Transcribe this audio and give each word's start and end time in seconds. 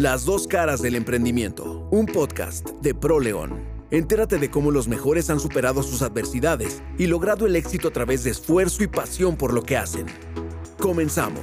Las 0.00 0.24
dos 0.24 0.46
caras 0.46 0.80
del 0.80 0.94
emprendimiento, 0.94 1.86
un 1.90 2.06
podcast 2.06 2.70
de 2.80 2.94
ProLeón. 2.94 3.62
Entérate 3.90 4.38
de 4.38 4.50
cómo 4.50 4.70
los 4.70 4.88
mejores 4.88 5.28
han 5.28 5.38
superado 5.38 5.82
sus 5.82 6.00
adversidades 6.00 6.82
y 6.96 7.06
logrado 7.06 7.44
el 7.44 7.54
éxito 7.54 7.88
a 7.88 7.90
través 7.90 8.24
de 8.24 8.30
esfuerzo 8.30 8.82
y 8.82 8.86
pasión 8.86 9.36
por 9.36 9.52
lo 9.52 9.62
que 9.62 9.76
hacen. 9.76 10.06
Comenzamos. 10.78 11.42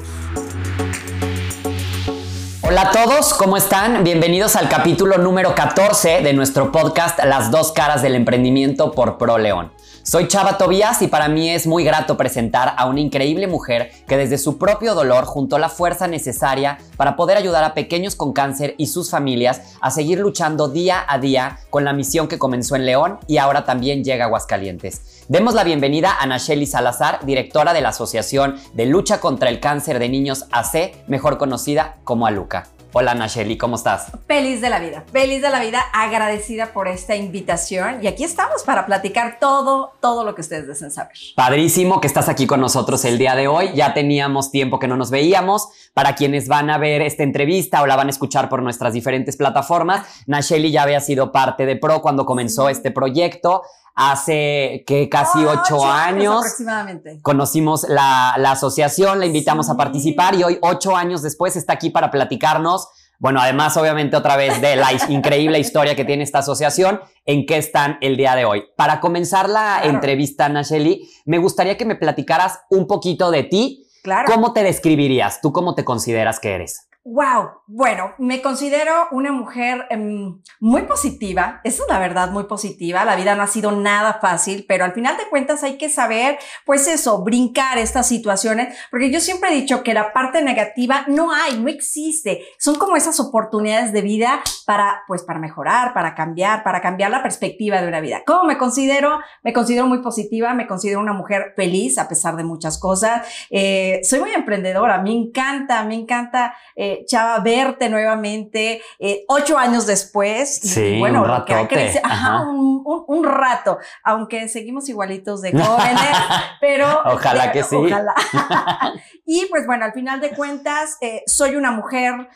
Hola 2.64 2.82
a 2.82 2.92
todos, 2.92 3.36
¿cómo 3.36 3.58
están? 3.58 4.04
Bienvenidos 4.04 4.56
al 4.56 4.70
capítulo 4.70 5.20
número 5.20 5.54
14 5.54 6.24
de 6.24 6.34
nuestro 6.34 6.72
podcast 6.72 7.24
Las 7.26 7.52
dos 7.52 7.72
caras 7.72 8.02
del 8.02 8.16
emprendimiento 8.16 8.92
por 8.92 9.20
ProLeón. 9.20 9.72
Soy 10.10 10.30
Chava 10.30 10.58
Tobías 10.58 11.02
y 11.02 11.08
para 11.08 11.28
mí 11.28 11.50
es 11.50 11.68
muy 11.68 11.84
grato 11.84 12.16
presentar 12.16 12.76
a 12.78 12.86
una 12.86 13.02
increíble 13.02 13.46
mujer 13.46 13.92
que 14.08 14.16
desde 14.16 14.38
su 14.38 14.58
propio 14.58 14.96
dolor 14.96 15.26
juntó 15.26 15.60
la 15.60 15.68
fuerza 15.68 16.08
necesaria 16.08 16.78
para 16.96 17.18
poder 17.18 17.36
ayudar 17.36 17.66
a 17.66 17.74
pequeños 17.74 18.16
con 18.16 18.32
cáncer 18.32 18.74
y 18.78 18.88
sus 18.88 19.12
familias 19.12 19.76
a 19.82 19.92
seguir 19.92 20.20
luchando 20.20 20.70
día 20.70 21.04
a 21.10 21.20
día 21.20 21.60
con 21.70 21.84
la 21.84 21.92
misión 21.92 22.30
que 22.30 22.40
comenzó 22.40 22.78
en 22.78 22.86
León 22.86 23.20
y 23.28 23.36
ahora 23.36 23.66
también 23.66 24.06
llega 24.06 24.24
a 24.24 24.28
Aguascalientes. 24.28 25.26
Demos 25.28 25.54
la 25.54 25.66
bienvenida 25.66 26.16
a 26.18 26.26
Nacheli 26.26 26.68
Salazar, 26.68 27.26
directora 27.26 27.74
de 27.74 27.82
la 27.82 27.90
Asociación 27.90 28.56
de 28.76 28.86
Lucha 28.86 29.20
contra 29.20 29.50
el 29.50 29.60
Cáncer 29.60 30.00
de 30.00 30.08
Niños 30.08 30.46
AC, 30.54 31.04
mejor 31.08 31.38
conocida 31.38 31.98
como 32.06 32.28
ALUCA. 32.28 32.77
Hola 32.94 33.14
Nacheli, 33.14 33.58
¿cómo 33.58 33.76
estás? 33.76 34.12
Feliz 34.28 34.62
de 34.62 34.70
la 34.70 34.80
vida, 34.80 35.04
feliz 35.12 35.42
de 35.42 35.50
la 35.50 35.60
vida, 35.60 35.84
agradecida 35.94 36.68
por 36.74 36.88
esta 36.88 37.16
invitación 37.18 38.00
y 38.02 38.08
aquí 38.08 38.24
estamos 38.24 38.64
para 38.64 38.86
platicar 38.86 39.38
todo, 39.40 39.92
todo 40.00 40.24
lo 40.24 40.34
que 40.34 40.42
ustedes 40.42 40.68
deseen 40.68 40.92
saber. 40.92 41.16
Padrísimo 41.36 42.00
que 42.00 42.08
estás 42.08 42.30
aquí 42.30 42.48
con 42.48 42.62
nosotros 42.62 43.04
el 43.04 43.18
día 43.18 43.36
de 43.36 43.50
hoy, 43.50 43.72
ya 43.76 43.94
teníamos 43.94 44.52
tiempo 44.52 44.80
que 44.80 44.88
no 44.88 44.96
nos 44.96 45.12
veíamos. 45.12 45.68
Para 45.94 46.16
quienes 46.16 46.48
van 46.48 46.70
a 46.70 46.78
ver 46.78 47.02
esta 47.02 47.24
entrevista 47.24 47.82
o 47.82 47.88
la 47.88 47.96
van 47.96 48.08
a 48.08 48.12
escuchar 48.12 48.50
por 48.50 48.64
nuestras 48.64 48.94
diferentes 48.94 49.36
plataformas, 49.36 50.08
Nacheli 50.26 50.72
ya 50.72 50.84
había 50.84 51.02
sido 51.02 51.32
parte 51.32 51.66
de 51.66 51.76
Pro 51.76 52.02
cuando 52.02 52.26
comenzó 52.26 52.70
este 52.70 52.92
proyecto 52.92 53.64
hace 53.98 54.84
que 54.86 55.10
casi 55.10 55.44
ocho, 55.44 55.84
años. 55.84 56.38
aproximadamente. 56.38 57.20
Conocimos 57.24 57.90
la, 57.90 58.36
la 58.38 58.52
asociación, 58.52 59.20
la 59.20 59.26
invitamos 59.26 59.72
a 59.72 59.76
participar 59.76 60.36
y 60.36 60.44
hoy, 60.44 60.60
ocho 60.62 60.96
años 60.96 61.24
después, 61.24 61.56
está 61.56 61.74
aquí 61.74 61.90
para 61.90 62.12
platicarnos. 62.12 62.88
Bueno, 63.18 63.42
además, 63.42 63.76
obviamente, 63.76 64.16
otra 64.16 64.38
vez 64.38 64.62
de 64.62 64.76
la 64.76 64.90
increíble 65.10 65.58
historia 65.58 65.96
que 65.96 66.06
tiene 66.06 66.24
esta 66.24 66.40
asociación, 66.40 67.02
en 67.26 67.48
qué 67.48 67.58
están 67.58 67.98
el 68.02 68.16
día 68.16 68.36
de 68.36 68.46
hoy. 68.46 68.66
Para 68.78 69.00
comenzar 69.00 69.50
la 69.50 69.82
entrevista, 69.84 70.48
Nacheli, 70.48 71.10
me 71.26 71.40
gustaría 71.40 71.76
que 71.76 71.86
me 71.86 71.96
platicaras 71.96 72.60
un 72.70 72.86
poquito 72.86 73.32
de 73.32 73.44
ti. 73.44 73.88
Claro. 74.04 74.32
¿Cómo 74.32 74.54
te 74.54 74.62
describirías? 74.62 75.42
¿Tú 75.42 75.52
cómo 75.52 75.74
te 75.74 75.84
consideras 75.84 76.40
que 76.40 76.54
eres? 76.54 76.87
Wow, 77.10 77.62
bueno, 77.68 78.16
me 78.18 78.42
considero 78.42 78.92
una 79.12 79.32
mujer 79.32 79.88
um, 79.92 80.42
muy 80.60 80.82
positiva, 80.82 81.62
eso 81.64 81.84
es 81.84 81.90
la 81.90 82.00
verdad, 82.00 82.32
muy 82.32 82.44
positiva. 82.44 83.06
La 83.06 83.16
vida 83.16 83.34
no 83.34 83.44
ha 83.44 83.48
sido 83.48 83.72
nada 83.72 84.20
fácil, 84.20 84.66
pero 84.68 84.84
al 84.84 84.92
final 84.92 85.16
de 85.16 85.30
cuentas 85.30 85.64
hay 85.64 85.78
que 85.78 85.88
saber, 85.88 86.38
pues 86.66 86.86
eso, 86.90 87.24
brincar 87.24 87.78
estas 87.78 88.10
situaciones, 88.10 88.78
porque 88.92 89.10
yo 89.10 89.22
siempre 89.22 89.52
he 89.52 89.56
dicho 89.56 89.84
que 89.84 89.94
la 89.94 90.12
parte 90.12 90.42
negativa 90.42 91.06
no 91.08 91.32
hay, 91.32 91.58
no 91.58 91.70
existe. 91.70 92.42
Son 92.60 92.76
como 92.76 92.98
esas 92.98 93.22
oportunidades 93.22 93.94
de 93.94 94.02
vida 94.02 94.42
para, 94.66 95.04
pues, 95.08 95.24
para 95.24 95.40
mejorar, 95.40 95.94
para 95.94 96.14
cambiar, 96.14 96.62
para 96.66 96.82
cambiar 96.82 97.10
la 97.10 97.24
perspectiva 97.24 97.82
de 97.82 97.88
una 97.88 98.02
vida. 98.02 98.24
¿Cómo 98.28 98.44
me 98.44 98.58
considero? 98.58 99.22
Me 99.44 99.54
considero 99.54 99.88
muy 99.88 100.02
positiva, 100.02 100.54
me 100.54 100.68
considero 100.68 101.00
una 101.00 101.14
mujer 101.14 101.54
feliz 101.56 102.00
a 102.00 102.10
pesar 102.10 102.36
de 102.36 102.44
muchas 102.44 102.78
cosas. 102.78 103.26
Eh, 103.50 104.02
soy 104.04 104.20
muy 104.20 104.32
emprendedora, 104.34 105.02
me 105.02 105.14
encanta, 105.14 105.86
me 105.86 105.96
encanta. 105.96 106.54
Eh, 106.76 106.97
Chava, 107.06 107.40
verte 107.40 107.90
nuevamente 107.90 108.82
eh, 109.00 109.24
ocho 109.28 109.58
años 109.58 109.86
después. 109.86 110.60
Sí, 110.62 110.98
bueno, 111.00 111.22
un 111.24 111.28
lo 111.28 111.46
que 111.46 111.54
ha 111.54 111.58
ratote. 111.58 111.76
crecido- 111.76 112.02
ajá, 112.06 112.34
Ajá. 112.36 112.42
un, 112.50 112.82
un- 112.86 113.04
un 113.08 113.24
rato, 113.26 113.78
aunque 114.04 114.48
seguimos 114.50 114.88
igualitos 114.90 115.42
de 115.42 115.52
jóvenes, 115.62 116.18
pero... 116.62 116.88
Ojalá 117.06 117.52
que 117.52 117.64
sí. 117.64 117.76
Ojalá. 117.76 118.14
y 119.26 119.46
pues 119.50 119.66
bueno, 119.66 119.86
al 119.86 119.94
final 119.94 120.20
de 120.22 120.32
cuentas, 120.32 120.98
eh, 121.02 121.24
soy 121.26 121.56
una 121.56 121.72
mujer, 121.72 122.30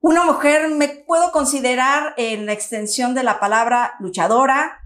una 0.00 0.24
mujer, 0.24 0.68
me 0.70 0.88
puedo 0.88 1.30
considerar 1.32 2.14
en 2.16 2.46
la 2.46 2.52
extensión 2.52 3.14
de 3.14 3.22
la 3.22 3.38
palabra 3.38 3.94
luchadora, 4.00 4.80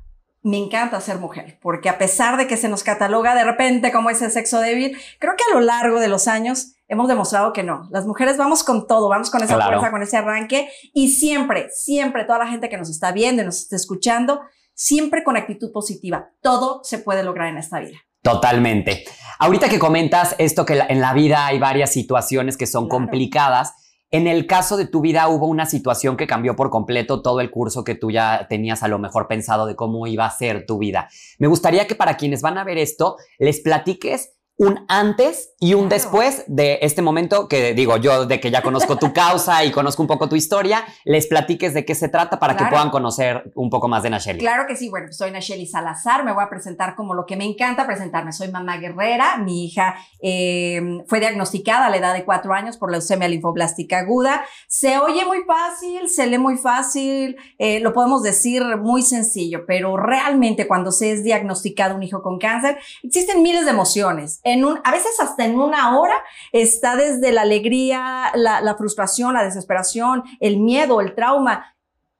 me 0.46 0.58
encanta 0.58 1.00
ser 1.00 1.18
mujer, 1.18 1.58
porque 1.60 1.88
a 1.88 1.98
pesar 1.98 2.36
de 2.36 2.46
que 2.46 2.56
se 2.56 2.68
nos 2.68 2.84
cataloga 2.84 3.34
de 3.34 3.42
repente 3.42 3.90
como 3.90 4.10
ese 4.10 4.30
sexo 4.30 4.60
débil, 4.60 4.96
creo 5.18 5.34
que 5.36 5.42
a 5.50 5.54
lo 5.54 5.60
largo 5.60 5.98
de 5.98 6.06
los 6.06 6.28
años 6.28 6.74
hemos 6.86 7.08
demostrado 7.08 7.52
que 7.52 7.64
no. 7.64 7.88
Las 7.90 8.06
mujeres 8.06 8.36
vamos 8.36 8.62
con 8.62 8.86
todo, 8.86 9.08
vamos 9.08 9.30
con 9.30 9.42
esa 9.42 9.56
Claro. 9.56 9.72
fuerza, 9.72 9.90
con 9.90 10.02
ese 10.04 10.16
arranque 10.16 10.68
y 10.94 11.10
siempre, 11.10 11.68
siempre 11.74 12.22
toda 12.24 12.38
la 12.38 12.46
gente 12.46 12.68
que 12.68 12.76
nos 12.76 12.88
está 12.90 13.10
viendo 13.10 13.42
y 13.42 13.44
nos 13.44 13.58
está 13.62 13.74
escuchando, 13.74 14.40
siempre 14.72 15.24
con 15.24 15.36
actitud 15.36 15.72
positiva. 15.72 16.28
Todo 16.42 16.80
se 16.84 16.98
puede 16.98 17.24
lograr 17.24 17.48
en 17.48 17.58
esta 17.58 17.80
vida. 17.80 17.98
Totalmente. 18.22 19.04
Ahorita 19.40 19.68
que 19.68 19.80
comentas 19.80 20.36
esto 20.38 20.64
que 20.64 20.78
en 20.88 21.00
la 21.00 21.12
vida 21.12 21.46
hay 21.46 21.58
varias 21.58 21.92
situaciones 21.92 22.56
que 22.56 22.66
son 22.66 22.84
Claro. 22.88 23.00
complicadas, 23.00 23.72
en 24.16 24.26
el 24.26 24.46
caso 24.46 24.78
de 24.78 24.86
tu 24.86 25.02
vida 25.02 25.28
hubo 25.28 25.46
una 25.46 25.66
situación 25.66 26.16
que 26.16 26.26
cambió 26.26 26.56
por 26.56 26.70
completo 26.70 27.20
todo 27.20 27.42
el 27.42 27.50
curso 27.50 27.84
que 27.84 27.94
tú 27.94 28.10
ya 28.10 28.46
tenías 28.48 28.82
a 28.82 28.88
lo 28.88 28.98
mejor 28.98 29.28
pensado 29.28 29.66
de 29.66 29.76
cómo 29.76 30.06
iba 30.06 30.24
a 30.24 30.30
ser 30.30 30.64
tu 30.64 30.78
vida. 30.78 31.10
Me 31.38 31.48
gustaría 31.48 31.86
que 31.86 31.94
para 31.94 32.16
quienes 32.16 32.40
van 32.40 32.56
a 32.56 32.64
ver 32.64 32.78
esto, 32.78 33.16
les 33.38 33.60
platiques 33.60 34.35
un 34.58 34.84
antes 34.88 35.54
y 35.60 35.74
un 35.74 35.88
Claro. 35.88 35.94
después 36.02 36.44
de 36.46 36.78
este 36.82 37.02
momento 37.02 37.46
que 37.48 37.74
digo 37.74 37.96
yo 37.98 38.24
de 38.26 38.40
que 38.40 38.50
ya 38.50 38.62
conozco 38.62 38.96
tu 38.96 39.12
causa 39.12 39.64
y 39.64 39.70
conozco 39.70 40.02
un 40.02 40.08
poco 40.08 40.28
tu 40.28 40.36
historia, 40.36 40.84
les 41.04 41.26
platiques 41.26 41.74
de 41.74 41.84
qué 41.84 41.94
se 41.94 42.08
trata 42.08 42.38
para 42.38 42.54
que 42.54 42.58
Claro. 42.58 42.70
puedan 42.72 42.90
conocer 42.90 43.50
un 43.54 43.68
poco 43.68 43.86
más 43.88 44.02
de 44.02 44.10
Nacheli. 44.10 44.38
Claro 44.38 44.64
que 44.66 44.74
sí, 44.76 44.88
bueno, 44.88 45.12
soy 45.12 45.30
Nacheli 45.30 45.66
Salazar, 45.66 46.24
me 46.24 46.32
voy 46.32 46.42
a 46.42 46.48
presentar 46.48 46.94
como 46.96 47.12
lo 47.14 47.26
que 47.26 47.36
me 47.36 47.44
encanta 47.44 47.86
presentarme. 47.86 48.32
Soy 48.32 48.48
mamá 48.48 48.78
guerrera, 48.78 49.36
mi 49.38 49.66
hija 49.66 49.96
eh, 50.22 50.80
fue 51.06 51.20
diagnosticada 51.20 51.86
a 51.86 51.90
la 51.90 51.98
edad 51.98 52.14
de 52.14 52.24
cuatro 52.24 52.54
años 52.54 52.78
por 52.78 52.90
leucemia 52.90 53.28
linfoblástica 53.28 53.98
aguda. 53.98 54.42
Se 54.68 54.98
oye 54.98 55.24
muy 55.26 55.42
fácil, 55.46 56.08
se 56.08 56.26
lee 56.26 56.38
muy 56.38 56.56
fácil, 56.56 57.36
eh, 57.58 57.80
lo 57.80 57.92
podemos 57.92 58.22
decir 58.22 58.62
muy 58.78 59.02
sencillo, 59.02 59.64
pero 59.66 59.96
realmente 59.98 60.66
cuando 60.66 60.92
se 60.92 61.12
es 61.12 61.22
diagnosticado 61.24 61.94
un 61.94 62.02
hijo 62.02 62.22
con 62.22 62.38
cáncer, 62.38 62.78
existen 63.02 63.42
miles 63.42 63.64
de 63.66 63.70
emociones. 63.70 64.40
En 64.46 64.64
un, 64.64 64.80
a 64.84 64.92
veces 64.92 65.18
hasta 65.18 65.44
en 65.44 65.58
una 65.58 65.98
hora 65.98 66.14
está 66.52 66.94
desde 66.94 67.32
la 67.32 67.42
alegría, 67.42 68.30
la, 68.34 68.60
la 68.60 68.76
frustración, 68.76 69.34
la 69.34 69.42
desesperación, 69.42 70.22
el 70.38 70.58
miedo, 70.58 71.00
el 71.00 71.16
trauma. 71.16 71.75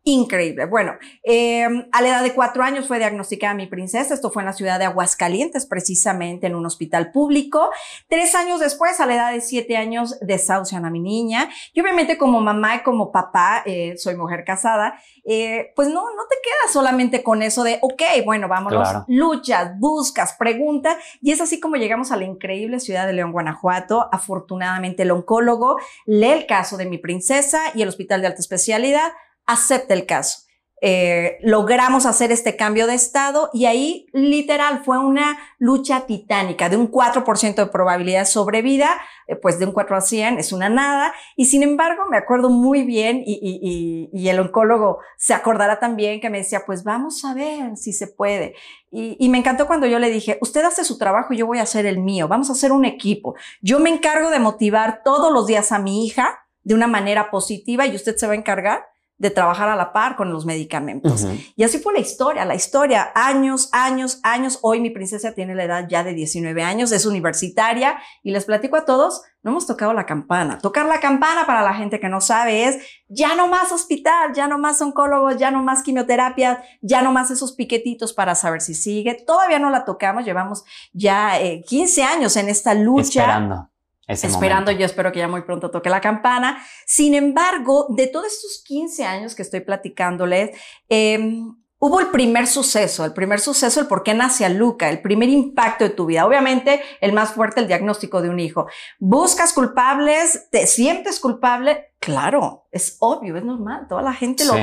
Increíble. 0.09 0.67
Bueno, 0.67 0.93
eh, 1.25 1.67
a 1.91 2.01
la 2.01 2.09
edad 2.09 2.23
de 2.23 2.33
cuatro 2.33 2.63
años 2.63 2.87
fue 2.87 2.99
diagnosticada 2.99 3.55
mi 3.55 3.67
princesa. 3.67 4.15
Esto 4.15 4.31
fue 4.31 4.43
en 4.43 4.47
la 4.47 4.53
ciudad 4.53 4.79
de 4.79 4.85
Aguascalientes, 4.85 5.67
precisamente 5.67 6.47
en 6.47 6.55
un 6.55 6.65
hospital 6.65 7.11
público. 7.11 7.71
Tres 8.09 8.37
años 8.37 8.61
después, 8.61 9.01
a 9.01 9.07
la 9.07 9.17
edad 9.17 9.33
de 9.33 9.41
siete 9.41 9.77
años, 9.77 10.17
desahucian 10.21 10.85
a 10.85 10.91
mi 10.91 11.01
niña. 11.01 11.51
Y 11.73 11.81
obviamente 11.81 12.19
como 12.19 12.41
mamá 12.41 12.77
y 12.77 12.83
como 12.85 13.11
papá, 13.11 13.65
eh, 13.67 13.97
soy 13.97 14.15
mujer 14.15 14.45
casada, 14.45 14.97
eh, 15.25 15.73
pues 15.75 15.89
no, 15.89 16.03
no 16.03 16.23
te 16.31 16.37
quedas 16.41 16.73
solamente 16.73 17.25
con 17.25 17.43
eso 17.43 17.65
de, 17.65 17.81
ok, 17.83 18.03
bueno, 18.25 18.47
vámonos, 18.47 18.89
Claro. 18.89 19.05
luchas, 19.09 19.73
buscas, 19.81 20.35
preguntas. 20.39 20.99
Y 21.21 21.33
es 21.33 21.41
así 21.41 21.59
como 21.59 21.75
llegamos 21.75 22.13
a 22.13 22.17
la 22.17 22.27
increíble 22.27 22.79
ciudad 22.79 23.09
de 23.09 23.13
León, 23.13 23.33
Guanajuato. 23.33 24.09
Afortunadamente 24.13 25.03
el 25.03 25.11
oncólogo 25.11 25.79
lee 26.07 26.31
el 26.31 26.47
caso 26.47 26.77
de 26.77 26.87
mi 26.87 26.99
princesa 26.99 27.61
y 27.75 27.83
el 27.83 27.89
hospital 27.89 28.21
de 28.21 28.29
alta 28.29 28.41
especialidad 28.41 29.11
acepta 29.47 29.95
el 29.95 30.07
caso. 30.07 30.41
Eh, 30.83 31.39
logramos 31.41 32.05
hacer 32.05 32.31
este 32.33 32.55
cambio 32.55 32.87
de 32.87 32.93
estado 32.93 33.49
y 33.55 33.65
ahí 33.65 34.07
literal 34.13 34.83
fue 34.85 34.99
una 34.99 35.39
lucha 35.59 36.05
titánica 36.07 36.69
de 36.69 36.77
un 36.77 36.91
4% 36.93 37.55
de 37.65 37.67
probabilidad 37.69 38.21
de 38.21 38.27
sobrevida, 38.27 38.91
eh, 39.27 39.37
pues 39.37 39.59
de 39.59 39.65
un 39.65 39.73
4 39.73 39.97
a 39.97 40.03
100 40.03 40.39
es 40.39 40.53
una 40.53 40.69
nada. 40.69 41.15
Y 41.35 41.47
sin 41.47 41.63
embargo 41.63 42.03
me 42.11 42.19
acuerdo 42.19 42.51
muy 42.51 42.83
bien 42.85 43.23
y, 43.25 43.39
y- 43.41 43.59
y- 43.63 44.11
y 44.13 44.29
el 44.29 44.39
oncólogo 44.39 44.99
se 45.17 45.33
acordará 45.33 45.81
también 45.81 46.21
que 46.21 46.29
me 46.29 46.39
decía 46.39 46.65
pues 46.67 46.85
vamos 46.85 47.25
a 47.25 47.33
ver 47.33 47.79
si 47.79 47.95
se 47.95 48.07
puede 48.09 48.55
y, 48.91 49.29
me 49.31 49.39
encantó 49.39 49.67
cuando 49.67 49.87
yo 49.87 49.99
le 49.99 50.11
dije 50.11 50.37
usted 50.43 50.63
hace 50.65 50.85
su 50.85 50.99
trabajo 50.99 51.33
y 51.33 51.39
yo 51.39 51.47
voy 51.47 51.59
a 51.59 51.63
hacer 51.63 51.87
el 51.87 51.99
mío, 52.01 52.29
vamos 52.29 52.51
a 52.51 52.53
hacer 52.53 52.71
un 52.73 52.85
equipo, 52.85 53.35
yo 53.63 53.79
me 53.81 53.89
encargo 53.91 54.29
de 54.31 54.41
motivar 54.41 55.01
todos 55.05 55.33
los 55.33 55.47
días 55.47 55.73
a 55.73 55.79
mi 55.79 56.05
hija 56.07 56.39
de 56.65 56.75
una 56.75 56.87
manera 56.87 57.31
positiva 57.31 57.87
y 57.87 57.97
usted 57.97 58.15
se 58.17 58.27
va 58.27 58.35
a 58.35 58.37
encargar 58.37 58.85
de 59.19 59.31
trabajar 59.31 59.69
a 59.69 59.77
la 59.77 59.93
par 59.93 60.15
con 60.15 60.31
los 60.31 60.45
medicamentos. 60.45 61.27
Y 61.57 61.65
así 61.65 61.79
fue 61.79 61.95
la 61.95 62.01
historia, 62.01 62.45
la 62.45 62.55
historia, 62.55 63.13
años, 63.15 63.71
años, 63.73 64.21
años. 64.23 64.59
Hoy 64.61 64.81
mi 64.81 64.91
princesa 64.91 65.33
tiene 65.33 65.55
la 65.55 65.65
edad 65.65 65.87
ya 65.89 66.05
de 66.05 66.13
19 66.13 66.63
años, 66.63 66.93
es 66.93 67.07
universitaria 67.07 67.99
y 68.23 68.33
les 68.33 68.45
platico 68.45 68.77
a 68.77 68.85
todos, 68.85 69.23
no 69.43 69.53
hemos 69.53 69.67
tocado 69.67 69.95
la 69.95 70.05
campana. 70.05 70.59
Tocar 70.59 70.87
la 70.87 71.01
campana 71.01 71.47
para 71.47 71.63
la 71.63 71.73
gente 71.73 71.99
que 71.99 72.09
no 72.09 72.21
sabe 72.21 72.65
es 72.65 72.79
ya 73.09 73.35
no 73.37 73.49
más 73.49 73.73
hospital, 73.73 74.35
ya 74.35 74.49
no 74.49 74.59
más 74.59 74.83
oncólogos, 74.83 75.39
ya 75.39 75.51
no 75.51 75.63
más 75.63 75.83
quimioterapia, 75.83 76.63
ya 76.83 77.01
no 77.01 77.13
más 77.13 77.31
esos 77.31 77.53
piquetitos 77.53 78.13
para 78.13 78.35
saber 78.35 78.61
si 78.61 78.75
sigue. 78.75 79.15
Todavía 79.15 79.59
no 79.59 79.71
la 79.71 79.85
tocamos, 79.85 80.25
llevamos 80.25 80.65
ya 80.93 81.41
eh, 81.41 81.63
15 81.67 82.03
años 82.03 82.37
en 82.37 82.49
esta 82.49 82.75
lucha 82.75 83.21
Esperando. 83.23 83.71
Esperando, 84.07 84.71
yo 84.71 84.87
espero 84.87 85.13
que 85.13 85.19
ya 85.19 85.29
muy 85.29 85.43
pronto 85.43 85.71
toque 85.71 85.91
la 85.91 86.01
campana. 86.01 86.65
Sin 86.87 87.15
embargo, 87.15 87.87
de 87.91 88.07
todos 88.07 88.27
estos 88.27 88.63
15 88.65 89.05
años 89.05 89.35
que 89.35 89.43
estoy 89.43 89.61
platicándoles, 89.61 90.51
eh, 90.89 91.43
hubo 91.79 92.01
el 92.01 92.09
primer 92.09 92.47
suceso, 92.47 93.05
el 93.05 93.13
primer 93.13 93.41
suceso, 93.41 93.81
el 93.81 93.87
por 93.87 94.03
qué 94.03 94.15
nace 94.15 94.45
a 94.45 94.49
Luca, 94.49 94.89
el 94.89 95.03
primer 95.03 95.29
impacto 95.29 95.85
de 95.85 95.91
tu 95.91 96.07
vida. 96.07 96.27
Obviamente, 96.27 96.81
el 97.01 97.13
más 97.13 97.33
fuerte, 97.33 97.61
el 97.61 97.67
diagnóstico 97.67 98.23
de 98.23 98.31
un 98.31 98.41
hijo. 98.41 98.67
¿Buscas 98.99 99.53
culpables? 99.53 100.49
¿Te 100.51 100.67
sientes 100.67 101.21
culpable? 101.21 101.93
Claro, 101.99 102.67
es 102.71 102.97
obvio, 103.01 103.37
es 103.37 103.45
normal. 103.45 103.87
Toda 103.89 104.03
la 104.03 104.13
gente 104.13 104.45
lo... 104.45 104.55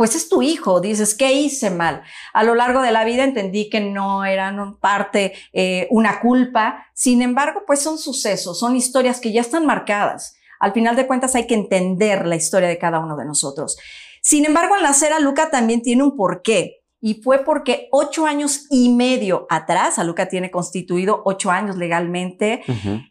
Pues 0.00 0.14
es 0.14 0.30
tu 0.30 0.40
hijo, 0.40 0.80
dices, 0.80 1.14
¿qué 1.14 1.34
hice 1.34 1.68
mal? 1.68 2.00
A 2.32 2.42
lo 2.42 2.54
largo 2.54 2.80
de 2.80 2.90
la 2.90 3.04
vida 3.04 3.22
entendí 3.22 3.68
que 3.68 3.80
no 3.80 4.24
eran 4.24 4.78
parte 4.78 5.34
eh, 5.52 5.88
una 5.90 6.20
culpa, 6.20 6.86
sin 6.94 7.20
embargo, 7.20 7.64
pues 7.66 7.80
son 7.80 7.98
sucesos, 7.98 8.58
son 8.58 8.76
historias 8.76 9.20
que 9.20 9.30
ya 9.30 9.42
están 9.42 9.66
marcadas. 9.66 10.36
Al 10.58 10.72
final 10.72 10.96
de 10.96 11.06
cuentas 11.06 11.34
hay 11.34 11.46
que 11.46 11.52
entender 11.52 12.26
la 12.26 12.36
historia 12.36 12.70
de 12.70 12.78
cada 12.78 12.98
uno 12.98 13.14
de 13.14 13.26
nosotros. 13.26 13.76
Sin 14.22 14.46
embargo, 14.46 14.74
al 14.74 14.84
nacer 14.84 15.12
a 15.12 15.20
Luca 15.20 15.50
también 15.50 15.82
tiene 15.82 16.02
un 16.02 16.16
porqué. 16.16 16.78
Y 17.02 17.20
fue 17.22 17.44
porque 17.44 17.88
ocho 17.92 18.24
años 18.24 18.68
y 18.70 18.94
medio 18.94 19.46
atrás, 19.50 19.98
a 19.98 20.04
Luca 20.04 20.30
tiene 20.30 20.50
constituido 20.50 21.20
ocho 21.26 21.50
años 21.50 21.76
legalmente, 21.76 22.62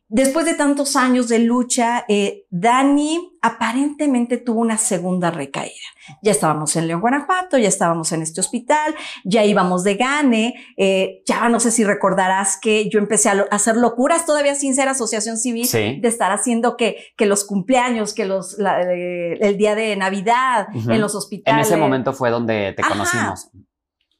después 0.09 0.45
de 0.45 0.55
tantos 0.55 0.95
años 0.95 1.27
de 1.29 1.39
lucha, 1.39 2.03
eh, 2.07 2.45
Dani 2.49 3.37
aparentemente 3.41 4.37
tuvo 4.37 4.59
una 4.59 4.77
segunda 4.77 5.31
recaída. 5.31 5.73
Ya 6.21 6.31
estábamos 6.31 6.75
en 6.75 6.87
León, 6.87 7.01
Guanajuato, 7.01 7.57
ya 7.57 7.67
estábamos 7.67 8.11
en 8.11 8.23
este 8.23 8.41
hospital, 8.41 8.95
ya 9.23 9.45
íbamos 9.45 9.83
de 9.83 9.95
gane, 9.95 10.55
eh, 10.75 11.21
ya 11.25 11.47
no 11.47 11.59
sé 11.59 11.71
si 11.71 11.83
recordarás 11.83 12.57
que 12.59 12.89
yo 12.89 12.99
empecé 12.99 13.29
a, 13.29 13.45
hacer 13.51 13.77
locuras 13.77 14.25
todavía 14.25 14.55
sin 14.55 14.75
ser 14.75 14.89
asociación 14.89 15.37
civil, 15.37 15.69
de 15.71 16.07
estar 16.07 16.31
haciendo 16.31 16.75
que, 16.75 16.97
que 17.15 17.27
los 17.27 17.45
cumpleaños, 17.45 18.13
que 18.13 18.25
los, 18.25 18.57
eh, 18.59 19.37
el 19.39 19.57
día 19.57 19.75
de 19.75 19.95
Navidad 19.95 20.67
en 20.73 20.99
los 20.99 21.15
hospitales. 21.15 21.67
En 21.67 21.73
ese 21.73 21.79
momento 21.79 22.13
fue 22.13 22.31
donde 22.31 22.73
te 22.75 22.83
conocimos. 22.83 23.51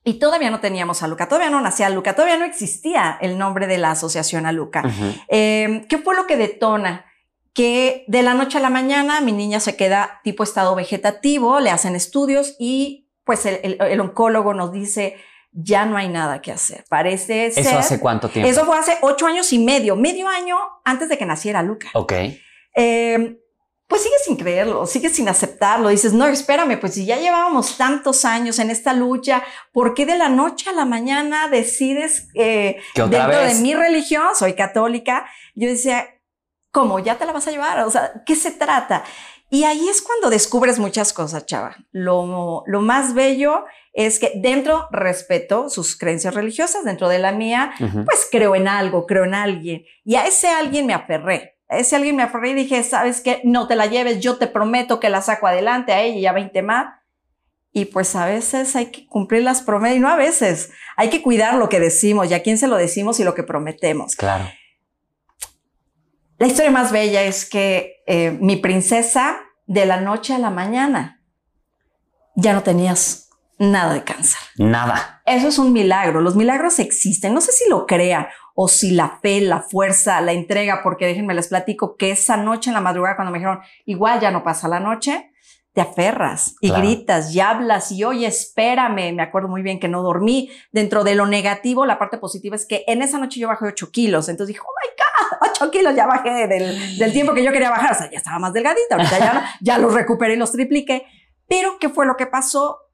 Y 0.04 0.14
todavía 0.14 0.50
no 0.50 0.60
teníamos 0.60 1.04
a 1.04 1.08
Luca, 1.08 1.28
todavía 1.28 1.50
no 1.50 1.60
nacía 1.62 1.90
Luca, 1.90 2.16
todavía 2.16 2.38
no 2.38 2.46
existía 2.46 3.18
el 3.22 3.38
nombre 3.38 3.68
de 3.68 3.78
la 3.78 3.92
asociación 3.92 4.46
a 4.46 4.52
Luca. 4.52 4.84
Em, 5.28 5.86
¿Qué 5.86 5.98
fue 5.98 6.16
lo 6.16 6.26
que 6.26 6.38
detona? 6.38 7.06
Que 7.54 8.06
de 8.08 8.24
la 8.24 8.34
noche 8.34 8.58
a 8.58 8.62
la 8.62 8.70
mañana 8.70 9.20
mi 9.20 9.34
niña 9.34 9.60
se 9.60 9.76
queda 9.76 10.22
tipo 10.24 10.44
estado 10.44 10.74
vegetativo, 10.74 11.60
le 11.60 11.70
hacen 11.70 11.96
estudios 11.96 12.56
y 12.60 13.10
pues 13.26 13.46
el, 13.46 14.00
oncólogo 14.00 14.54
nos 14.54 14.72
dice, 14.72 15.18
ya 15.52 15.86
no 15.86 15.98
hay 15.98 16.08
nada 16.08 16.42
que 16.42 16.52
hacer. 16.52 16.86
Parece 16.90 17.52
ser. 17.52 17.68
¿Eso 17.68 17.78
hace 17.78 18.00
cuánto 18.00 18.30
tiempo? 18.30 18.50
Eso 18.50 18.66
fue 18.66 18.78
hace 18.78 18.98
ocho 19.02 19.28
años 19.28 19.52
y 19.52 19.60
medio, 19.60 19.96
medio 19.96 20.28
año 20.30 20.58
antes 20.86 21.10
de 21.10 21.18
que 21.18 21.26
naciera 21.26 21.62
Luca. 21.62 21.90
Ok. 21.94 22.14
Eh, 22.76 23.38
pues 23.90 24.04
sigues 24.04 24.24
sin 24.24 24.36
creerlo, 24.36 24.86
sigues 24.86 25.16
sin 25.16 25.28
aceptarlo. 25.28 25.90
Dices, 25.90 26.14
no, 26.14 26.28
espérame, 26.28 26.80
pues 26.80 26.94
si 26.94 27.08
ya 27.08 27.18
llevábamos 27.18 27.76
tantos 27.76 28.24
años 28.24 28.60
en 28.60 28.70
esta 28.70 28.94
lucha, 28.94 29.44
¿por 29.74 29.96
qué 29.96 30.06
de 30.06 30.16
la 30.16 30.30
noche 30.30 30.70
a 30.70 30.74
la 30.74 30.86
mañana 30.86 31.48
decides 31.48 32.30
eh, 32.36 32.78
dentro 32.94 33.40
de 33.40 33.56
mi 33.56 33.74
religión, 33.74 34.28
soy 34.36 34.54
católica? 34.54 35.26
Yo 35.56 35.68
decía, 35.68 36.08
¿cómo? 36.72 37.00
¿Ya 37.00 37.16
te 37.18 37.26
la 37.26 37.32
vas 37.32 37.48
a 37.48 37.52
llevar? 37.52 37.80
O 37.80 37.90
sea, 37.90 38.22
¿qué 38.28 38.36
se 38.36 38.52
trata? 38.52 39.04
Y 39.50 39.64
ahí 39.64 39.90
es 39.90 40.04
cuando 40.04 40.30
descubres 40.30 40.78
muchas 40.78 41.12
cosas, 41.12 41.48
chava. 41.48 41.76
Lo, 41.92 42.62
lo 42.68 42.82
más 42.82 43.16
bello 43.16 43.66
es 43.94 44.20
que 44.20 44.34
dentro 44.36 44.88
respeto 44.92 45.68
sus 45.68 45.98
creencias 45.98 46.36
religiosas, 46.36 46.84
dentro 46.86 47.10
de 47.10 47.18
la 47.18 47.32
mía, 47.32 47.74
pues 48.06 48.28
creo 48.32 48.54
en 48.54 48.68
algo, 48.68 49.08
creo 49.08 49.24
en 49.24 49.34
alguien. 49.34 49.84
Y 50.06 50.14
a 50.14 50.28
ese 50.28 50.48
alguien 50.48 50.86
me 50.86 50.94
aferré 50.94 51.59
ese 51.70 51.96
alguien 51.96 52.16
me 52.16 52.24
aferré 52.24 52.52
y 52.52 52.56
dije, 52.56 52.84
¿sabes 52.84 53.22
qué? 53.22 53.42
No 53.44 53.68
te 53.68 53.76
la 53.76 53.86
lleves, 53.86 54.20
yo 54.20 54.38
te 54.38 54.48
prometo 54.48 55.00
que 55.00 55.10
la 55.10 55.22
saco 55.22 55.48
adelante 55.48 55.94
a 55.94 56.02
ella 56.02 56.18
y 56.18 56.26
a 56.26 56.34
20 56.34 56.62
más. 56.64 56.96
Y 57.72 57.86
pues 57.86 58.16
a 58.16 58.26
veces 58.26 58.76
hay 58.76 58.88
que 58.88 59.06
cumplir 59.06 59.44
las 59.44 59.62
promesas, 59.62 59.98
y 59.98 60.00
no 60.00 60.10
a 60.10 60.16
veces, 60.16 60.72
hay 60.98 61.12
que 61.12 61.22
cuidar 61.22 61.54
lo 61.56 61.70
que 61.70 61.80
decimos 61.80 62.30
y 62.30 62.34
a 62.34 62.42
quién 62.42 62.58
se 62.58 62.68
lo 62.68 62.78
decimos 62.78 63.20
y 63.20 63.24
lo 63.24 63.36
que 63.36 63.44
prometemos. 63.44 64.16
Claro. 64.16 64.50
La 66.40 66.48
historia 66.48 66.72
más 66.72 66.92
bella 66.92 67.22
es 67.24 67.46
que 67.46 68.02
eh, 68.08 68.32
mi 68.32 68.56
princesa, 68.56 69.42
de 69.68 69.86
la 69.86 70.02
noche 70.02 70.34
a 70.34 70.40
la 70.40 70.50
mañana, 70.50 71.22
ya 72.36 72.54
no 72.54 72.64
tenías 72.64 73.29
nada 73.60 73.94
de 73.94 74.04
cáncer. 74.04 74.40
Nada. 74.58 75.22
Eso 75.26 75.50
es 75.50 75.60
un 75.60 75.72
milagro. 75.72 76.22
Los 76.22 76.36
milagros 76.36 76.80
existen. 76.80 77.34
No 77.34 77.42
sé 77.42 77.52
si 77.52 77.70
lo 77.70 77.86
crean 77.86 78.28
o 78.56 78.68
si 78.68 78.92
la 78.92 79.20
fe, 79.22 79.42
la 79.42 79.62
fuerza, 79.62 80.20
la 80.22 80.34
entrega, 80.34 80.82
porque 80.82 81.06
déjenme 81.06 81.34
les 81.34 81.50
platico 81.50 81.96
que 81.96 82.12
esa 82.12 82.38
noche 82.38 82.72
en 82.72 82.74
la 82.74 82.82
madrugada 82.82 83.16
cuando 83.16 83.32
me 83.32 83.38
dijeron, 83.38 83.60
igual 83.86 84.20
ya 84.20 84.32
no 84.32 84.44
pasa 84.44 84.68
la 84.68 84.80
noche, 84.80 85.32
te 85.74 85.82
aferras 85.82 86.56
y 86.62 86.72
gritas 86.72 87.34
y 87.34 87.40
hablas 87.42 87.92
y 87.92 88.04
oye, 88.04 88.26
espérame. 88.26 89.14
Me 89.14 89.22
acuerdo 89.22 89.48
muy 89.48 89.62
bien 89.62 89.80
que 89.80 89.88
no 89.88 90.02
dormí. 90.02 90.50
Dentro 90.72 91.04
de 91.04 91.16
lo 91.16 91.28
negativo, 91.28 91.86
la 91.86 92.00
parte 92.00 92.18
positiva 92.18 92.56
es 92.56 92.66
que 92.66 92.84
en 92.88 93.02
esa 93.02 93.20
noche 93.20 93.40
yo 93.40 93.48
bajé 93.48 93.66
8 93.66 93.92
kilos. 93.92 94.30
Entonces 94.30 94.56
dije, 94.56 94.62
oh 94.66 94.74
my 94.82 95.40
God, 95.40 95.50
8 95.62 95.72
kilos 95.72 95.96
ya 95.96 96.08
bajé 96.08 96.48
del, 96.48 96.98
del 96.98 97.14
tiempo 97.14 97.34
que 97.34 97.44
yo 97.44 97.52
quería 97.52 97.70
bajar. 97.70 97.92
O 97.92 97.96
sea, 97.96 98.10
ya 98.10 98.18
estaba 98.18 98.40
más 98.40 98.54
delgadita. 98.54 98.96
Ahorita 98.96 99.20
ya, 99.20 99.46
ya 99.62 99.78
los 99.78 99.94
recuperé 99.94 100.34
y 100.34 100.38
los 100.38 100.52
tripliqué. 100.52 101.06
Pero, 101.48 101.78
¿qué 101.80 101.90
fue 101.90 102.06
lo 102.06 102.16
que 102.16 102.26
pasó? 102.26 102.89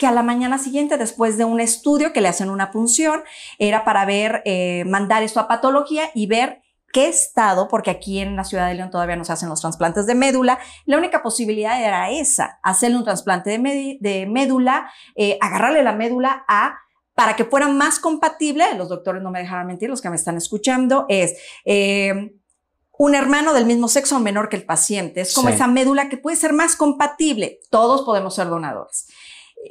Que 0.00 0.06
a 0.06 0.12
la 0.12 0.22
mañana 0.22 0.56
siguiente, 0.56 0.96
después 0.96 1.36
de 1.36 1.44
un 1.44 1.60
estudio 1.60 2.14
que 2.14 2.22
le 2.22 2.28
hacen 2.28 2.48
una 2.48 2.70
punción, 2.70 3.22
era 3.58 3.84
para 3.84 4.06
ver, 4.06 4.40
eh, 4.46 4.84
mandar 4.86 5.22
esto 5.22 5.40
a 5.40 5.46
patología 5.46 6.10
y 6.14 6.26
ver 6.26 6.62
qué 6.90 7.06
estado, 7.06 7.68
porque 7.68 7.90
aquí 7.90 8.18
en 8.18 8.34
la 8.34 8.44
ciudad 8.44 8.66
de 8.66 8.74
León 8.74 8.90
todavía 8.90 9.16
no 9.16 9.26
se 9.26 9.34
hacen 9.34 9.50
los 9.50 9.60
trasplantes 9.60 10.06
de 10.06 10.14
médula, 10.14 10.58
la 10.86 10.96
única 10.96 11.22
posibilidad 11.22 11.78
era 11.80 12.10
esa, 12.10 12.58
hacerle 12.62 12.96
un 12.96 13.04
trasplante 13.04 13.50
de, 13.50 14.26
médula, 14.26 14.90
eh, 15.16 15.36
agarrarle 15.42 15.82
la 15.82 15.92
médula 15.92 16.44
a 16.48 16.78
para 17.14 17.36
que 17.36 17.44
fuera 17.44 17.68
más 17.68 17.98
compatible, 17.98 18.64
los 18.78 18.88
doctores 18.88 19.22
no 19.22 19.30
me 19.30 19.40
dejarán 19.40 19.66
mentir, 19.66 19.90
los 19.90 20.00
que 20.00 20.08
me 20.08 20.16
están 20.16 20.38
escuchando, 20.38 21.04
es 21.10 21.36
eh, 21.66 22.32
un 22.96 23.14
hermano 23.14 23.52
del 23.52 23.66
mismo 23.66 23.88
sexo 23.88 24.18
menor 24.18 24.48
que 24.48 24.56
el 24.56 24.64
paciente. 24.64 25.20
Es 25.20 25.34
como 25.34 25.50
esa 25.50 25.66
médula 25.66 26.08
que 26.08 26.16
puede 26.16 26.38
ser 26.38 26.54
más 26.54 26.76
compatible. 26.76 27.60
Todos 27.70 28.02
podemos 28.02 28.34
ser 28.34 28.48
donadores. 28.48 29.06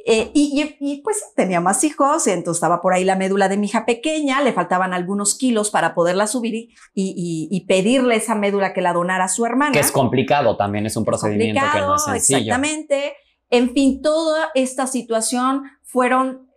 Eh, 0.06 0.30
y, 0.34 1.00
pues 1.02 1.32
tenía 1.34 1.60
más 1.60 1.82
hijos, 1.82 2.28
entonces 2.28 2.58
estaba 2.58 2.80
por 2.80 2.92
ahí 2.94 3.02
la 3.02 3.16
médula 3.16 3.48
de 3.48 3.56
mi 3.56 3.66
hija 3.66 3.84
pequeña, 3.84 4.40
le 4.40 4.52
faltaban 4.52 4.94
algunos 4.94 5.34
kilos 5.34 5.70
para 5.70 5.94
poderla 5.94 6.28
subir 6.28 6.68
y, 6.94 7.64
pedirle 7.66 8.16
esa 8.16 8.34
médula 8.34 8.72
que 8.72 8.82
la 8.82 8.92
donara 8.92 9.24
a 9.24 9.28
su 9.28 9.44
hermana. 9.44 9.72
Que 9.72 9.80
es 9.80 9.90
complicado 9.90 10.56
también, 10.56 10.86
es 10.86 10.96
un 10.96 11.04
procedimiento 11.04 11.60
que 11.72 11.80
no 11.80 11.96
es 11.96 12.04
sencillo. 12.04 12.38
Exactamente. 12.38 13.14
En 13.50 13.72
fin, 13.72 14.00
toda 14.00 14.50
esta 14.54 14.86
situación 14.86 15.64
fueron 15.82 16.48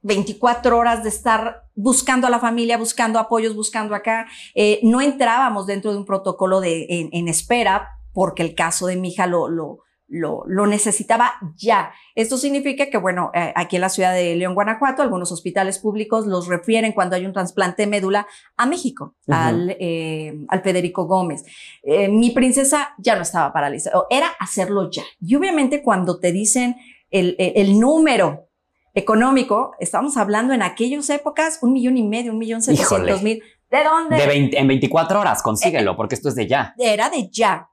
24 0.00 0.76
horas 0.76 1.02
de 1.02 1.10
estar 1.10 1.64
buscando 1.74 2.26
a 2.26 2.30
la 2.30 2.38
familia, 2.38 2.78
buscando 2.78 3.18
apoyos, 3.18 3.54
buscando 3.54 3.94
acá. 3.94 4.26
Eh, 4.54 4.80
no 4.82 5.00
entrábamos 5.00 5.66
dentro 5.66 5.92
de 5.92 5.98
un 5.98 6.04
protocolo 6.06 6.60
de, 6.60 6.86
en, 7.12 7.28
espera 7.28 7.88
porque 8.12 8.42
el 8.42 8.54
caso 8.54 8.86
de 8.86 8.96
mi 8.96 9.08
hija 9.08 9.26
lo, 9.26 9.48
lo 9.48 9.80
lo, 10.12 10.44
lo, 10.46 10.66
necesitaba 10.66 11.32
ya. 11.56 11.92
Esto 12.14 12.36
significa 12.36 12.90
que, 12.90 12.98
bueno, 12.98 13.30
eh, 13.34 13.52
aquí 13.56 13.76
en 13.76 13.82
la 13.82 13.88
ciudad 13.88 14.12
de 14.12 14.36
León, 14.36 14.54
Guanajuato, 14.54 15.02
algunos 15.02 15.32
hospitales 15.32 15.78
públicos 15.78 16.26
los 16.26 16.48
refieren 16.48 16.92
cuando 16.92 17.16
hay 17.16 17.24
un 17.24 17.32
trasplante 17.32 17.82
de 17.82 17.86
médula 17.86 18.26
a 18.56 18.66
México, 18.66 19.14
al, 19.28 19.74
eh, 19.80 20.34
al, 20.48 20.62
Federico 20.62 21.06
Gómez. 21.06 21.44
Eh, 21.82 22.08
mi 22.08 22.30
princesa 22.30 22.94
ya 22.98 23.16
no 23.16 23.22
estaba 23.22 23.52
paralizada, 23.54 24.04
era 24.10 24.28
hacerlo 24.38 24.90
ya. 24.90 25.02
Y 25.20 25.34
obviamente 25.34 25.82
cuando 25.82 26.20
te 26.20 26.30
dicen 26.30 26.76
el, 27.10 27.34
el, 27.38 27.80
número 27.80 28.48
económico, 28.94 29.72
estamos 29.80 30.18
hablando 30.18 30.52
en 30.52 30.62
aquellas 30.62 31.08
épocas, 31.08 31.58
un 31.62 31.72
millón 31.72 31.96
y 31.96 32.06
medio, 32.06 32.32
un 32.32 32.38
millón 32.38 32.60
setecientos 32.60 33.22
mil. 33.22 33.42
¿De 33.70 33.82
dónde? 33.82 34.16
De 34.16 34.58
en 34.58 34.68
24 34.68 35.20
horas, 35.20 35.42
consíguelo, 35.42 35.96
porque 35.96 36.14
esto 36.14 36.28
es 36.28 36.34
de 36.34 36.46
ya. 36.46 36.74
Era 36.78 37.08
de 37.08 37.30
ya. 37.30 37.70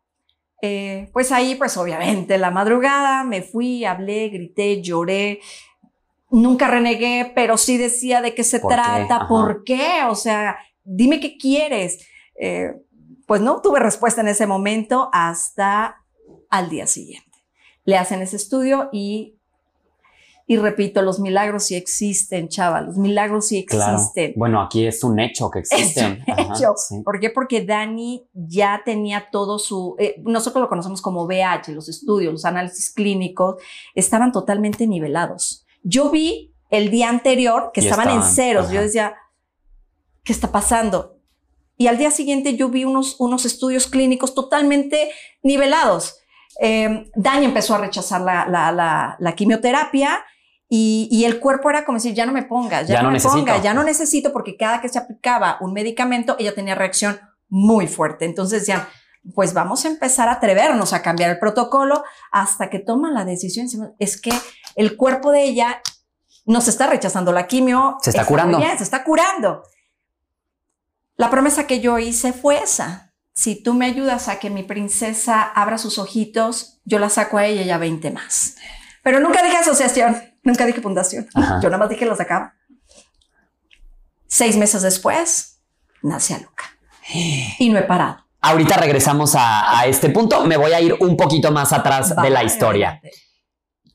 Eh, 0.62 1.10
pues 1.14 1.32
ahí, 1.32 1.56
pues 1.56 1.78
obviamente, 1.78 2.38
la 2.38 2.52
madrugada 2.52 3.24
me 3.24 3.42
fui, 3.42 3.86
hablé, 3.86 4.30
grité, 4.30 4.82
lloré. 4.82 5.40
Nunca 6.32 6.68
renegué, 6.68 7.32
pero 7.34 7.58
sí 7.58 7.78
decía 7.78 8.22
de 8.22 8.36
qué 8.36 8.44
se 8.44 8.60
trata, 8.60 9.28
por 9.28 9.64
qué, 9.64 10.04
o 10.08 10.16
sea, 10.16 10.58
dime 10.84 11.20
qué 11.20 11.38
quieres. 11.38 12.06
Eh, 12.40 12.74
pues 13.26 13.42
no 13.42 13.62
tuve 13.62 13.80
respuesta 13.80 14.22
en 14.22 14.28
ese 14.28 14.46
momento 14.48 15.10
hasta 15.14 16.04
al 16.50 16.70
día 16.70 16.88
siguiente. 16.88 17.30
Le 17.84 17.98
hacen 17.98 18.22
ese 18.22 18.36
estudio 18.36 18.90
y 18.92 19.39
y 20.52 20.58
repito, 20.58 21.04
los 21.04 21.20
milagros 21.20 21.66
sí 21.66 21.76
existen, 21.76 22.48
chava, 22.48 22.82
los 22.82 22.98
milagros 22.98 23.50
sí 23.50 23.60
existen. 23.60 24.34
Bueno, 24.36 24.60
aquí 24.60 24.88
es 24.88 25.04
un 25.04 25.20
hecho 25.20 25.52
que 25.52 25.60
existen. 25.60 26.24
Es 26.26 26.34
un 26.34 26.40
hecho. 26.56 26.74
¿Por 27.06 27.20
qué? 27.20 27.30
Porque 27.30 27.64
Dani 27.64 28.28
ya 28.34 28.82
tenía 28.84 29.30
todo 29.32 29.60
su, 29.60 29.96
eh, 30.00 30.16
nosotros 30.24 30.64
lo 30.64 30.68
conocemos 30.68 31.04
como 31.04 31.28
BH, 31.28 31.68
los 31.68 31.88
estudios, 31.88 32.34
los 32.34 32.46
análisis 32.46 32.92
clínicos, 32.92 33.62
estaban 33.94 34.32
totalmente 34.32 34.88
nivelados. 34.88 35.68
Yo 35.84 36.10
vi 36.10 36.56
el 36.72 36.90
día 36.90 37.10
anterior 37.10 37.70
que 37.72 37.82
estaban, 37.82 38.10
en 38.10 38.24
ceros. 38.24 38.72
Yo 38.72 38.82
decía, 38.82 39.18
¿qué 40.24 40.34
está 40.34 40.52
pasando? 40.52 41.16
y 41.78 41.88
al 41.88 41.98
día 42.00 42.10
siguiente 42.10 42.58
yo 42.58 42.70
vi 42.70 42.86
unos, 42.86 43.18
unos 43.20 43.46
estudios 43.46 43.86
clínicos 43.86 44.34
totalmente 44.34 45.12
nivelados. 45.44 46.18
Eh, 46.60 47.10
Dani 47.16 47.46
empezó 47.46 47.76
a 47.76 47.78
rechazar 47.78 48.20
la, 48.20 48.48
la, 48.48 48.72
la, 48.72 49.16
la 49.20 49.36
quimioterapia 49.36 50.26
y, 50.70 51.08
y, 51.12 51.26
el 51.26 51.40
cuerpo 51.40 51.70
era 51.72 51.84
como 51.84 51.98
decir, 51.98 52.14
ya 52.14 52.28
no 52.28 52.32
me 52.32 52.44
pongas, 52.44 52.88
ya, 52.88 52.96
Ya 52.96 53.00
no, 53.00 53.06
no 53.06 53.10
me 53.10 53.14
necesito. 53.16 53.40
pongas, 53.40 53.64
ya 53.64 53.74
no 53.74 53.84
necesito, 53.84 54.32
porque 54.32 54.56
cada 54.56 54.82
que 54.82 54.88
se 54.88 55.00
aplicaba 55.00 55.58
un 55.62 55.74
medicamento, 55.74 56.36
ella 56.38 56.54
tenía 56.54 56.76
reacción 56.76 57.20
muy 57.50 57.88
fuerte. 57.88 58.26
Entonces 58.26 58.62
decían, 58.62 58.88
pues 59.34 59.54
vamos 59.54 59.84
a 59.86 59.88
empezar 59.88 60.30
a 60.30 60.34
atrevernos 60.34 60.94
a 60.94 61.02
cambiar 61.02 61.32
el 61.32 61.40
protocolo 61.40 62.04
hasta 62.32 62.70
que 62.70 62.80
toman 62.80 63.14
la 63.14 63.26
decisión. 63.26 63.68
Es 63.98 64.22
que 64.22 64.32
el 64.76 64.96
cuerpo 64.96 65.32
de 65.32 65.44
ella 65.44 65.82
nos 66.46 66.68
está 66.68 66.88
rechazando 66.88 67.32
la 67.32 67.48
quimio. 67.48 67.98
Se 68.02 68.12
está 68.12 68.26
curando. 68.26 68.58
bien, 68.60 68.78
se 68.78 68.84
está 68.84 69.04
curando. 69.04 69.64
La 71.16 71.30
promesa 71.30 71.68
que 71.68 71.80
yo 71.80 72.00
hice 72.00 72.32
fue 72.32 72.62
esa. 72.62 73.14
Si 73.34 73.62
tú 73.62 73.74
me 73.74 73.86
ayudas 73.86 74.28
a 74.28 74.40
que 74.40 74.50
mi 74.50 74.64
princesa 74.64 75.42
abra 75.42 75.78
sus 75.78 75.98
ojitos, 75.98 76.80
yo 76.86 77.00
la 77.00 77.10
saco 77.10 77.38
a 77.38 77.46
ella 77.46 77.62
y 77.62 77.70
a 77.72 77.78
20 77.78 78.12
más. 78.12 78.56
Pero 79.04 79.20
nunca 79.20 79.42
dije 79.44 79.58
asociación, 79.58 80.22
nunca 80.44 80.66
dije 80.66 80.82
fundación. 80.82 81.28
Ajá. 81.34 81.60
Yo 81.62 81.70
nada 81.70 81.78
más 81.80 81.90
dije 81.90 82.06
lo 82.06 82.16
sacaba. 82.16 82.54
Seis 84.28 84.58
meses 84.58 84.82
después, 84.82 85.62
nace 86.04 86.36
a 86.36 86.40
Luca. 86.40 86.66
Y 87.58 87.70
no 87.70 87.80
he 87.80 87.84
parado. 87.84 88.24
Ahorita 88.42 88.78
regresamos 88.78 89.36
a, 89.36 89.80
a 89.80 89.86
este 89.88 90.10
punto. 90.12 90.46
Me 90.46 90.56
voy 90.58 90.72
a 90.72 90.80
ir 90.80 90.96
un 91.00 91.18
poquito 91.18 91.52
más 91.52 91.74
atrás 91.74 92.16
de 92.16 92.30
la 92.30 92.44
historia. 92.44 93.02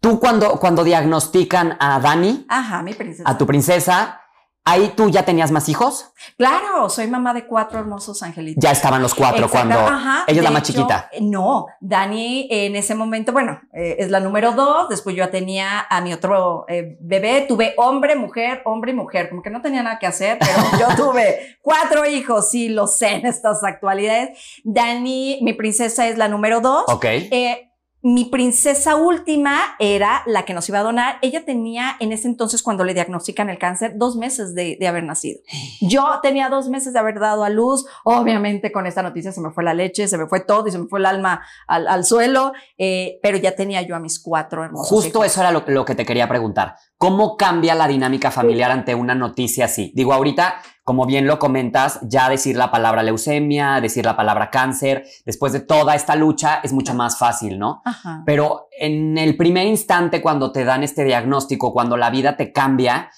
Tú 0.00 0.20
cuando, 0.20 0.58
cuando 0.60 0.84
diagnostican 0.84 1.76
a 1.80 1.98
Dani, 2.00 2.44
Ajá, 2.48 2.82
mi 2.82 2.92
princesa. 2.92 3.30
a 3.30 3.38
tu 3.38 3.46
princesa, 3.46 4.20
ahí 4.64 4.92
tú 4.96 5.10
ya 5.10 5.24
tenías 5.24 5.50
más 5.50 5.68
hijos. 5.68 6.12
Claro, 6.38 6.88
soy 6.88 7.06
mamá 7.06 7.34
de 7.34 7.46
cuatro 7.46 7.78
hermosos 7.78 8.22
angelitos. 8.22 8.62
Ya 8.62 8.70
estaban 8.70 9.02
los 9.02 9.14
cuatro 9.14 9.44
Exacto, 9.46 9.68
cuando 9.68 9.86
ajá. 9.86 10.24
ella 10.26 10.38
es 10.38 10.44
la 10.44 10.50
más 10.50 10.62
hecho, 10.62 10.72
chiquita. 10.72 11.10
No, 11.20 11.66
Dani 11.80 12.48
en 12.50 12.74
ese 12.76 12.94
momento, 12.94 13.32
bueno, 13.32 13.60
eh, 13.72 13.96
es 13.98 14.10
la 14.10 14.20
número 14.20 14.52
dos. 14.52 14.88
Después 14.88 15.14
yo 15.14 15.24
ya 15.24 15.30
tenía 15.30 15.86
a 15.88 16.00
mi 16.00 16.12
otro 16.12 16.64
eh, 16.68 16.96
bebé. 17.00 17.44
Tuve 17.46 17.74
hombre, 17.76 18.16
mujer, 18.16 18.62
hombre 18.64 18.92
y 18.92 18.94
mujer. 18.94 19.28
Como 19.28 19.42
que 19.42 19.50
no 19.50 19.60
tenía 19.60 19.82
nada 19.82 19.98
que 19.98 20.06
hacer, 20.06 20.38
pero 20.38 20.52
yo 20.80 20.96
tuve 20.96 21.58
cuatro 21.60 22.06
hijos. 22.06 22.50
Sí, 22.50 22.70
lo 22.70 22.86
sé 22.86 23.14
en 23.14 23.26
estas 23.26 23.62
actualidades. 23.62 24.38
Dani, 24.64 25.40
mi 25.42 25.52
princesa, 25.52 26.08
es 26.08 26.16
la 26.16 26.28
número 26.28 26.60
dos. 26.60 26.84
Ok. 26.88 27.04
Eh, 27.04 27.70
mi 28.06 28.26
princesa 28.26 28.96
última 28.96 29.58
era 29.78 30.22
la 30.26 30.44
que 30.44 30.52
nos 30.52 30.68
iba 30.68 30.80
a 30.80 30.82
donar. 30.82 31.16
Ella 31.22 31.46
tenía 31.46 31.96
en 32.00 32.12
ese 32.12 32.28
entonces, 32.28 32.62
cuando 32.62 32.84
le 32.84 32.92
diagnostican 32.92 33.48
el 33.48 33.58
cáncer, 33.58 33.94
dos 33.96 34.14
meses 34.14 34.54
de, 34.54 34.76
de 34.78 34.86
haber 34.86 35.04
nacido. 35.04 35.40
Yo 35.80 36.06
tenía 36.22 36.50
dos 36.50 36.68
meses 36.68 36.92
de 36.92 36.98
haber 36.98 37.18
dado 37.18 37.44
a 37.44 37.48
luz. 37.48 37.86
Obviamente 38.04 38.70
con 38.72 38.86
esta 38.86 39.02
noticia 39.02 39.32
se 39.32 39.40
me 39.40 39.50
fue 39.52 39.64
la 39.64 39.72
leche, 39.72 40.06
se 40.06 40.18
me 40.18 40.26
fue 40.26 40.40
todo 40.40 40.68
y 40.68 40.70
se 40.70 40.78
me 40.78 40.86
fue 40.86 40.98
el 40.98 41.06
alma 41.06 41.46
al, 41.66 41.88
al 41.88 42.04
suelo, 42.04 42.52
eh, 42.76 43.18
pero 43.22 43.38
ya 43.38 43.56
tenía 43.56 43.80
yo 43.80 43.96
a 43.96 44.00
mis 44.00 44.20
cuatro 44.20 44.62
hermosos 44.62 44.90
Justo 44.90 45.20
hijos. 45.20 45.26
eso 45.26 45.40
era 45.40 45.50
lo, 45.50 45.64
lo 45.66 45.86
que 45.86 45.94
te 45.94 46.04
quería 46.04 46.28
preguntar. 46.28 46.76
¿Cómo 46.98 47.36
cambia 47.36 47.74
la 47.74 47.88
dinámica 47.88 48.30
familiar 48.30 48.70
ante 48.70 48.94
una 48.94 49.14
noticia 49.14 49.66
así? 49.66 49.92
Digo, 49.94 50.12
ahorita, 50.14 50.62
como 50.84 51.06
bien 51.06 51.26
lo 51.26 51.38
comentas, 51.38 51.98
ya 52.02 52.28
decir 52.28 52.56
la 52.56 52.70
palabra 52.70 53.02
leucemia, 53.02 53.80
decir 53.80 54.04
la 54.04 54.16
palabra 54.16 54.50
cáncer, 54.50 55.04
después 55.26 55.52
de 55.52 55.60
toda 55.60 55.94
esta 55.94 56.14
lucha 56.14 56.60
es 56.62 56.72
mucho 56.72 56.94
más 56.94 57.18
fácil, 57.18 57.58
¿no? 57.58 57.82
Ajá. 57.84 58.22
Pero 58.24 58.68
en 58.78 59.18
el 59.18 59.36
primer 59.36 59.66
instante 59.66 60.22
cuando 60.22 60.52
te 60.52 60.64
dan 60.64 60.82
este 60.82 61.04
diagnóstico, 61.04 61.72
cuando 61.72 61.96
la 61.96 62.10
vida 62.10 62.36
te 62.36 62.52
cambia, 62.52 63.10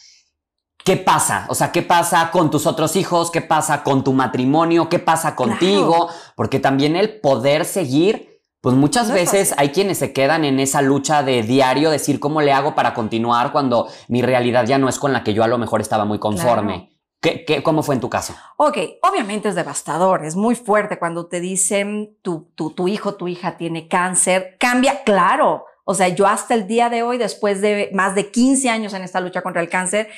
¿qué 0.87 0.97
pasa? 0.97 1.47
O 1.49 1.54
sea, 1.54 1.73
¿qué 1.73 1.83
pasa 1.83 2.30
con 2.30 2.50
tus 2.50 2.66
otros 2.66 2.97
hijos? 2.97 3.30
¿Qué 3.30 3.42
pasa 3.42 3.83
con 3.83 4.04
tu 4.04 4.12
matrimonio? 4.12 4.88
¿Qué 4.88 5.00
pasa 5.00 5.35
contigo? 5.35 6.09
Porque 6.35 6.61
también 6.61 6.97
el 6.97 7.21
poder 7.21 7.64
seguir, 7.64 8.36
pues 8.66 8.75
muchas 8.75 9.06
No 9.06 9.14
veces 9.14 9.54
hay 9.58 9.68
quienes 9.68 9.99
se 9.99 10.12
quedan 10.12 10.44
en 10.44 10.58
esa 10.58 10.82
lucha 10.82 11.23
de 11.23 11.44
diario, 11.44 11.88
decir 11.88 12.18
cómo 12.18 12.42
le 12.42 12.50
hago 12.50 12.75
para 12.75 12.94
continuar 12.94 13.52
cuando 13.52 13.87
mi 14.08 14.23
realidad 14.23 14.66
ya 14.66 14.76
no 14.76 14.88
es 14.88 14.99
con 14.99 15.12
la 15.12 15.23
que 15.23 15.35
yo 15.35 15.44
a 15.44 15.46
lo 15.46 15.56
mejor 15.56 15.80
estaba 15.80 16.04
muy 16.04 16.18
conforme. 16.18 16.90
¿Qué, 17.20 17.44
qué, 17.44 17.62
cómo 17.62 17.85
fue 17.85 17.94
en 17.94 18.00
tu 18.00 18.11
caso? 18.11 18.35
Ok, 18.56 18.76
obviamente 19.02 19.50
es 19.50 19.54
devastador, 19.54 20.25
es 20.25 20.35
muy 20.35 20.56
fuerte 20.56 20.99
cuando 20.99 21.28
te 21.28 21.38
dicen 21.38 22.18
tu, 22.23 22.50
tu, 22.56 22.73
tu 22.73 22.88
hijo, 22.88 23.14
tu 23.14 23.28
hija 23.28 23.56
tiene 23.56 23.87
cáncer. 23.87 24.56
Cambia, 24.58 25.04
claro. 25.04 25.66
O 25.85 25.94
sea, 25.94 26.08
yo 26.08 26.26
hasta 26.26 26.54
el 26.54 26.66
día 26.66 26.90
de 26.90 27.04
hoy, 27.04 27.18
después 27.18 27.61
de 27.61 27.90
más 27.92 28.16
de 28.16 28.32
15 28.32 28.68
años 28.68 28.94
en 28.94 29.02
esta 29.02 29.20
lucha 29.20 29.42
contra 29.42 29.62
el 29.62 29.68
cáncer, 29.68 30.08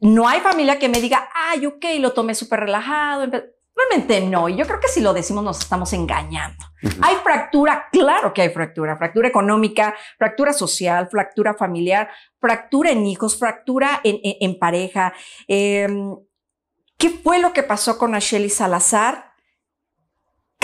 no 0.00 0.28
hay 0.28 0.40
familia 0.40 0.80
que 0.80 0.88
me 0.88 1.00
diga, 1.00 1.28
ay, 1.32 1.66
ok, 1.66 1.84
lo 2.00 2.14
tomé 2.14 2.34
súper 2.34 2.58
relajado. 2.58 3.30
Empe-". 3.76 4.06
Realmente 4.14 4.20
no. 4.22 4.48
Y 4.48 4.56
yo 4.56 4.66
creo 4.66 4.80
que 4.80 4.88
si 4.88 5.00
lo 5.00 5.12
decimos 5.12 5.44
nos 5.44 5.58
estamos 5.58 5.92
engañando. 5.92 6.64
Hay 7.02 7.16
fractura, 7.16 7.86
claro 7.90 8.32
que 8.32 8.42
hay 8.42 8.50
fractura, 8.50 8.96
fractura 8.96 9.28
económica, 9.28 9.94
fractura 10.18 10.52
social, 10.52 11.08
fractura 11.10 11.54
familiar, 11.54 12.08
fractura 12.40 12.90
en 12.90 13.06
hijos, 13.06 13.38
fractura 13.38 14.00
en, 14.04 14.16
en- 14.22 14.36
en 14.40 14.58
pareja. 14.58 15.12
Eh, 15.48 15.88
¿Qué 16.98 17.10
fue 17.10 17.38
lo 17.40 17.52
que 17.52 17.62
pasó 17.62 17.98
con 17.98 18.14
Asheli 18.14 18.48
Salazar? 18.48 19.25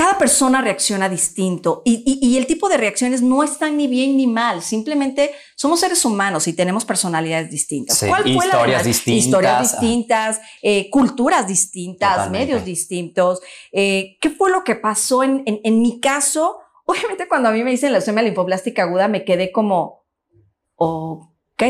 Cada 0.03 0.19
persona 0.19 0.61
reacciona 0.61 1.09
distinto 1.09 1.83
y, 1.85 2.03
y- 2.05 2.27
y 2.27 2.37
el 2.37 2.47
tipo 2.47 2.69
de 2.69 2.77
reacciones 2.77 3.23
no 3.23 3.45
están 3.45 3.77
ni 3.77 3.87
bien 3.87 4.17
ni 4.17 4.27
mal, 4.27 4.61
simplemente 4.61 5.31
somos 5.55 5.79
seres 5.79 6.05
humanos 6.05 6.49
y 6.49 6.55
tenemos 6.55 6.85
personalidades 6.85 7.51
distintas. 7.51 7.99
Sí, 7.99 8.09
¿Cuál 8.09 8.23
fue 8.25 8.33
la 8.33 8.45
historias 8.47 8.83
de- 8.83 8.89
distintas. 8.89 9.25
Historias 9.25 9.63
distintas, 9.63 10.41
eh, 10.61 10.91
culturas 10.91 11.47
distintas, 11.47 12.17
Totalmente. 12.17 12.47
medios 12.47 12.65
distintos. 12.65 13.41
Eh, 13.71 14.17
¿Qué 14.21 14.31
fue 14.31 14.51
lo 14.51 14.65
que 14.65 14.75
pasó 14.75 15.23
en, 15.23 15.45
en- 15.47 15.61
en 15.63 15.81
mi 15.81 16.01
caso? 16.01 16.59
Obviamente 16.85 17.29
cuando 17.29 17.51
a 17.51 17.53
mí 17.53 17.63
me 17.63 17.71
dicen 17.71 17.93
leucemia 17.93 18.23
linfoblástica 18.25 18.83
aguda 18.83 19.07
me 19.07 19.25
quedé 19.25 19.53
como, 19.53 20.05
ok. 20.75 21.63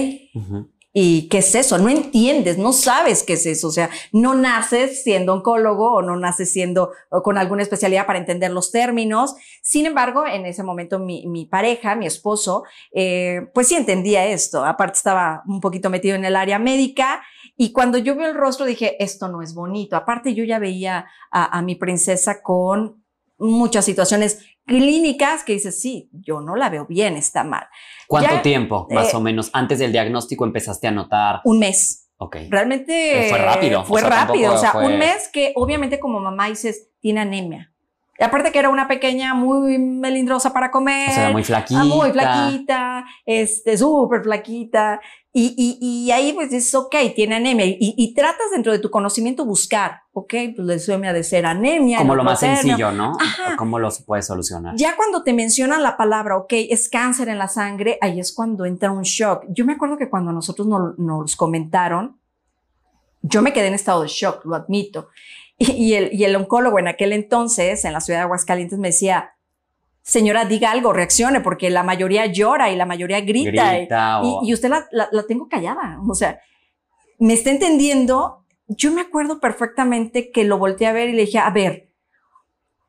¿Y 0.95 1.29
qué 1.29 1.39
es 1.39 1.55
eso? 1.55 1.79
No 1.79 1.89
entiendes, 1.89 2.59
no 2.59 2.75
sabes 2.75 3.23
qué 3.23 3.33
es 3.35 3.47
eso. 3.47 3.69
O 3.69 3.71
sea, 3.73 3.89
no 4.13 4.35
naces 4.35 5.03
siendo 5.03 5.33
oncólogo 5.33 5.95
o 5.95 6.03
no 6.03 6.17
naces 6.17 6.53
siendo 6.53 6.91
con 7.23 7.39
alguna 7.39 7.63
especialidad 7.63 8.05
para 8.05 8.19
entender 8.19 8.51
los 8.51 8.71
términos. 8.71 9.35
Sin 9.63 9.87
embargo, 9.87 10.27
en 10.27 10.45
ese 10.45 10.63
momento 10.63 10.99
mi, 10.99 11.27
mi 11.27 11.47
pareja, 11.47 11.95
mi 11.95 12.07
esposo, 12.07 12.65
eh, 12.95 13.49
pues 13.55 13.69
sí 13.69 13.75
entendía 13.75 14.27
esto. 14.27 14.67
Aparte 14.67 14.99
estaba 14.99 15.43
un 15.47 15.61
poquito 15.61 15.89
metido 15.89 16.15
en 16.15 16.27
el 16.27 16.37
área 16.37 16.59
médica 16.59 17.23
y 17.57 17.73
cuando 17.73 17.97
yo 17.97 18.15
veo 18.15 18.29
el 18.29 18.37
rostro 18.37 18.67
dije, 18.67 19.03
esto 19.03 19.29
no 19.29 19.41
es 19.41 19.55
bonito. 19.55 19.97
Aparte 19.97 20.35
yo 20.35 20.45
ya 20.45 20.59
veía 20.59 21.07
a 21.31 21.63
mi 21.63 21.75
princesa 21.75 22.43
con 22.43 23.03
muchas 23.39 23.85
situaciones 23.85 24.39
clínicas 24.67 25.45
que 25.45 25.55
dices, 25.55 25.81
sí, 25.81 26.09
yo 26.13 26.41
no 26.41 26.57
la 26.57 26.69
veo 26.71 26.87
bien, 26.87 27.17
está 27.17 27.45
mal. 27.45 27.67
¿Cuánto 28.07 28.31
Ya, 28.37 28.43
tiempo, 28.43 28.87
más 28.91 29.13
eh, 29.13 29.17
o 29.17 29.21
menos, 29.21 29.51
antes 29.53 29.79
del 29.79 29.93
diagnóstico 29.93 30.45
empezaste 30.45 30.87
a 30.87 30.91
notar? 30.91 31.41
Un 31.45 31.59
mes. 31.59 32.09
Ok. 32.19 32.37
Realmente 32.51 33.27
Eh, 33.27 33.31
fue 33.31 33.39
rápido, 33.39 33.85
Fue 33.85 34.01
o 34.01 34.07
sea, 34.07 34.25
rápido. 34.27 34.55
O 34.55 34.59
sea, 34.59 34.73
fue- 34.73 34.87
un 34.87 34.99
mes 34.99 35.29
que 35.33 35.53
obviamente 35.57 35.99
como 35.99 36.21
mamá 36.21 36.47
dices, 36.49 36.89
tiene 37.01 37.21
anemia. 37.21 37.69
Y 38.19 38.23
aparte 38.25 38.53
que 38.53 38.59
era 38.61 38.69
una 38.69 38.87
pequeña 38.87 39.35
muy 39.35 39.79
melindrosa 39.79 40.53
para 40.53 40.71
comer. 40.71 41.11
O 41.11 41.13
sea, 41.15 41.31
muy 41.31 41.43
flaquita. 41.43 41.81
ah, 41.81 41.85
muy 41.85 42.13
flaquita, 42.13 43.05
este, 43.27 43.77
súper 43.77 44.23
flaquita. 44.23 45.01
Y, 45.35 45.55
y, 45.57 45.79
y 46.07 46.11
ahí 46.11 46.35
pues 46.35 46.51
dices, 46.51 46.75
ok, 46.75 46.95
tiene 47.17 47.37
anemia. 47.37 47.65
Y, 47.65 47.77
y 47.81 48.13
tratas 48.15 48.51
dentro 48.53 48.71
de 48.71 48.79
tu 48.79 48.91
conocimiento 48.91 49.47
buscar, 49.47 50.03
ok, 50.13 50.35
pues 50.55 50.67
leucemia 50.67 51.15
de 51.15 51.25
ser 51.25 51.47
anemia. 51.47 51.97
Como 51.99 52.15
lo 52.15 52.23
más 52.23 52.41
sencillo, 52.41 52.93
¿no? 52.93 53.17
Ajá. 53.19 53.57
¿Cómo 53.57 53.79
lo 53.79 53.89
puedes 54.05 54.27
solucionar? 54.27 54.75
Ya 54.77 54.95
cuando 54.95 55.23
te 55.23 55.33
mencionan 55.33 55.83
la 55.83 55.97
palabra, 55.97 56.37
ok, 56.37 56.53
es 56.53 56.91
cáncer 56.91 57.29
en 57.31 57.39
la 57.39 57.49
sangre, 57.49 57.97
ahí 58.03 58.21
es 58.21 58.33
cuando 58.35 58.67
entra 58.67 58.91
un 58.93 59.05
shock. 59.05 59.45
Yo 59.49 59.65
me 59.65 59.73
acuerdo 59.73 59.97
que 59.97 60.11
cuando 60.11 60.33
nosotros 60.33 60.67
no- 60.69 60.95
nos 60.99 61.35
comentaron, 61.35 62.19
yo 63.23 63.41
me 63.41 63.53
quedé 63.55 63.69
en 63.69 63.75
estado 63.75 64.03
de 64.03 64.09
shock, 64.09 64.45
lo 64.45 64.55
admito. 64.55 65.09
Y 65.59 65.95
el, 65.95 66.13
y 66.13 66.25
el 66.25 66.35
oncólogo 66.37 66.79
en 66.79 66.89
aquel 66.89 67.13
entonces, 67.13 67.85
en 67.85 67.93
la 67.93 68.01
ciudad 68.01 68.19
de 68.19 68.25
Aguascalientes, 68.25 68.79
me 68.79 68.89
decía, 68.89 69.31
señora, 70.03 70.45
diga 70.45 70.71
algo, 70.71 70.93
reaccione, 70.93 71.41
porque 71.41 71.71
la 71.71 71.83
mayoría 71.83 72.27
llora 72.27 72.71
y 72.71 72.77
la 72.77 72.87
mayoría 72.87 73.21
grita. 73.21 73.51
Grita 73.77 74.21
y, 74.25 74.27
o- 74.27 74.41
y 74.45 74.53
usted 74.55 74.69
la, 74.69 74.87
la- 74.91 75.09
la 75.13 75.23
tengo 75.25 75.49
callada. 75.49 75.99
O 76.09 76.15
sea, 76.15 76.41
me 77.19 77.35
está 77.35 77.51
entendiendo. 77.51 78.45
Yo 78.69 78.91
me 78.93 79.01
acuerdo 79.03 79.39
perfectamente 79.41 80.31
que 80.31 80.45
lo 80.45 80.59
volteé 80.59 80.87
a 80.87 80.93
ver 80.93 81.09
y 81.11 81.13
le 81.13 81.23
dije, 81.27 81.39
a 81.39 81.51
ver, 81.51 81.91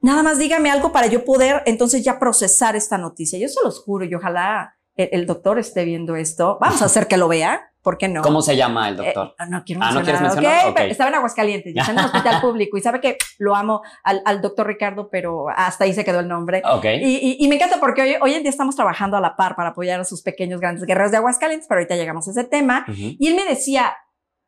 nada 0.02 0.24
más 0.24 0.38
dígame 0.38 0.70
algo 0.72 0.92
para 0.92 1.08
yo 1.08 1.24
poder 1.26 1.62
entonces 1.66 2.04
ya 2.04 2.20
procesar 2.20 2.76
esta 2.76 2.98
noticia. 2.98 3.38
Yo 3.40 3.48
se 3.50 3.60
los 3.64 3.80
juro 3.84 4.06
y 4.06 4.14
ojalá 4.16 4.76
el, 4.96 5.10
el 5.12 5.26
doctor 5.26 5.60
esté 5.60 5.86
viendo 5.86 6.16
esto. 6.16 6.58
Vamos 6.62 6.82
a 6.82 6.86
hacer 6.86 7.08
que 7.08 7.18
lo 7.18 7.28
vea. 7.28 7.73
¿Por 7.84 7.98
qué 7.98 8.08
no? 8.08 8.22
¿Cómo 8.22 8.42
se 8.42 8.56
llama 8.56 8.88
el 8.88 8.96
doctor? 8.96 9.36
Eh, 9.38 9.44
no 9.50 9.64
quiero 9.66 9.82
Ah, 9.84 9.92
¿no 9.92 9.96
mencionar. 9.96 10.04
quieres 10.06 10.22
mencionar? 10.22 10.68
Ok. 10.70 10.76
Pero 10.78 10.92
Estaba 10.92 11.10
en 11.10 11.16
Aguascalientes, 11.16 11.76
está 11.76 11.92
en 11.92 12.00
un 12.00 12.06
hospital 12.06 12.40
público 12.42 12.78
y 12.78 12.82
sabe 12.82 13.02
que 13.02 13.18
lo 13.40 13.56
amo 13.56 13.82
al, 14.04 14.22
al 14.26 14.42
doctor 14.42 14.66
Ricardo, 14.68 15.10
pero 15.12 15.50
hasta 15.50 15.84
ahí 15.84 15.94
se 15.94 16.06
quedó 16.06 16.22
el 16.22 16.28
nombre. 16.30 16.62
ok. 16.66 16.86
Y, 16.86 17.18
y- 17.18 17.38
y 17.44 17.48
me 17.50 17.56
encanta 17.56 17.80
porque 17.82 18.02
hoy, 18.02 18.16
hoy 18.22 18.34
en 18.36 18.42
día 18.44 18.50
estamos 18.50 18.76
trabajando 18.78 19.18
a 19.18 19.20
la 19.22 19.36
par 19.36 19.56
para 19.58 19.70
apoyar 19.70 20.00
a 20.00 20.06
sus 20.06 20.22
pequeños 20.22 20.62
grandes 20.62 20.86
guerreros 20.86 21.12
de 21.12 21.18
Aguascalientes, 21.18 21.68
pero 21.68 21.80
ahorita 21.80 21.96
llegamos 21.98 22.26
a 22.28 22.32
ese 22.32 22.46
tema. 22.46 22.86
Y 22.98 23.28
él 23.28 23.36
me 23.36 23.44
decía, 23.46 23.94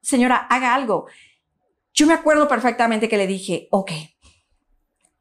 señora, 0.02 0.38
haga 0.50 0.74
algo. 0.74 1.06
Yo 1.94 2.08
me 2.08 2.14
acuerdo 2.14 2.48
perfectamente 2.48 3.10
que 3.10 3.18
le 3.18 3.28
dije, 3.28 3.68
ok, 3.72 3.92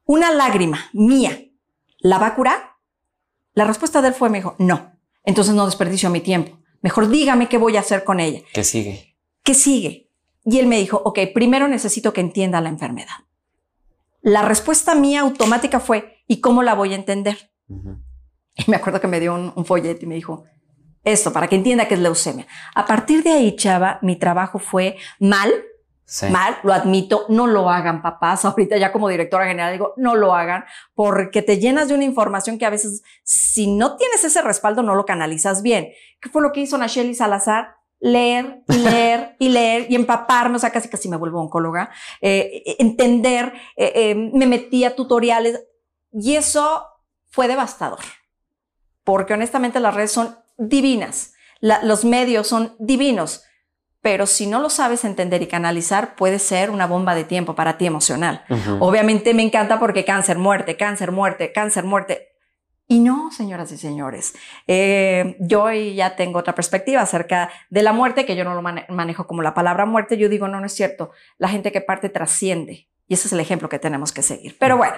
una 0.05 0.31
lágrima 0.31 0.79
mía, 0.93 1.37
¿la 1.99 2.17
va 2.17 2.27
a 2.27 2.35
curar? 2.35 2.75
La 3.53 3.65
respuesta 3.65 4.01
de 4.01 4.09
él 4.09 4.13
fue, 4.13 4.29
me 4.29 4.37
dijo, 4.37 4.55
no. 4.59 4.93
Entonces 5.23 5.53
no 5.55 5.65
desperdicio 5.65 6.09
mi 6.09 6.21
tiempo. 6.21 6.57
Mejor 6.85 7.09
dígame 7.09 7.49
qué 7.49 7.57
voy 7.57 7.77
a 7.77 7.79
hacer 7.79 8.03
con 8.03 8.19
ella. 8.19 8.41
¿Qué 8.53 8.63
sigue? 8.63 9.17
¿Qué 9.41 9.55
sigue? 9.55 10.11
Y 10.43 10.59
él 10.59 10.67
me 10.67 10.77
dijo, 10.77 11.01
ok, 11.03 11.17
primero 11.33 11.67
necesito 11.67 12.13
que 12.13 12.21
entienda 12.21 12.61
la 12.61 12.69
enfermedad. 12.69 13.25
La 14.21 14.43
respuesta 14.43 14.93
mía 14.93 15.21
automática 15.21 15.79
fue, 15.79 16.23
¿y 16.27 16.41
cómo 16.41 16.61
la 16.61 16.75
voy 16.75 16.93
a 16.93 16.97
entender? 16.97 17.51
Y 18.57 18.69
me 18.69 18.77
acuerdo 18.77 19.01
que 19.01 19.07
me 19.07 19.19
dio 19.19 19.33
un, 19.33 19.51
un 19.55 19.65
folleto 19.65 20.05
y 20.05 20.07
me 20.07 20.15
dijo, 20.15 20.45
esto, 21.03 21.33
para 21.33 21.47
que 21.47 21.55
entienda 21.55 21.87
que 21.87 21.95
es 21.95 21.99
leucemia. 21.99 22.45
A 22.75 22.85
partir 22.85 23.23
de 23.23 23.31
ahí, 23.31 23.55
chava, 23.55 23.97
mi 24.03 24.15
trabajo 24.15 24.59
fue 24.59 24.95
mal, 25.19 25.51
Sí. 26.07 26.27
mal, 26.29 26.59
lo 26.61 26.71
admito, 26.71 27.25
no 27.29 27.47
lo 27.47 27.69
hagan 27.69 28.01
papás. 28.01 28.45
Ahorita 28.45 28.77
ya 28.77 28.91
como 28.91 29.09
directora 29.09 29.47
general 29.47 29.71
digo, 29.71 29.93
no 29.97 30.15
lo 30.15 30.35
hagan 30.35 30.65
porque 30.93 31.41
te 31.41 31.59
llenas 31.59 31.87
de 31.87 31.95
una 31.95 32.03
información 32.03 32.57
que 32.57 32.65
a 32.65 32.69
veces 32.69 33.01
si 33.23 33.67
no 33.67 33.97
tienes 33.97 34.23
ese 34.23 34.41
respaldo 34.41 34.83
no 34.83 34.95
lo 34.95 35.05
canalizas 35.05 35.61
bien. 35.61 35.89
¿Qué 36.21 36.29
fue 36.29 36.41
lo 36.41 36.51
que 36.51 36.61
hizo 36.61 36.77
Nacheli 36.77 37.15
Salazar? 37.15 37.75
Leer 37.99 38.63
y 38.67 38.77
leer 38.77 39.35
y 39.39 39.49
leer 39.49 39.87
y 39.89 39.95
empaparme, 39.95 40.57
o 40.57 40.59
sea, 40.59 40.69
casi 40.69 40.89
casi 40.89 41.09
me 41.09 41.17
vuelvo 41.17 41.41
oncóloga, 41.41 41.89
eh, 42.21 42.75
entender, 42.77 43.53
eh, 43.75 43.91
eh, 43.95 44.15
me 44.15 44.45
metí 44.45 44.83
a 44.83 44.95
tutoriales 44.95 45.65
y 46.11 46.35
eso 46.35 46.85
fue 47.31 47.47
devastador. 47.47 47.99
Porque 49.03 49.33
honestamente 49.33 49.79
las 49.79 49.95
redes 49.95 50.11
son 50.11 50.37
divinas, 50.57 51.33
la, 51.61 51.83
los 51.83 52.05
medios 52.05 52.47
son 52.47 52.75
divinos 52.79 53.43
pero 54.05 54.27
si 54.27 54.45
no 54.45 54.59
lo 54.61 54.69
sabes 54.69 55.03
entender 55.03 55.41
y 55.41 55.47
canalizar, 55.47 56.13
puede 56.15 56.37
ser 56.37 56.69
una 56.69 56.85
bomba 56.85 57.15
de 57.15 57.23
tiempo 57.23 57.55
para 57.55 57.75
ti 57.79 57.87
emocional. 57.87 58.43
Obviamente 58.79 59.33
me 59.33 59.41
encanta 59.41 59.79
porque 59.79 60.05
cáncer, 60.05 60.37
muerte, 60.37 60.77
cáncer, 60.77 61.11
muerte, 61.11 61.51
cáncer, 61.51 61.85
muerte. 61.85 62.27
Y 62.87 62.99
no, 62.99 63.31
señoras 63.31 63.71
y 63.71 63.77
señores, 63.79 64.35
eh, 64.67 65.37
yo 65.39 65.71
ya 65.71 66.15
tengo 66.15 66.37
otra 66.37 66.53
perspectiva 66.53 67.01
acerca 67.01 67.49
de 67.71 67.81
la 67.81 67.93
muerte, 67.93 68.27
que 68.27 68.35
yo 68.35 68.43
no 68.43 68.53
lo 68.53 68.61
mane- 68.61 68.85
manejo 68.89 69.25
como 69.25 69.41
la 69.41 69.55
palabra 69.55 69.87
muerte, 69.87 70.17
yo 70.19 70.29
digo, 70.29 70.47
no, 70.47 70.59
no 70.59 70.67
es 70.67 70.73
cierto, 70.75 71.09
la 71.39 71.47
gente 71.49 71.71
que 71.71 71.81
parte 71.81 72.09
trasciende. 72.09 72.87
Y 73.07 73.15
ese 73.15 73.25
es 73.27 73.33
el 73.33 73.39
ejemplo 73.39 73.69
que 73.69 73.79
tenemos 73.79 74.11
que 74.11 74.21
seguir. 74.21 74.55
Pero 74.59 74.77
bueno, 74.77 74.97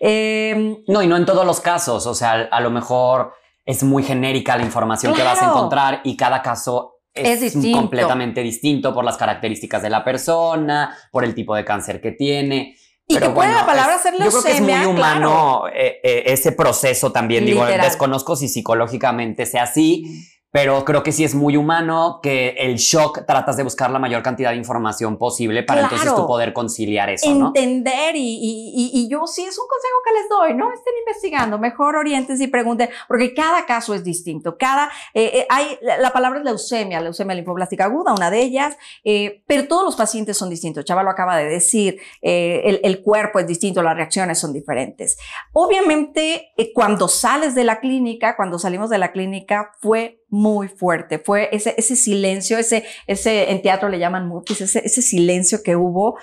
eh, 0.00 0.76
No, 0.88 1.00
y 1.02 1.06
no 1.06 1.16
en 1.16 1.24
todos 1.24 1.46
los 1.46 1.60
casos. 1.60 2.06
O 2.06 2.14
sea, 2.14 2.32
a 2.50 2.60
lo 2.60 2.70
mejor 2.70 3.32
es 3.64 3.82
muy 3.82 4.02
genérica 4.02 4.58
la 4.58 4.62
información 4.64 5.14
que 5.14 5.22
vas 5.22 5.40
a 5.40 5.46
encontrar 5.46 6.00
y 6.04 6.18
cada 6.18 6.42
caso 6.42 6.98
es, 7.14 7.28
Es 7.28 7.40
distinto. 7.40 7.78
completamente 7.78 8.42
distinto 8.42 8.94
por 8.94 9.04
las 9.04 9.16
características 9.16 9.82
de 9.82 9.90
la 9.90 10.02
persona, 10.04 10.96
por 11.10 11.24
el 11.24 11.34
tipo 11.34 11.54
de 11.54 11.64
cáncer 11.64 12.00
que 12.00 12.12
tiene. 12.12 12.76
Y 13.06 13.14
Pero 13.14 13.28
que 13.28 13.32
puede 13.34 13.52
la 13.52 13.66
palabra 13.66 13.96
es- 13.96 14.02
ser 14.02 14.14
Yo 14.14 14.30
creo 14.30 14.42
que 14.42 14.52
es 14.52 14.60
muy 14.60 14.84
humano 14.86 15.64
eh, 15.74 16.00
eh, 16.02 16.22
ese 16.26 16.52
proceso 16.52 17.12
también. 17.12 17.44
Digo, 17.44 17.64
desconozco 17.66 18.36
si 18.36 18.48
psicológicamente 18.48 19.44
sea 19.44 19.64
así, 19.64 20.04
pero 20.52 20.84
creo 20.84 21.02
que 21.02 21.10
sí 21.12 21.24
es 21.24 21.34
muy 21.34 21.56
humano 21.56 22.20
que 22.22 22.50
el 22.58 22.76
shock 22.76 23.24
tratas 23.26 23.56
de 23.56 23.62
buscar 23.64 23.90
la 23.90 23.98
mayor 23.98 24.22
cantidad 24.22 24.50
de 24.50 24.56
información 24.56 25.16
posible 25.16 25.62
para 25.62 25.80
entonces 25.82 26.14
tú 26.14 26.26
poder 26.26 26.52
conciliar 26.52 27.08
eso, 27.10 27.34
¿no? 27.34 27.46
entender 27.48 28.14
y, 28.14 28.20
y- 28.20 28.72
y- 28.76 28.90
y 28.92 29.08
yo 29.08 29.26
sí 29.26 29.42
es 29.42 29.58
un 29.58 29.66
consejo 29.66 29.96
que 30.04 30.12
les 30.20 30.28
doy, 30.28 30.54
no 30.54 30.70
estén 30.72 30.92
investigando, 31.06 31.58
mejor 31.58 31.96
orientense 31.96 32.44
y 32.44 32.48
pregunten, 32.48 32.90
porque 33.08 33.32
cada 33.34 33.64
caso 33.66 33.94
es 33.94 34.04
distinto, 34.04 34.56
cada, 34.58 34.90
eh, 35.14 35.30
eh, 35.34 35.46
hay, 35.48 35.78
la, 35.80 35.96
la 35.98 36.12
palabra 36.12 36.38
es 36.40 36.44
leucemia, 36.44 37.00
leucemia 37.00 37.34
linfoblástica 37.34 37.84
aguda, 37.86 38.12
una 38.12 38.30
de 38.30 38.42
ellas, 38.42 38.76
eh, 39.04 39.42
pero 39.46 39.66
todos 39.66 39.84
los 39.84 39.96
pacientes 39.96 40.36
son 40.36 40.50
distintos, 40.50 40.84
Chava 40.84 41.02
lo 41.02 41.08
acaba 41.10 41.38
de 41.38 41.46
decir, 41.46 41.98
eh, 42.20 42.60
el, 42.66 42.80
el 42.84 43.02
cuerpo 43.02 43.38
es 43.38 43.46
distinto, 43.46 43.82
las 43.82 43.96
reacciones 43.96 44.38
son 44.38 44.52
diferentes. 44.52 45.16
Obviamente, 45.54 46.52
eh, 46.56 46.72
cuando 46.74 47.08
sales 47.08 47.54
de 47.54 47.64
la 47.64 47.80
clínica, 47.80 48.36
cuando 48.36 48.58
salimos 48.58 48.90
de 48.90 48.98
la 48.98 49.12
clínica, 49.12 49.70
fue 49.80 50.21
muy 50.32 50.66
fuerte, 50.68 51.18
fue 51.18 51.50
ese, 51.52 51.74
ese 51.76 51.94
silencio, 51.94 52.56
ese, 52.56 52.86
ese, 53.06 53.50
en 53.50 53.60
teatro 53.60 53.90
le 53.90 53.98
llaman 53.98 54.26
mutis, 54.26 54.62
ese, 54.62 54.80
ese 54.82 55.02
silencio 55.02 55.62
que 55.62 55.76
hubo 55.76 56.16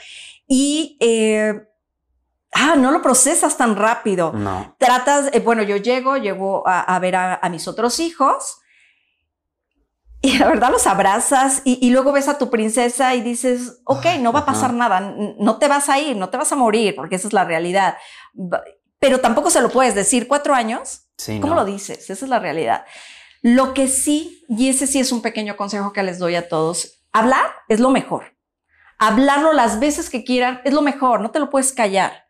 y, 0.48 0.98
eh, 1.00 1.54
ah, 2.54 2.76
no 2.76 2.90
lo 2.90 3.04
procesas 3.04 3.56
tan 3.56 3.76
rápido. 3.76 4.34
No. 4.34 4.76
Tratas, 4.80 5.30
eh, 5.32 5.40
bueno, 5.40 5.62
yo 5.62 5.78
llego, 5.78 6.18
llego 6.18 6.68
a, 6.68 6.82
a 6.82 6.98
ver 6.98 7.16
a, 7.16 7.36
a 7.36 7.50
mis 7.50 7.68
otros 7.68 8.00
hijos 8.00 8.58
y 10.22 10.40
la 10.40 10.48
verdad 10.48 10.72
los 10.72 10.88
abrazas 10.88 11.62
y, 11.64 11.78
y 11.86 11.92
luego 11.92 12.12
ves 12.12 12.28
a 12.28 12.40
tu 12.40 12.50
princesa 12.50 13.14
y 13.14 13.22
dices, 13.22 13.80
ok, 13.86 14.06
no 14.22 14.34
va 14.34 14.40
a 14.40 14.46
pasar 14.46 14.72
Ajá. 14.72 14.78
nada, 14.78 15.16
no 15.38 15.60
te 15.60 15.68
vas 15.68 15.88
a 15.88 16.00
ir, 16.00 16.18
no 16.18 16.30
te 16.30 16.38
vas 16.38 16.52
a 16.52 16.56
morir, 16.56 16.96
porque 16.96 17.16
esa 17.18 17.28
es 17.28 17.34
la 17.34 17.46
realidad. 17.46 17.96
Pero 19.00 19.20
tampoco 19.22 19.52
se 19.52 19.62
lo 19.62 19.70
puedes 19.70 19.94
decir, 19.94 20.28
cuatro 20.28 20.56
años, 20.56 21.06
Sí, 21.20 21.40
¿Cómo 21.42 21.54
no. 21.54 21.62
lo 21.62 21.66
dices? 21.66 22.10
Esa 22.10 22.26
es 22.26 22.30
la 22.30 22.40
realidad. 22.40 22.86
Lo 23.42 23.74
que 23.74 23.88
sí, 23.88 24.44
y 24.50 24.70
ese 24.70 24.88
sí 24.88 25.00
es 25.00 25.12
un 25.12 25.22
pequeño 25.22 25.56
consejo 25.56 25.94
que 25.94 26.04
les 26.04 26.20
doy 26.20 26.36
a 26.36 26.50
todos, 26.50 27.06
hablar 27.12 27.46
es 27.68 27.80
lo 27.80 27.90
mejor. 27.90 28.36
Hablarlo 28.98 29.54
las 29.54 29.80
veces 29.80 30.10
que 30.10 30.24
quieran 30.24 30.62
es 30.66 30.74
lo 30.74 30.82
mejor, 30.82 31.22
no 31.22 31.32
te 31.32 31.40
lo 31.40 31.50
puedes 31.50 31.72
callar. 31.72 32.26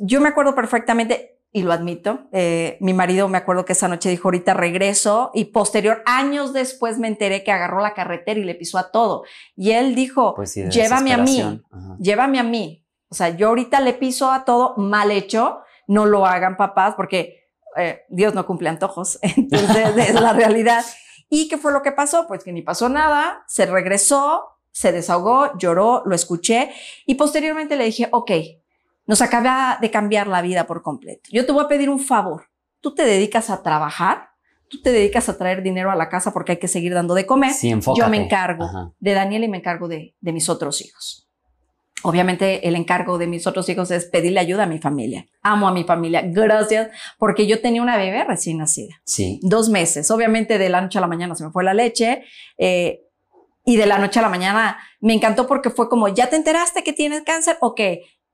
Yo 0.00 0.20
me 0.20 0.30
acuerdo 0.30 0.54
perfectamente, 0.54 1.40
y 1.52 1.62
lo 1.62 1.72
admito, 1.72 2.28
eh, 2.32 2.78
mi 2.80 2.94
marido 2.94 3.28
me 3.28 3.38
acuerdo 3.38 3.64
que 3.64 3.74
esa 3.74 3.86
noche 3.86 4.08
dijo, 4.08 4.28
ahorita 4.28 4.54
regreso, 4.54 5.30
y 5.34 5.46
posterior, 5.46 6.02
años 6.06 6.52
después 6.52 6.98
me 6.98 7.08
enteré 7.08 7.44
que 7.44 7.52
agarró 7.52 7.80
la 7.80 7.94
carretera 7.94 8.40
y 8.40 8.44
le 8.44 8.54
pisó 8.54 8.78
a 8.78 8.90
todo. 8.90 9.24
Y 9.54 9.72
él 9.72 9.94
dijo, 9.94 10.34
Pues 10.34 10.52
sí, 10.52 10.64
llévame 10.68 11.12
a 11.12 11.18
mí. 11.18 11.40
Ajá. 11.40 11.96
llévame 12.00 12.38
a 12.40 12.42
mí. 12.42 12.84
O 13.08 13.14
sea, 13.14 13.28
yo 13.28 13.48
ahorita 13.48 13.80
le 13.80 13.92
piso 13.92 14.32
a 14.32 14.44
todo 14.46 14.74
mal 14.78 15.10
hecho, 15.10 15.60
no 15.86 16.06
lo 16.06 16.24
hagan 16.24 16.56
papás 16.56 16.94
porque 16.96 17.41
eh, 17.76 18.02
Dios 18.08 18.34
no 18.34 18.46
cumple 18.46 18.68
antojos, 18.68 19.18
entonces 19.22 19.96
es 19.96 20.14
la 20.20 20.32
realidad. 20.32 20.84
¿Y 21.28 21.48
qué 21.48 21.56
fue 21.56 21.72
lo 21.72 21.82
que 21.82 21.92
pasó? 21.92 22.26
Pues 22.26 22.44
que 22.44 22.52
ni 22.52 22.62
pasó 22.62 22.88
nada, 22.88 23.44
se 23.46 23.66
regresó, 23.66 24.44
se 24.70 24.92
desahogó, 24.92 25.56
lloró, 25.58 26.02
lo 26.04 26.14
escuché 26.14 26.72
y 27.06 27.14
posteriormente 27.14 27.76
le 27.76 27.84
dije, 27.84 28.08
ok, 28.12 28.30
nos 29.06 29.22
acaba 29.22 29.78
de 29.80 29.90
cambiar 29.90 30.26
la 30.26 30.42
vida 30.42 30.66
por 30.66 30.82
completo. 30.82 31.30
Yo 31.32 31.46
te 31.46 31.52
voy 31.52 31.64
a 31.64 31.68
pedir 31.68 31.90
un 31.90 32.00
favor. 32.00 32.48
Tú 32.80 32.94
te 32.94 33.04
dedicas 33.04 33.50
a 33.50 33.62
trabajar, 33.62 34.30
tú 34.68 34.80
te 34.82 34.92
dedicas 34.92 35.28
a 35.28 35.38
traer 35.38 35.62
dinero 35.62 35.90
a 35.90 35.96
la 35.96 36.08
casa 36.08 36.32
porque 36.32 36.52
hay 36.52 36.58
que 36.58 36.68
seguir 36.68 36.94
dando 36.94 37.14
de 37.14 37.26
comer. 37.26 37.52
Sí. 37.52 37.74
Yo 37.96 38.08
me 38.08 38.24
encargo 38.24 38.64
Ajá. 38.64 38.92
de 38.98 39.12
Daniel 39.12 39.44
y 39.44 39.48
me 39.48 39.58
encargo 39.58 39.88
de, 39.88 40.14
de 40.20 40.32
mis 40.32 40.48
otros 40.48 40.80
hijos. 40.80 41.28
Obviamente 42.02 42.66
el 42.68 42.74
encargo 42.76 43.18
de 43.18 43.26
mis 43.26 43.46
otros 43.46 43.68
hijos 43.68 43.90
es 43.90 44.06
pedirle 44.06 44.40
ayuda 44.40 44.64
a 44.64 44.66
mi 44.66 44.78
familia. 44.78 45.26
Amo 45.42 45.68
a 45.68 45.72
mi 45.72 45.84
familia, 45.84 46.22
gracias, 46.24 46.90
porque 47.18 47.46
yo 47.46 47.60
tenía 47.60 47.82
una 47.82 47.96
bebé 47.96 48.24
recién 48.24 48.58
nacida, 48.58 49.00
Sí. 49.04 49.38
dos 49.42 49.68
meses. 49.68 50.10
Obviamente 50.10 50.58
de 50.58 50.68
la 50.68 50.80
noche 50.80 50.98
a 50.98 51.00
la 51.00 51.06
mañana 51.06 51.34
se 51.34 51.44
me 51.44 51.50
fue 51.50 51.64
la 51.64 51.74
leche 51.74 52.22
eh, 52.58 53.02
y 53.64 53.76
de 53.76 53.86
la 53.86 53.98
noche 53.98 54.18
a 54.18 54.22
la 54.22 54.28
mañana 54.28 54.78
me 55.00 55.14
encantó 55.14 55.46
porque 55.46 55.70
fue 55.70 55.88
como, 55.88 56.08
¿ya 56.08 56.28
te 56.28 56.36
enteraste 56.36 56.82
que 56.82 56.92
tienes 56.92 57.22
cáncer? 57.22 57.56
Ok. 57.60 57.80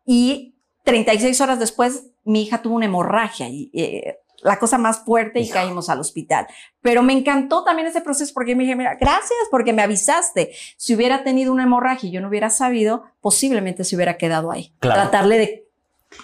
Y 0.07 0.55
36 0.85 1.41
horas 1.43 1.59
después 1.59 2.07
mi 2.25 2.43
hija 2.43 2.63
tuvo 2.63 2.77
una 2.77 2.87
hemorragia 2.87 3.49
y 3.49 3.71
eh, 3.75 4.17
la 4.43 4.59
cosa 4.59 4.79
más 4.79 5.05
fuerte 5.05 5.41
y 5.41 5.49
caímos 5.49 5.89
al 5.89 6.01
hospital. 6.01 6.47
Pero 6.81 7.03
me 7.03 7.13
encantó 7.13 7.65
también 7.65 7.89
ese 7.89 8.01
proceso 8.01 8.33
porque 8.35 8.55
me 8.55 8.65
dije, 8.65 8.77
mira, 8.77 8.95
gracias 8.95 9.39
porque 9.51 9.73
me 9.73 9.83
avisaste. 9.83 10.53
Si 10.77 10.95
hubiera 10.95 11.25
tenido 11.25 11.53
una 11.53 11.65
hemorragia 11.65 12.09
y 12.09 12.13
yo 12.13 12.21
no 12.21 12.29
hubiera 12.29 12.51
sabido, 12.51 13.05
posiblemente 13.21 13.85
se 13.85 13.97
hubiera 13.97 14.17
quedado 14.17 14.51
ahí. 14.51 14.75
Claro. 14.79 15.03
Tratarle 15.03 15.39
de 15.39 15.69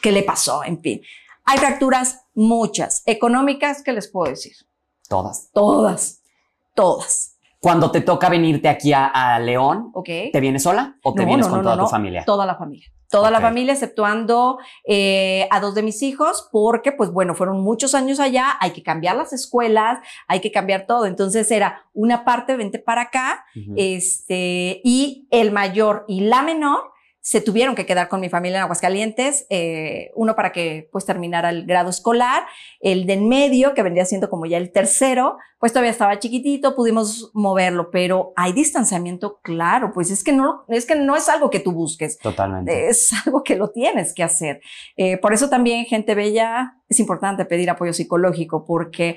qué 0.02 0.12
le 0.12 0.22
pasó, 0.22 0.64
en 0.64 0.80
fin. 0.80 1.02
Hay 1.44 1.58
fracturas 1.58 2.22
muchas, 2.34 3.02
económicas, 3.04 3.82
¿qué 3.82 3.92
les 3.92 4.08
puedo 4.08 4.30
decir? 4.30 4.56
Todas. 5.08 5.50
Todas, 5.52 6.22
todas. 6.74 7.33
Cuando 7.64 7.90
te 7.90 8.02
toca 8.02 8.28
venirte 8.28 8.68
aquí 8.68 8.92
a, 8.92 9.06
a 9.06 9.38
León, 9.38 9.90
¿Ok? 9.94 10.04
¿te 10.30 10.38
vienes 10.40 10.64
sola 10.64 10.98
o 11.02 11.14
te 11.14 11.22
No, 11.22 11.28
vienes 11.28 11.46
no, 11.46 11.52
con 11.54 11.62
no, 11.62 11.70
toda 11.70 11.82
tu 11.82 11.90
familia? 11.90 12.22
Toda 12.26 12.44
la 12.44 12.56
familia. 12.56 12.88
Toda 13.08 13.30
la 13.30 13.40
familia, 13.40 13.72
exceptuando 13.72 14.58
eh, 14.86 15.48
a 15.50 15.60
dos 15.60 15.74
de 15.74 15.82
mis 15.82 16.02
hijos, 16.02 16.46
porque, 16.52 16.92
pues 16.92 17.10
bueno, 17.10 17.34
fueron 17.34 17.62
muchos 17.62 17.94
años 17.94 18.20
allá, 18.20 18.48
hay 18.60 18.72
que 18.72 18.82
cambiar 18.82 19.16
las 19.16 19.32
escuelas, 19.32 19.98
hay 20.28 20.40
que 20.40 20.52
cambiar 20.52 20.84
todo. 20.86 21.06
Entonces 21.06 21.50
era 21.50 21.86
una 21.94 22.26
parte, 22.26 22.54
vente 22.54 22.78
para 22.80 23.02
acá, 23.02 23.46
este, 23.76 24.82
y 24.84 25.26
el 25.30 25.50
mayor 25.50 26.04
y 26.06 26.20
la 26.20 26.42
menor 26.42 26.92
se 27.24 27.40
tuvieron 27.40 27.74
que 27.74 27.86
quedar 27.86 28.10
con 28.10 28.20
mi 28.20 28.28
familia 28.28 28.58
en 28.58 28.64
Aguascalientes, 28.64 29.46
eh, 29.48 30.10
uno 30.14 30.36
para 30.36 30.52
que 30.52 30.90
pues 30.92 31.06
terminara 31.06 31.48
el 31.48 31.64
grado 31.64 31.88
escolar, 31.88 32.44
el 32.80 33.06
de 33.06 33.14
en 33.14 33.28
medio, 33.28 33.72
que 33.72 33.82
vendría 33.82 34.04
siendo 34.04 34.28
como 34.28 34.44
ya 34.44 34.58
el 34.58 34.70
tercero, 34.72 35.38
pues 35.58 35.72
todavía 35.72 35.90
estaba 35.90 36.18
chiquitito, 36.18 36.76
pudimos 36.76 37.30
moverlo, 37.32 37.90
pero 37.90 38.34
hay 38.36 38.52
distanciamiento 38.52 39.40
claro, 39.42 39.92
pues 39.94 40.10
es 40.10 40.22
que 40.22 40.34
no, 40.34 40.66
es 40.68 40.84
que 40.84 40.96
no 40.96 41.16
es 41.16 41.30
algo 41.30 41.48
que 41.48 41.60
tú 41.60 41.72
busques, 41.72 42.18
Totalmente. 42.18 42.88
es 42.88 43.10
algo 43.26 43.42
que 43.42 43.56
lo 43.56 43.70
tienes 43.70 44.12
que 44.12 44.22
hacer. 44.22 44.60
Eh, 44.98 45.16
por 45.16 45.32
eso 45.32 45.48
también, 45.48 45.86
gente 45.86 46.14
bella, 46.14 46.76
es 46.90 47.00
importante 47.00 47.46
pedir 47.46 47.70
apoyo 47.70 47.94
psicológico, 47.94 48.66
porque 48.66 49.16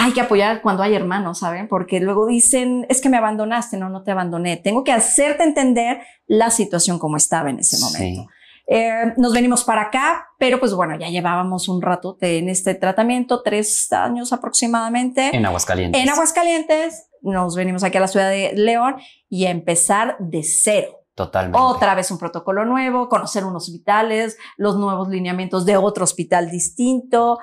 hay 0.00 0.12
que 0.12 0.20
apoyar 0.20 0.62
cuando 0.62 0.84
hay 0.84 0.94
hermanos, 0.94 1.40
¿saben? 1.40 1.66
Porque 1.66 1.98
luego 1.98 2.28
dicen, 2.28 2.86
es 2.88 3.00
que 3.00 3.08
me 3.08 3.16
abandonaste, 3.16 3.76
no, 3.76 3.88
no 3.88 4.04
te 4.04 4.12
abandoné. 4.12 4.56
Tengo 4.56 4.84
que 4.84 4.92
hacerte 4.92 5.42
entender 5.42 5.98
la 6.28 6.50
situación 6.50 7.00
como 7.00 7.16
estaba 7.16 7.50
en 7.50 7.58
ese 7.58 7.78
momento. 7.78 8.30
Eh, 8.68 9.12
nos 9.16 9.32
venimos 9.32 9.64
para 9.64 9.82
acá, 9.82 10.28
pero 10.38 10.60
pues 10.60 10.72
bueno, 10.72 10.96
ya 10.96 11.08
llevábamos 11.08 11.68
un 11.68 11.82
rato 11.82 12.16
en 12.20 12.48
este 12.48 12.76
tratamiento, 12.76 13.42
tres 13.42 13.92
años 13.92 14.32
aproximadamente. 14.32 15.34
En 15.34 15.44
Aguascalientes. 15.44 16.00
En 16.00 16.08
Aguascalientes, 16.08 17.08
nos 17.22 17.56
venimos 17.56 17.82
aquí 17.82 17.96
a 17.96 18.00
la 18.00 18.08
ciudad 18.08 18.30
de 18.30 18.52
León 18.54 18.98
y 19.28 19.46
a 19.46 19.50
empezar 19.50 20.16
de 20.20 20.44
cero. 20.44 21.00
Totalmente. 21.16 21.58
Otra 21.58 21.96
vez 21.96 22.12
un 22.12 22.18
protocolo 22.18 22.64
nuevo, 22.64 23.08
conocer 23.08 23.44
unos 23.44 23.64
hospitales, 23.64 24.38
los 24.56 24.76
nuevos 24.76 25.08
lineamientos 25.08 25.66
de 25.66 25.76
otro 25.76 26.04
hospital 26.04 26.52
distinto. 26.52 27.40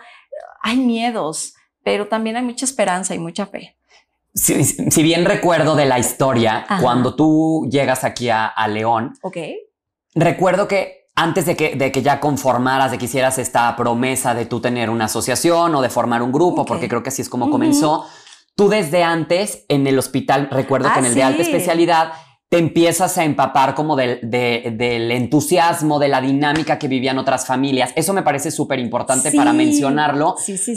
Hay 0.61 0.77
miedos 0.77 1.55
pero 1.85 2.07
también 2.07 2.35
hay 2.35 2.43
mucha 2.43 2.65
esperanza 2.65 3.13
y 3.13 3.19
mucha 3.19 3.45
fe. 3.45 3.77
Si, 4.33 5.03
bien 5.03 5.23
recuerdo 5.23 5.75
de 5.75 5.85
la 5.85 5.99
historia, 5.99 6.65
cuando 6.81 7.15
tú 7.15 7.69
llegas 7.71 8.03
aquí 8.03 8.29
a, 8.29 8.67
León, 8.67 9.13
okay. 9.21 9.59
recuerdo 10.15 10.67
que 10.67 11.05
antes 11.15 11.45
de 11.45 11.55
que, 11.55 11.75
de 11.75 11.91
que 11.93 12.01
ya 12.01 12.19
conformaras, 12.19 12.91
de 12.91 12.97
que 12.97 13.05
hicieras 13.05 13.37
esta 13.37 13.73
promesa 13.77 14.33
de 14.33 14.45
tú 14.47 14.59
tener 14.59 14.89
una 14.89 15.05
asociación 15.05 15.73
o 15.75 15.81
de 15.81 15.89
formar 15.89 16.21
un 16.23 16.33
grupo, 16.33 16.65
porque 16.65 16.89
creo 16.89 17.03
que 17.03 17.09
así 17.09 17.21
es 17.21 17.29
como 17.29 17.49
comenzó, 17.51 18.05
tú 18.55 18.67
desde 18.67 19.03
antes 19.03 19.63
en 19.69 19.85
el 19.85 19.97
hospital, 19.99 20.49
recuerdo 20.51 20.91
que 20.91 20.99
en 20.99 21.05
el 21.05 21.13
de 21.13 21.23
alta 21.23 21.43
especialidad, 21.43 22.13
te 22.49 22.59
empiezas 22.59 23.17
a 23.17 23.23
empapar 23.23 23.73
como 23.73 23.95
del, 23.95 24.19
del, 24.21 25.11
entusiasmo, 25.11 25.99
de 25.99 26.07
la 26.07 26.21
dinámica 26.21 26.77
que 26.77 26.87
vivían 26.87 27.17
otras 27.17 27.45
familias. 27.45 27.91
Eso 27.95 28.13
me 28.13 28.21
parece 28.21 28.51
súper 28.51 28.79
importante 28.79 29.31
para 29.31 29.51
mencionarlo, 29.51 30.35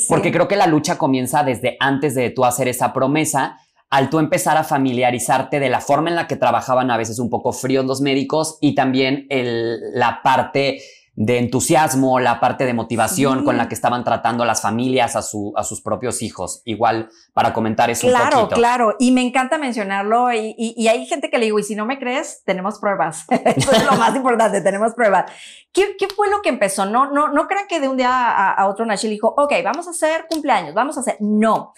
porque 0.09 0.33
creo 0.33 0.49
que 0.49 0.57
la 0.57 0.67
lucha 0.67 0.97
comienza 0.97 1.45
desde 1.45 1.77
antes 1.79 2.15
de 2.15 2.31
tú 2.31 2.45
hacer 2.45 2.69
esa 2.69 2.93
promesa, 2.93 3.59
al 3.91 4.11
tú 4.11 4.19
empezar 4.19 4.57
a 4.57 4.65
familiarizarte 4.65 5.61
de 5.61 5.69
la 5.69 5.81
forma 5.81 6.11
en 6.11 6.17
la 6.17 6.27
que 6.27 6.37
trabajaban 6.37 6.91
a 6.91 6.97
veces 6.97 7.19
un 7.19 7.31
poco 7.31 7.53
fríos 7.53 7.85
los 7.85 8.01
médicos 8.01 8.59
y 8.61 8.75
también 8.75 9.27
el, 9.31 9.79
la 9.93 10.21
parte 10.23 10.81
de 11.21 11.39
entusiasmo, 11.39 12.21
la 12.21 12.39
parte 12.39 12.65
de 12.65 12.73
motivación 12.73 13.43
con 13.43 13.57
la 13.57 13.69
que 13.69 13.75
estaban 13.75 14.05
tratando 14.05 14.45
las 14.45 14.63
familias 14.63 15.17
a, 15.17 15.23
su, 15.23 15.53
a 15.57 15.65
sus 15.65 15.81
propios 15.81 16.23
hijos. 16.23 16.63
Igual 16.65 17.11
para 17.33 17.53
comentar 17.53 17.91
eso 17.91 18.07
claro, 18.07 18.25
un 18.25 18.31
poquito. 18.43 18.55
Claro, 18.55 18.85
claro. 18.85 18.97
Y 19.01 19.11
me 19.11 19.23
encanta 19.23 19.59
mencionarlo. 19.59 20.33
Y, 20.33 20.55
y, 20.57 20.87
hay 20.87 21.07
gente 21.07 21.29
que 21.29 21.39
le 21.39 21.47
digo, 21.47 21.59
y 21.59 21.65
si 21.65 21.75
no 21.75 21.87
me 21.87 21.99
crees, 21.99 22.45
tenemos 22.45 22.79
pruebas. 22.79 23.25
eso 23.31 23.73
es 23.73 23.85
lo 23.85 23.97
más 23.97 24.15
importante, 24.15 24.61
tenemos 24.61 24.95
pruebas. 24.95 25.33
¿Qué, 25.73 25.97
¿Qué, 25.99 26.07
fue 26.07 26.31
lo 26.31 26.41
que 26.41 26.51
empezó? 26.51 26.87
No, 26.87 27.11
no, 27.11 27.33
no 27.33 27.49
crean 27.49 27.67
que 27.67 27.81
de 27.81 27.89
un 27.89 27.97
día 27.97 28.11
a, 28.13 28.53
a 28.53 28.69
otro 28.69 28.87
Nashi 28.87 29.09
dijo, 29.09 29.35
ok, 29.37 29.55
vamos 29.65 29.89
a 29.89 29.91
hacer 29.91 30.27
cumpleaños, 30.31 30.73
vamos 30.73 30.99
a 30.99 31.01
hacer. 31.01 31.17
No. 31.19 31.73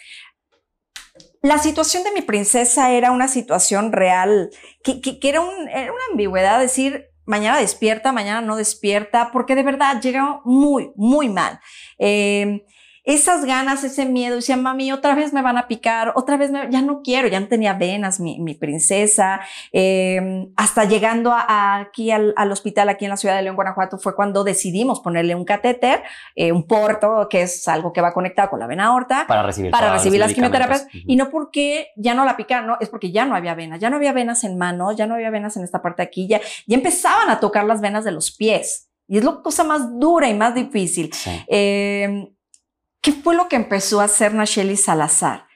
La 1.40 1.56
situación 1.56 2.04
de 2.04 2.12
mi 2.12 2.20
princesa 2.20 2.90
era 2.90 3.10
una 3.10 3.26
situación 3.26 3.92
real, 3.92 4.50
que, 4.84 5.00
que, 5.00 5.18
que 5.18 5.30
era, 5.30 5.40
un, 5.40 5.66
era 5.70 5.90
una 5.90 6.02
ambigüedad, 6.10 6.60
decir, 6.60 7.09
mañana 7.24 7.58
despierta, 7.58 8.12
mañana 8.12 8.40
no 8.40 8.56
despierta, 8.56 9.30
porque 9.32 9.54
de 9.54 9.62
verdad 9.62 10.00
llega 10.00 10.40
muy, 10.44 10.92
muy 10.96 11.28
mal. 11.28 11.60
Eh, 11.98 12.64
esas 13.04 13.44
ganas, 13.44 13.82
ese 13.84 14.04
miedo, 14.04 14.36
decía, 14.36 14.56
mami, 14.56 14.92
otra 14.92 15.14
vez 15.14 15.32
me 15.32 15.42
van 15.42 15.56
a 15.56 15.66
picar, 15.68 16.12
otra 16.16 16.36
vez 16.36 16.50
ya 16.70 16.82
no 16.82 17.02
quiero, 17.02 17.28
ya 17.28 17.40
no 17.40 17.48
tenía 17.48 17.72
venas 17.74 18.20
mi, 18.20 18.38
mi 18.38 18.54
princesa. 18.54 19.40
Eh, 19.72 20.48
hasta 20.56 20.84
llegando 20.84 21.32
aquí 21.34 22.10
al, 22.10 22.34
al, 22.36 22.52
hospital, 22.52 22.88
aquí 22.88 23.06
en 23.06 23.10
la 23.10 23.16
ciudad 23.16 23.36
de 23.36 23.42
León, 23.42 23.56
Guanajuato, 23.56 23.98
fue 23.98 24.14
cuando 24.14 24.44
decidimos 24.44 25.00
ponerle 25.00 25.34
un 25.34 25.44
catéter, 25.44 26.02
eh, 26.34 26.52
un 26.52 26.66
porto, 26.66 27.28
que 27.30 27.42
es 27.42 27.66
algo 27.68 27.92
que 27.92 28.00
va 28.00 28.12
conectado 28.12 28.50
con 28.50 28.60
la 28.60 28.66
vena 28.66 28.86
aorta. 28.86 29.24
Para 29.26 29.42
recibir, 29.42 29.70
para 29.70 29.92
recibir 29.92 30.20
las 30.20 30.34
quimioterapias. 30.34 30.86
Y 30.92 31.16
no 31.16 31.30
porque 31.30 31.88
ya 31.96 32.14
no 32.14 32.24
la 32.24 32.36
picaron, 32.36 32.66
no, 32.66 32.76
es 32.80 32.88
porque 32.88 33.10
ya 33.10 33.24
no 33.24 33.34
había 33.34 33.54
venas, 33.54 33.80
ya 33.80 33.90
no 33.90 33.96
había 33.96 34.12
venas 34.12 34.44
en 34.44 34.58
manos, 34.58 34.96
ya 34.96 35.06
no 35.06 35.14
había 35.14 35.30
venas 35.30 35.56
en 35.56 35.64
esta 35.64 35.80
parte 35.82 36.02
de 36.02 36.08
aquí, 36.08 36.28
ya, 36.28 36.40
ya 36.66 36.76
empezaban 36.76 37.30
a 37.30 37.40
tocar 37.40 37.64
las 37.64 37.80
venas 37.80 38.04
de 38.04 38.12
los 38.12 38.30
pies. 38.30 38.88
Y 39.08 39.18
es 39.18 39.24
la 39.24 39.42
cosa 39.42 39.64
más 39.64 39.98
dura 39.98 40.28
y 40.28 40.34
más 40.34 40.54
difícil. 40.54 41.10
Eh, 41.48 42.30
¿Qué 43.00 43.12
fue 43.12 43.34
lo 43.34 43.48
que 43.48 43.56
empezó 43.56 44.00
a 44.00 44.04
hacer 44.04 44.34
Nacheli 44.34 44.76
Salazar? 44.76 45.46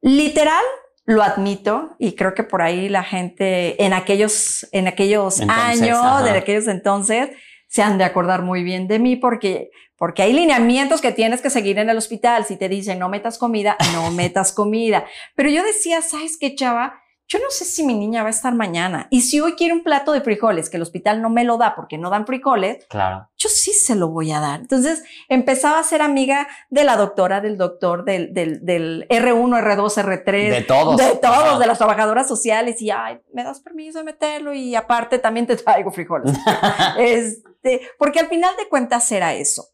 Literal, 0.00 0.62
lo 1.04 1.22
admito, 1.22 1.96
y 1.98 2.14
creo 2.14 2.34
que 2.34 2.44
por 2.44 2.62
ahí 2.62 2.88
la 2.88 3.02
gente 3.02 3.82
en 3.84 3.92
aquellos, 3.92 4.66
en 4.72 4.86
aquellos 4.86 5.40
años, 5.40 6.24
de 6.24 6.30
aquellos 6.30 6.68
entonces, 6.68 7.30
se 7.68 7.82
han 7.82 7.98
de 7.98 8.04
acordar 8.04 8.42
muy 8.42 8.62
bien 8.62 8.86
de 8.86 8.98
mí 9.00 9.16
porque, 9.16 9.70
porque 9.98 10.22
hay 10.22 10.32
lineamientos 10.32 11.00
que 11.00 11.10
tienes 11.10 11.40
que 11.40 11.50
seguir 11.50 11.78
en 11.78 11.90
el 11.90 11.96
hospital. 11.96 12.44
Si 12.44 12.56
te 12.56 12.68
dicen 12.68 13.00
no 13.00 13.08
metas 13.08 13.36
comida, 13.36 13.76
no 13.92 14.12
metas 14.12 14.52
comida. 14.52 15.06
Pero 15.34 15.50
yo 15.50 15.64
decía, 15.64 16.00
¿sabes 16.00 16.36
qué, 16.38 16.54
chava? 16.54 17.00
Yo 17.26 17.38
no 17.38 17.46
sé 17.48 17.64
si 17.64 17.84
mi 17.84 17.94
niña 17.94 18.22
va 18.22 18.28
a 18.28 18.30
estar 18.30 18.54
mañana. 18.54 19.08
Y 19.10 19.22
si 19.22 19.40
hoy 19.40 19.54
quiere 19.54 19.72
un 19.72 19.82
plato 19.82 20.12
de 20.12 20.20
frijoles, 20.20 20.68
que 20.68 20.76
el 20.76 20.82
hospital 20.82 21.22
no 21.22 21.30
me 21.30 21.44
lo 21.44 21.56
da 21.56 21.74
porque 21.74 21.96
no 21.96 22.10
dan 22.10 22.26
frijoles, 22.26 22.84
claro. 22.86 23.30
yo 23.36 23.48
sí 23.48 23.72
se 23.72 23.94
lo 23.94 24.08
voy 24.08 24.30
a 24.30 24.40
dar. 24.40 24.60
Entonces 24.60 25.02
empezaba 25.28 25.78
a 25.78 25.84
ser 25.84 26.02
amiga 26.02 26.46
de 26.68 26.84
la 26.84 26.96
doctora, 26.96 27.40
del 27.40 27.56
doctor, 27.56 28.04
del, 28.04 28.34
del, 28.34 28.64
del 28.64 29.06
R1, 29.08 29.62
R2, 29.62 30.24
R3. 30.24 30.50
De 30.50 30.62
todos. 30.62 30.96
De 30.98 31.16
todos, 31.16 31.58
de 31.58 31.66
las 31.66 31.78
trabajadoras 31.78 32.28
sociales. 32.28 32.80
Y, 32.82 32.90
ay, 32.90 33.20
me 33.32 33.42
das 33.42 33.60
permiso 33.60 33.98
de 33.98 34.04
meterlo 34.04 34.52
y 34.52 34.74
aparte 34.74 35.18
también 35.18 35.46
te 35.46 35.56
traigo 35.56 35.90
frijoles. 35.90 36.36
este, 36.98 37.80
porque 37.98 38.20
al 38.20 38.28
final 38.28 38.54
de 38.58 38.68
cuentas 38.68 39.10
era 39.10 39.34
eso. 39.34 39.68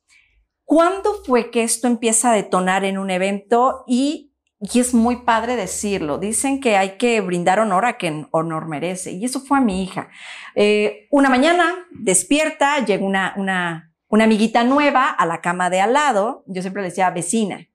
¿Cuándo 0.64 1.14
fue 1.26 1.50
que 1.50 1.64
esto 1.64 1.88
empieza 1.88 2.30
a 2.30 2.34
detonar 2.34 2.84
en 2.84 2.96
un 2.96 3.10
evento 3.10 3.82
y 3.88 4.29
y 4.60 4.78
es 4.78 4.92
muy 4.92 5.22
padre 5.22 5.56
decirlo. 5.56 6.18
Dicen 6.18 6.60
que 6.60 6.76
hay 6.76 6.98
que 6.98 7.20
brindar 7.22 7.60
honor 7.60 7.86
a 7.86 7.96
quien 7.96 8.28
honor 8.30 8.68
merece. 8.68 9.12
Y 9.12 9.24
eso 9.24 9.40
fue 9.40 9.58
a 9.58 9.62
mi 9.62 9.82
hija. 9.82 10.10
Eh, 10.54 11.06
una 11.10 11.30
mañana 11.30 11.86
despierta, 11.90 12.84
llega 12.84 13.04
una, 13.04 13.32
una, 13.36 13.94
una 14.08 14.24
amiguita 14.24 14.62
nueva 14.64 15.08
a 15.08 15.24
la 15.24 15.40
cama 15.40 15.70
de 15.70 15.80
al 15.80 15.94
lado. 15.94 16.44
Yo 16.46 16.60
siempre 16.60 16.82
le 16.82 16.90
decía 16.90 17.10
vecina. 17.10 17.68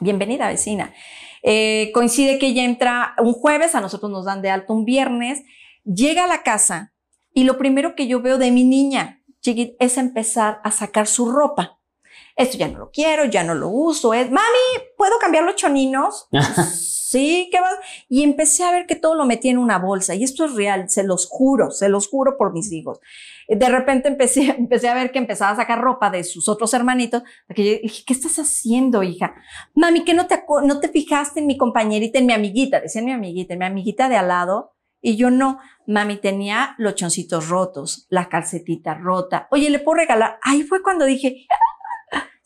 Bienvenida, 0.00 0.48
vecina. 0.48 0.92
Eh, 1.42 1.90
coincide 1.94 2.38
que 2.38 2.48
ella 2.48 2.64
entra 2.64 3.14
un 3.18 3.32
jueves, 3.32 3.74
a 3.74 3.80
nosotros 3.80 4.10
nos 4.10 4.24
dan 4.24 4.42
de 4.42 4.50
alto 4.50 4.72
un 4.72 4.84
viernes. 4.84 5.42
Llega 5.84 6.24
a 6.24 6.28
la 6.28 6.42
casa 6.42 6.92
y 7.32 7.44
lo 7.44 7.56
primero 7.56 7.94
que 7.94 8.08
yo 8.08 8.20
veo 8.20 8.36
de 8.36 8.50
mi 8.50 8.64
niña, 8.64 9.22
Chiquit, 9.40 9.74
es 9.78 9.96
empezar 9.96 10.60
a 10.64 10.72
sacar 10.72 11.06
su 11.06 11.30
ropa 11.30 11.79
esto 12.40 12.56
ya 12.56 12.68
no 12.68 12.78
lo 12.78 12.90
quiero, 12.90 13.24
ya 13.26 13.44
no 13.44 13.54
lo 13.54 13.68
uso, 13.68 14.14
es, 14.14 14.30
mami, 14.30 14.40
¿puedo 14.96 15.18
cambiar 15.18 15.44
los 15.44 15.56
choninos? 15.56 16.28
sí, 16.72 17.48
¿qué 17.52 17.60
vas? 17.60 17.74
Y 18.08 18.22
empecé 18.22 18.64
a 18.64 18.72
ver 18.72 18.86
que 18.86 18.96
todo 18.96 19.14
lo 19.14 19.26
metí 19.26 19.48
en 19.48 19.58
una 19.58 19.78
bolsa 19.78 20.14
y 20.14 20.24
esto 20.24 20.44
es 20.44 20.54
real, 20.54 20.88
se 20.88 21.02
los 21.02 21.26
juro, 21.28 21.70
se 21.70 21.88
los 21.88 22.08
juro 22.08 22.36
por 22.38 22.52
mis 22.52 22.72
hijos. 22.72 23.00
De 23.48 23.68
repente 23.68 24.08
empecé, 24.08 24.50
empecé 24.58 24.88
a 24.88 24.94
ver 24.94 25.12
que 25.12 25.18
empezaba 25.18 25.52
a 25.52 25.56
sacar 25.56 25.80
ropa 25.80 26.10
de 26.10 26.24
sus 26.24 26.48
otros 26.48 26.72
hermanitos, 26.72 27.22
que 27.54 27.64
yo 27.64 27.78
dije, 27.82 28.04
¿qué 28.06 28.12
estás 28.12 28.38
haciendo, 28.38 29.02
hija? 29.02 29.34
Mami, 29.74 30.04
que 30.04 30.14
no 30.14 30.26
te, 30.26 30.42
no 30.64 30.80
te 30.80 30.88
fijaste 30.88 31.40
en 31.40 31.46
mi 31.46 31.58
compañerita, 31.58 32.18
en 32.18 32.26
mi 32.26 32.32
amiguita, 32.32 32.80
decía 32.80 33.02
mi 33.02 33.12
amiguita, 33.12 33.52
en 33.52 33.58
mi 33.58 33.66
amiguita 33.66 34.08
de 34.08 34.16
al 34.16 34.28
lado, 34.28 34.72
y 35.02 35.16
yo 35.16 35.30
no, 35.30 35.58
mami 35.86 36.18
tenía 36.18 36.74
los 36.78 36.94
choncitos 36.94 37.48
rotos, 37.48 38.06
la 38.10 38.28
calcetita 38.28 38.94
rota. 38.94 39.48
Oye, 39.50 39.70
¿le 39.70 39.78
puedo 39.78 39.96
regalar? 39.96 40.38
Ahí 40.42 40.62
fue 40.62 40.82
cuando 40.82 41.06
dije, 41.06 41.46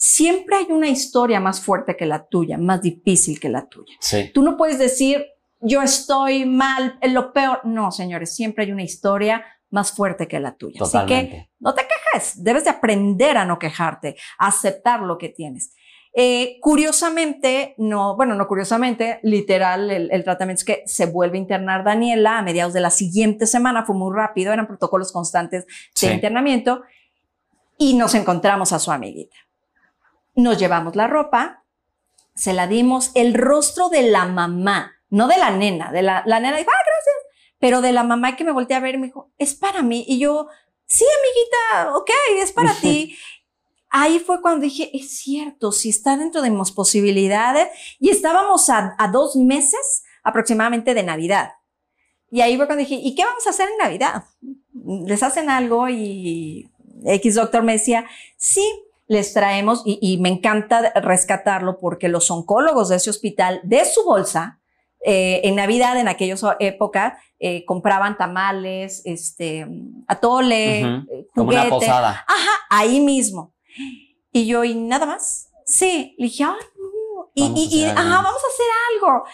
siempre 0.05 0.57
hay 0.57 0.67
una 0.69 0.88
historia 0.88 1.40
más 1.40 1.61
fuerte 1.62 1.97
que 1.97 2.05
la 2.05 2.27
tuya, 2.27 2.59
más 2.59 2.83
difícil 2.83 3.40
que 3.40 3.49
la 3.49 3.67
tuya. 3.67 3.95
Tú 4.35 4.43
no 4.43 4.57
puedes 4.57 4.79
decir, 4.79 5.25
yo 5.61 5.81
estoy 5.81 6.45
mal, 6.45 6.99
en 7.01 7.14
lo 7.14 7.33
peor. 7.33 7.61
No, 7.64 7.90
señores, 7.90 8.35
siempre 8.35 8.64
hay 8.64 8.73
una 8.73 8.83
historia 8.83 9.43
más 9.71 9.93
fuerte 9.93 10.29
que 10.29 10.38
la 10.40 10.57
tuya. 10.57 10.81
Así 10.83 10.99
que 11.07 11.49
no 11.59 11.75
te 11.75 11.83
quejes, 11.83 12.45
debes 12.45 12.64
de 12.64 12.71
aprender 12.71 13.38
a 13.38 13.47
no 13.47 13.59
quejarte, 13.59 14.17
a 14.38 14.49
aceptar 14.49 15.01
lo 15.01 15.17
que 15.17 15.31
tienes. 15.31 15.75
Eh, 16.12 16.59
curiosamente, 16.61 17.75
no, 17.79 18.14
bueno, 18.14 18.35
no 18.35 18.47
curiosamente, 18.47 19.21
literal, 19.23 19.90
el, 19.90 20.23
tratamiento 20.23 20.61
es 20.61 20.64
que 20.64 20.83
se 20.87 21.07
vuelve 21.07 21.38
a 21.38 21.40
internar 21.40 21.83
Daniela 21.83 22.38
a 22.38 22.43
mediados 22.43 22.75
de 22.75 22.81
la 22.81 22.90
siguiente 22.90 23.47
semana, 23.47 23.85
fue 23.85 23.97
muy 23.97 24.14
rápido, 24.14 24.53
eran 24.53 24.69
protocolos 24.69 25.11
constantes 25.11 25.67
de 26.01 26.12
internamiento 26.12 26.83
y 27.79 27.95
nos 27.95 28.14
encontramos 28.14 28.73
a 28.73 28.79
su 28.79 28.93
amiguita. 28.93 29.37
Nos 30.35 30.59
llevamos 30.59 30.97
la 30.97 31.07
ropa, 31.07 31.64
se 32.35 32.53
la 32.53 32.66
dimos, 32.66 33.12
el 33.14 33.35
rostro 33.35 33.88
de 33.88 34.03
la 34.03 34.27
mamá, 34.27 34.92
no 35.09 35.29
de 35.29 35.38
la 35.38 35.51
nena, 35.51 35.92
de 35.92 36.03
la, 36.03 36.23
la 36.27 36.40
nena 36.40 36.57
dijo, 36.57 36.70
ah, 36.70 36.85
gracias, 36.87 37.14
pero 37.59 37.81
de 37.81 37.92
la 37.92 38.05
mamá 38.05 38.37
que 38.37 38.44
me 38.44 38.53
volteé 38.53 38.77
a 38.77 38.81
ver 38.81 38.99
me 38.99 39.07
dijo, 39.07 39.33
es 39.38 39.55
para 39.55 39.83
mí. 39.83 40.05
Y 40.07 40.18
yo, 40.18 40.49
sí, 40.87 41.05
amiguita, 41.05 41.97
ok, 41.97 42.11
es 42.42 42.53
para 42.53 42.75
ti. 42.81 43.16
Ahí 43.88 44.18
fue 44.18 44.42
cuando 44.42 44.64
dije, 44.64 44.90
es 44.92 45.16
cierto, 45.16 45.73
si 45.73 45.88
está 45.88 46.16
dentro 46.16 46.42
de 46.42 46.51
mis 46.51 46.73
posibilidades. 46.73 47.68
Y 48.01 48.11
estábamos 48.11 48.68
a, 48.68 48.94
a 48.99 49.09
dos 49.09 49.37
meses 49.37 50.03
aproximadamente 50.25 50.94
de 50.94 51.05
Navidad. 51.05 51.53
Y 52.31 52.40
ahí 52.40 52.57
fue 52.57 52.66
cuando 52.66 52.81
dije, 52.81 52.97
¿y 52.97 53.14
qué 53.14 53.25
vamos 53.25 53.47
a 53.47 53.51
hacer 53.51 53.68
en 53.68 53.79
Navidad? 53.79 54.25
¿Les 55.07 55.23
hacen 55.23 55.49
algo? 55.49 55.88
Y 55.88 56.68
X 57.05 57.37
doctor 57.37 57.62
me 57.62 57.75
decía, 57.75 58.05
sí, 58.37 58.68
les 59.07 59.33
traemos, 59.35 59.83
y, 59.85 59.99
y 60.01 60.19
me 60.19 60.29
encanta 60.31 60.93
rescatarlo 61.01 61.79
porque 61.79 62.09
los 62.09 62.31
oncólogos 62.31 62.88
de 62.88 62.97
ese 62.97 63.11
hospital, 63.11 63.61
de 63.64 63.85
su 63.85 64.05
bolsa, 64.05 64.61
eh, 65.05 65.43
en 65.45 65.57
Navidad, 65.57 65.99
en 65.99 66.09
aquellas 66.09 66.43
épocas, 66.61 67.12
eh, 67.38 67.64
compraban 67.67 68.17
tamales, 68.17 69.03
este, 69.05 69.67
atole, 70.09 70.83
Ujú. 70.85 71.12
eh, 71.12 71.27
Como 71.35 71.49
una 71.51 71.59
juguete. 71.64 71.87
posada. 71.87 72.25
Ajá, 72.27 72.51
ahí 72.71 73.01
mismo. 73.01 73.53
Y 74.33 74.47
yo, 74.47 74.64
¿y 74.64 74.75
nada 74.75 75.05
más? 75.05 75.51
Sí, 75.67 76.14
le 76.19 76.25
dije, 76.27 76.45
ah, 76.45 76.57
no. 76.57 77.31
Y, 77.37 77.43
Vamos 77.43 77.59
a 77.59 77.61
y- 77.61 77.64
y, 77.81 77.85
hacer 77.85 77.99
algo. 77.99 78.01
ajá, 78.12 78.23
vamos 78.23 78.40
a 78.43 78.53
hacer 78.53 78.67
algo. 78.95 79.25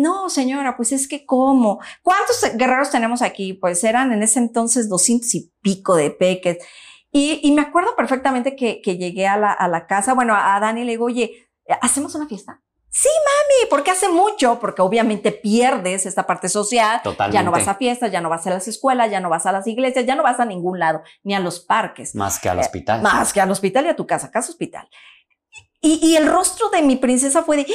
No, 0.00 0.30
señora, 0.30 0.76
pues 0.76 0.92
es 0.92 1.06
que 1.08 1.26
cómo. 1.26 1.80
¿Cuántos 2.02 2.42
guerreros 2.56 2.90
tenemos 2.90 3.22
aquí? 3.22 3.52
Pues 3.54 3.82
eran 3.84 4.12
en 4.12 4.22
ese 4.22 4.38
entonces 4.38 4.88
200 4.88 5.34
y 5.34 5.52
pico 5.60 5.96
de 5.96 6.10
peques. 6.12 6.58
Y, 7.12 7.40
y 7.42 7.52
me 7.52 7.62
acuerdo 7.62 7.96
perfectamente 7.96 8.54
que, 8.56 8.80
que 8.80 8.96
llegué 8.96 9.26
a 9.26 9.36
la, 9.36 9.52
a 9.52 9.66
la 9.68 9.86
casa, 9.86 10.14
bueno, 10.14 10.34
a 10.36 10.58
Dani 10.60 10.84
le 10.84 10.92
digo, 10.92 11.06
oye, 11.06 11.50
¿hacemos 11.80 12.14
una 12.14 12.26
fiesta? 12.28 12.62
Sí, 12.92 13.08
mami, 13.08 13.70
porque 13.70 13.92
hace 13.92 14.08
mucho, 14.08 14.58
porque 14.58 14.82
obviamente 14.82 15.30
pierdes 15.30 16.06
esta 16.06 16.26
parte 16.26 16.48
social. 16.48 17.00
Totalmente. 17.04 17.34
Ya 17.36 17.44
no 17.44 17.52
vas 17.52 17.68
a 17.68 17.76
fiestas, 17.76 18.10
ya 18.10 18.20
no 18.20 18.28
vas 18.28 18.44
a 18.48 18.50
las 18.50 18.66
escuelas, 18.66 19.10
ya 19.12 19.20
no 19.20 19.28
vas 19.28 19.46
a 19.46 19.52
las 19.52 19.66
iglesias, 19.68 20.06
ya 20.06 20.16
no 20.16 20.24
vas 20.24 20.40
a 20.40 20.44
ningún 20.44 20.80
lado, 20.80 21.02
ni 21.22 21.34
a 21.34 21.38
los 21.40 21.60
parques. 21.60 22.16
Más 22.16 22.40
que 22.40 22.48
al 22.48 22.58
Eh, 22.58 22.62
hospital. 22.62 23.00
Más 23.02 23.32
que 23.32 23.40
al 23.40 23.50
hospital 23.50 23.86
y 23.86 23.88
a 23.90 23.96
tu 23.96 24.08
casa, 24.08 24.30
casa 24.32 24.50
hospital. 24.50 24.88
Y, 25.80 26.04
y 26.04 26.16
el 26.16 26.26
rostro 26.26 26.68
de 26.70 26.82
mi 26.82 26.96
princesa 26.96 27.44
fue 27.44 27.58
de, 27.58 27.66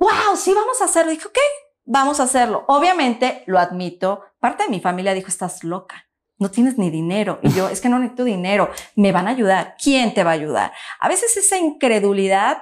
wow, 0.00 0.36
sí, 0.36 0.52
vamos 0.52 0.80
a 0.82 0.86
hacerlo. 0.86 1.12
Dije, 1.12 1.28
ok, 1.28 1.38
vamos 1.84 2.18
a 2.18 2.24
hacerlo. 2.24 2.64
Obviamente, 2.66 3.44
lo 3.46 3.60
admito, 3.60 4.24
parte 4.40 4.64
de 4.64 4.70
mi 4.70 4.80
familia 4.80 5.14
dijo, 5.14 5.28
estás 5.28 5.62
loca. 5.62 6.07
No 6.38 6.50
tienes 6.50 6.78
ni 6.78 6.90
dinero. 6.90 7.40
Y 7.42 7.50
yo, 7.50 7.68
es 7.68 7.80
que 7.80 7.88
no 7.88 7.98
necesito 7.98 8.24
dinero. 8.24 8.70
Me 8.94 9.12
van 9.12 9.26
a 9.26 9.30
ayudar. 9.30 9.74
¿Quién 9.82 10.14
te 10.14 10.24
va 10.24 10.30
a 10.30 10.34
ayudar? 10.34 10.72
A 11.00 11.08
veces 11.08 11.36
esa 11.36 11.58
incredulidad 11.58 12.58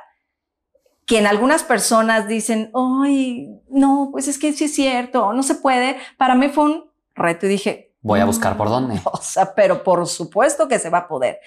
que 1.04 1.18
en 1.18 1.26
algunas 1.26 1.62
personas 1.62 2.26
dicen, 2.26 2.70
ay, 2.74 3.48
no, 3.68 4.08
pues 4.10 4.28
es 4.28 4.38
que 4.38 4.52
sí 4.52 4.64
es 4.64 4.74
cierto, 4.74 5.32
no 5.32 5.42
se 5.42 5.54
puede. 5.54 5.96
Para 6.16 6.34
mí 6.34 6.48
fue 6.48 6.64
un 6.64 6.90
reto 7.14 7.46
y 7.46 7.50
dije, 7.50 7.86
Voy 8.06 8.20
a 8.20 8.24
buscar 8.24 8.56
por 8.56 8.68
dónde. 8.68 9.00
o 9.04 9.20
sea, 9.20 9.52
pero 9.52 9.82
por 9.82 10.06
supuesto 10.06 10.68
que 10.68 10.78
se 10.78 10.90
va 10.90 10.98
a 10.98 11.08
poder. 11.08 11.40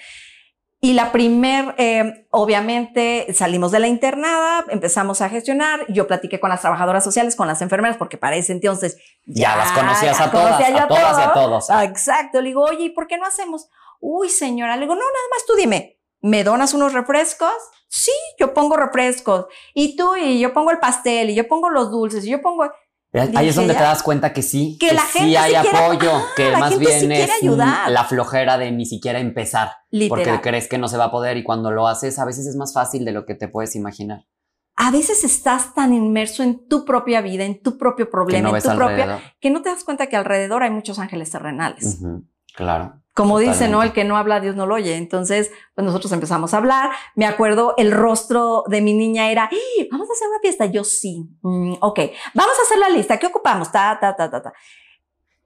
Y 0.82 0.94
la 0.94 1.12
primer, 1.12 1.74
eh, 1.76 2.26
obviamente, 2.30 3.26
salimos 3.34 3.70
de 3.70 3.80
la 3.80 3.86
internada, 3.86 4.64
empezamos 4.70 5.20
a 5.20 5.28
gestionar. 5.28 5.84
Yo 5.88 6.06
platiqué 6.06 6.40
con 6.40 6.48
las 6.48 6.62
trabajadoras 6.62 7.04
sociales, 7.04 7.36
con 7.36 7.46
las 7.46 7.60
enfermeras, 7.60 7.98
porque 7.98 8.16
para 8.16 8.36
ese 8.36 8.52
entonces 8.52 8.96
Ya 9.26 9.56
las 9.56 9.72
conocías 9.72 10.18
a 10.18 10.30
todas, 10.30 10.56
conocía 10.56 10.84
a 10.84 10.88
todas 10.88 11.18
y 11.18 11.22
a 11.22 11.32
todos. 11.34 11.68
Ah, 11.68 11.84
exacto. 11.84 12.40
Le 12.40 12.48
digo, 12.48 12.62
oye, 12.62 12.84
¿y 12.84 12.90
por 12.90 13.06
qué 13.06 13.18
no 13.18 13.26
hacemos? 13.26 13.68
Uy, 14.00 14.30
señora. 14.30 14.76
Le 14.76 14.82
digo, 14.82 14.94
no, 14.94 15.02
nada 15.02 15.28
más 15.30 15.44
tú 15.46 15.54
dime, 15.54 15.98
¿me 16.22 16.44
donas 16.44 16.72
unos 16.72 16.94
refrescos? 16.94 17.52
Sí, 17.88 18.12
yo 18.38 18.54
pongo 18.54 18.78
refrescos. 18.78 19.46
Y 19.74 19.96
tú, 19.96 20.16
y 20.16 20.40
yo 20.40 20.54
pongo 20.54 20.70
el 20.70 20.78
pastel, 20.78 21.28
y 21.28 21.34
yo 21.34 21.46
pongo 21.46 21.68
los 21.68 21.90
dulces, 21.90 22.24
y 22.24 22.30
yo 22.30 22.40
pongo. 22.40 22.70
Ahí 23.12 23.26
Dije, 23.28 23.48
es 23.48 23.56
donde 23.56 23.74
te 23.74 23.80
das 23.82 24.02
cuenta 24.04 24.32
que 24.32 24.40
sí, 24.42 24.76
Que 24.78 24.92
la 24.94 25.02
sí 25.02 25.18
gente 25.18 25.38
hay 25.38 25.54
sí 25.54 25.60
quiere- 25.62 25.78
apoyo, 25.78 26.12
Ah, 26.14 26.24
que 26.36 26.56
más 26.56 26.78
bien 26.78 27.10
es 27.10 27.30
ayudar. 27.42 27.90
la 27.90 28.04
flojera 28.04 28.56
de 28.56 28.70
ni 28.70 28.86
siquiera 28.86 29.18
empezar, 29.18 29.72
Literal. 29.90 30.24
porque 30.24 30.40
crees 30.40 30.68
que 30.68 30.78
no 30.78 30.86
se 30.86 30.96
va 30.96 31.06
a 31.06 31.10
poder 31.10 31.36
y 31.36 31.42
cuando 31.42 31.72
lo 31.72 31.88
haces 31.88 32.18
a 32.20 32.24
veces 32.24 32.46
es 32.46 32.54
más 32.54 32.72
fácil 32.72 33.04
de 33.04 33.10
lo 33.12 33.26
que 33.26 33.34
te 33.34 33.48
puedes 33.48 33.74
imaginar. 33.74 34.26
a 34.76 34.90
veces 34.90 35.24
estás 35.24 35.74
tan 35.74 35.92
inmerso 35.92 36.42
en 36.42 36.66
tu 36.66 36.84
propia 36.86 37.20
vida, 37.20 37.44
en 37.44 37.60
tu 37.60 37.76
propio 37.76 38.08
problema, 38.08 38.48
no 38.50 38.56
en 38.56 38.62
tu 38.62 38.74
propia, 38.76 39.20
que 39.38 39.50
no 39.50 39.60
te 39.60 39.68
das 39.68 39.84
cuenta 39.84 40.06
que 40.06 40.16
alrededor 40.16 40.62
hay 40.62 40.70
muchos 40.70 40.98
ángeles 40.98 41.30
terrenales. 41.30 41.98
Claro. 42.54 42.94
Como 43.22 43.38
dice, 43.38 43.68
¿no? 43.68 43.82
El 43.82 43.92
que 43.92 44.04
no 44.04 44.16
habla, 44.16 44.40
Dios 44.40 44.56
no 44.56 44.66
lo 44.66 44.74
oye. 44.76 44.96
Entonces, 44.96 45.50
pues 45.74 45.84
nosotros 45.84 46.10
empezamos 46.12 46.54
a 46.54 46.56
hablar. 46.58 46.90
Me 47.14 47.26
acuerdo, 47.26 47.74
el 47.76 47.92
rostro 47.92 48.64
de 48.66 48.80
mi 48.80 48.92
niña 48.94 49.30
era, 49.30 49.44
"¡Ah! 49.52 49.84
vamos 49.90 50.08
a 50.08 50.12
hacer 50.12 50.28
una 50.28 50.40
fiesta. 50.40 50.66
Yo 50.66 50.84
sí. 50.84 51.28
Mm, 51.42 51.74
ok, 51.80 52.00
vamos 52.34 52.54
a 52.58 52.62
hacer 52.62 52.78
la 52.78 52.88
lista. 52.88 53.18
¿Qué 53.18 53.26
ocupamos? 53.26 53.70
Ta, 53.70 53.98
ta, 54.00 54.14
ta, 54.16 54.30
ta, 54.30 54.42
ta. 54.42 54.52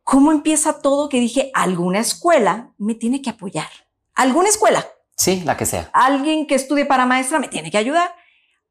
¿Cómo 0.02 0.32
empieza 0.32 0.80
todo? 0.82 1.08
Que 1.08 1.18
dije, 1.20 1.50
alguna 1.54 1.98
escuela 2.00 2.70
me 2.78 2.94
tiene 2.94 3.22
que 3.22 3.30
apoyar. 3.30 3.68
Alguna 4.14 4.48
escuela. 4.48 4.86
Sí, 5.16 5.42
la 5.44 5.56
que 5.56 5.64
sea. 5.66 5.88
alguien 5.92 6.46
que 6.46 6.54
estudie 6.56 6.84
para 6.86 7.06
maestra 7.06 7.38
me 7.38 7.48
tiene 7.48 7.70
que 7.70 7.78
ayudar. 7.78 8.14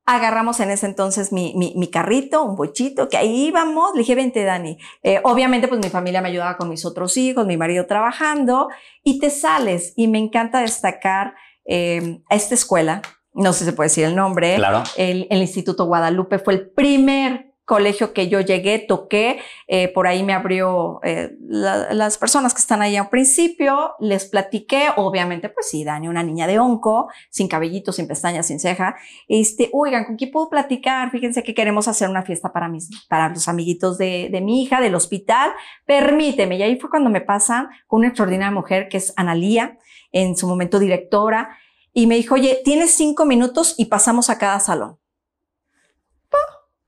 Agarramos 0.05 0.59
en 0.59 0.69
ese 0.69 0.85
entonces 0.85 1.31
mi, 1.31 1.53
mi, 1.55 1.73
mi 1.77 1.89
carrito, 1.89 2.43
un 2.43 2.55
bochito, 2.57 3.07
que 3.07 3.15
ahí 3.17 3.45
íbamos. 3.47 3.93
Le 3.93 3.99
dije, 3.99 4.15
vente, 4.15 4.43
Dani. 4.43 4.77
Eh, 5.01 5.21
obviamente, 5.23 5.67
pues 5.69 5.79
mi 5.81 5.89
familia 5.89 6.21
me 6.21 6.27
ayudaba 6.29 6.57
con 6.57 6.67
mis 6.67 6.83
otros 6.85 7.15
hijos, 7.15 7.45
mi 7.45 7.55
marido 7.55 7.85
trabajando, 7.85 8.67
y 9.03 9.19
te 9.19 9.29
sales. 9.29 9.93
Y 9.95 10.09
me 10.09 10.19
encanta 10.19 10.59
destacar 10.59 11.35
eh, 11.65 12.19
a 12.29 12.35
esta 12.35 12.53
escuela, 12.53 13.01
no 13.33 13.53
sé 13.53 13.59
si 13.59 13.65
se 13.65 13.73
puede 13.73 13.87
decir 13.89 14.03
el 14.03 14.15
nombre, 14.15 14.55
Claro. 14.57 14.83
el, 14.97 15.25
el 15.29 15.39
Instituto 15.41 15.85
Guadalupe 15.85 16.37
fue 16.37 16.53
el 16.55 16.69
primer 16.69 17.52
colegio 17.65 18.13
que 18.13 18.28
yo 18.28 18.41
llegué, 18.41 18.80
toqué, 18.80 19.39
eh, 19.67 19.88
por 19.88 20.06
ahí 20.08 20.21
me 20.23 20.34
abrió 20.34 20.99
eh, 21.04 21.32
la- 21.39 21.93
las 21.93 22.17
personas 22.17 22.54
que 22.54 22.60
están 22.60 22.82
ahí 22.82 22.97
al 22.97 23.10
principio, 23.10 23.93
les 23.99 24.26
platiqué, 24.26 24.89
obviamente, 24.97 25.47
pues 25.49 25.69
sí, 25.69 25.84
Dani, 25.86 26.08
una 26.10 26.23
niña 26.23 26.45
de 26.45 26.60
onco, 26.60 27.08
sin 27.30 27.47
cabellito, 27.47 27.91
sin 27.93 28.08
pestañas, 28.08 28.47
sin 28.47 28.60
ceja, 28.60 28.95
este, 29.28 29.69
oigan, 29.71 30.06
¿con 30.06 30.17
quién 30.17 30.32
puedo 30.32 30.49
platicar? 30.49 31.10
Fíjense 31.12 31.41
que 31.43 31.54
queremos 31.54 31.88
hacer 31.88 32.10
una 32.10 32.23
fiesta 32.23 32.52
para 32.52 32.67
mis, 32.67 32.89
para 33.08 33.30
los 33.30 33.47
amiguitos 33.47 33.97
de, 33.97 34.28
de 34.30 34.41
mi 34.41 34.62
hija, 34.63 34.82
del 34.82 34.95
hospital, 34.95 35.52
permíteme, 35.86 36.58
y 36.58 36.63
ahí 36.63 36.80
fue 36.80 36.89
cuando 36.89 37.10
me 37.10 37.21
pasan 37.21 37.67
con 37.88 37.99
una 37.99 38.10
extraordinaria 38.10 38.52
mujer 38.52 38.89
que 38.89 38.97
es 38.97 39.13
Analía, 39.15 39.78
en 40.12 40.36
su 40.36 40.47
momento 40.47 40.80
directora, 40.80 41.58
y 41.93 42.08
me 42.08 42.15
dijo, 42.15 42.36
oye, 42.36 42.62
tienes 42.63 42.91
cinco 42.91 43.26
minutos 43.26 43.76
y 43.78 43.86
pasamos 43.86 44.30
a 44.30 44.38
cada 44.38 44.60
salón 44.60 44.97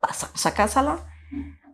pasamos 0.08 0.46
a 0.46 0.54
cada 0.54 0.68
salón. 0.68 1.00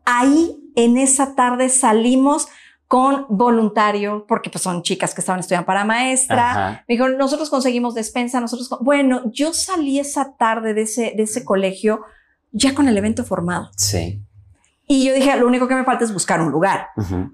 Ahí, 0.06 0.58
en 0.76 0.98
esa 0.98 1.36
tarde, 1.36 1.70
salimos 1.70 2.48
con 2.88 3.26
voluntario, 3.30 4.26
porque 4.28 4.50
pues 4.50 4.64
son 4.64 4.84
chicas 4.84 5.14
que 5.14 5.22
estaban 5.22 5.40
estudiando 5.40 5.66
para 5.66 5.86
maestra. 5.86 6.52
Ajá. 6.52 6.86
Me 6.88 6.96
dijo, 6.96 7.08
nosotros 7.08 7.50
conseguimos 7.50 7.96
despensa, 7.96 8.42
nosotros... 8.42 8.68
con-". 8.68 8.84
Bueno, 8.84 9.22
yo 9.32 9.54
salí 9.54 10.00
esa 10.00 10.36
tarde 10.36 10.74
de 10.74 10.82
ese, 10.82 11.14
de 11.16 11.24
ese 11.24 11.46
colegio 11.46 12.02
ya 12.52 12.76
con 12.76 12.88
el 12.88 12.98
evento 12.98 13.24
formado. 13.24 13.70
Sí. 13.78 14.22
Y 14.88 15.06
yo 15.06 15.14
dije, 15.14 15.38
lo 15.38 15.48
único 15.48 15.70
que 15.70 15.76
me 15.76 15.86
falta 15.86 16.04
es 16.04 16.12
buscar 16.12 16.42
un 16.42 16.52
lugar. 16.52 16.88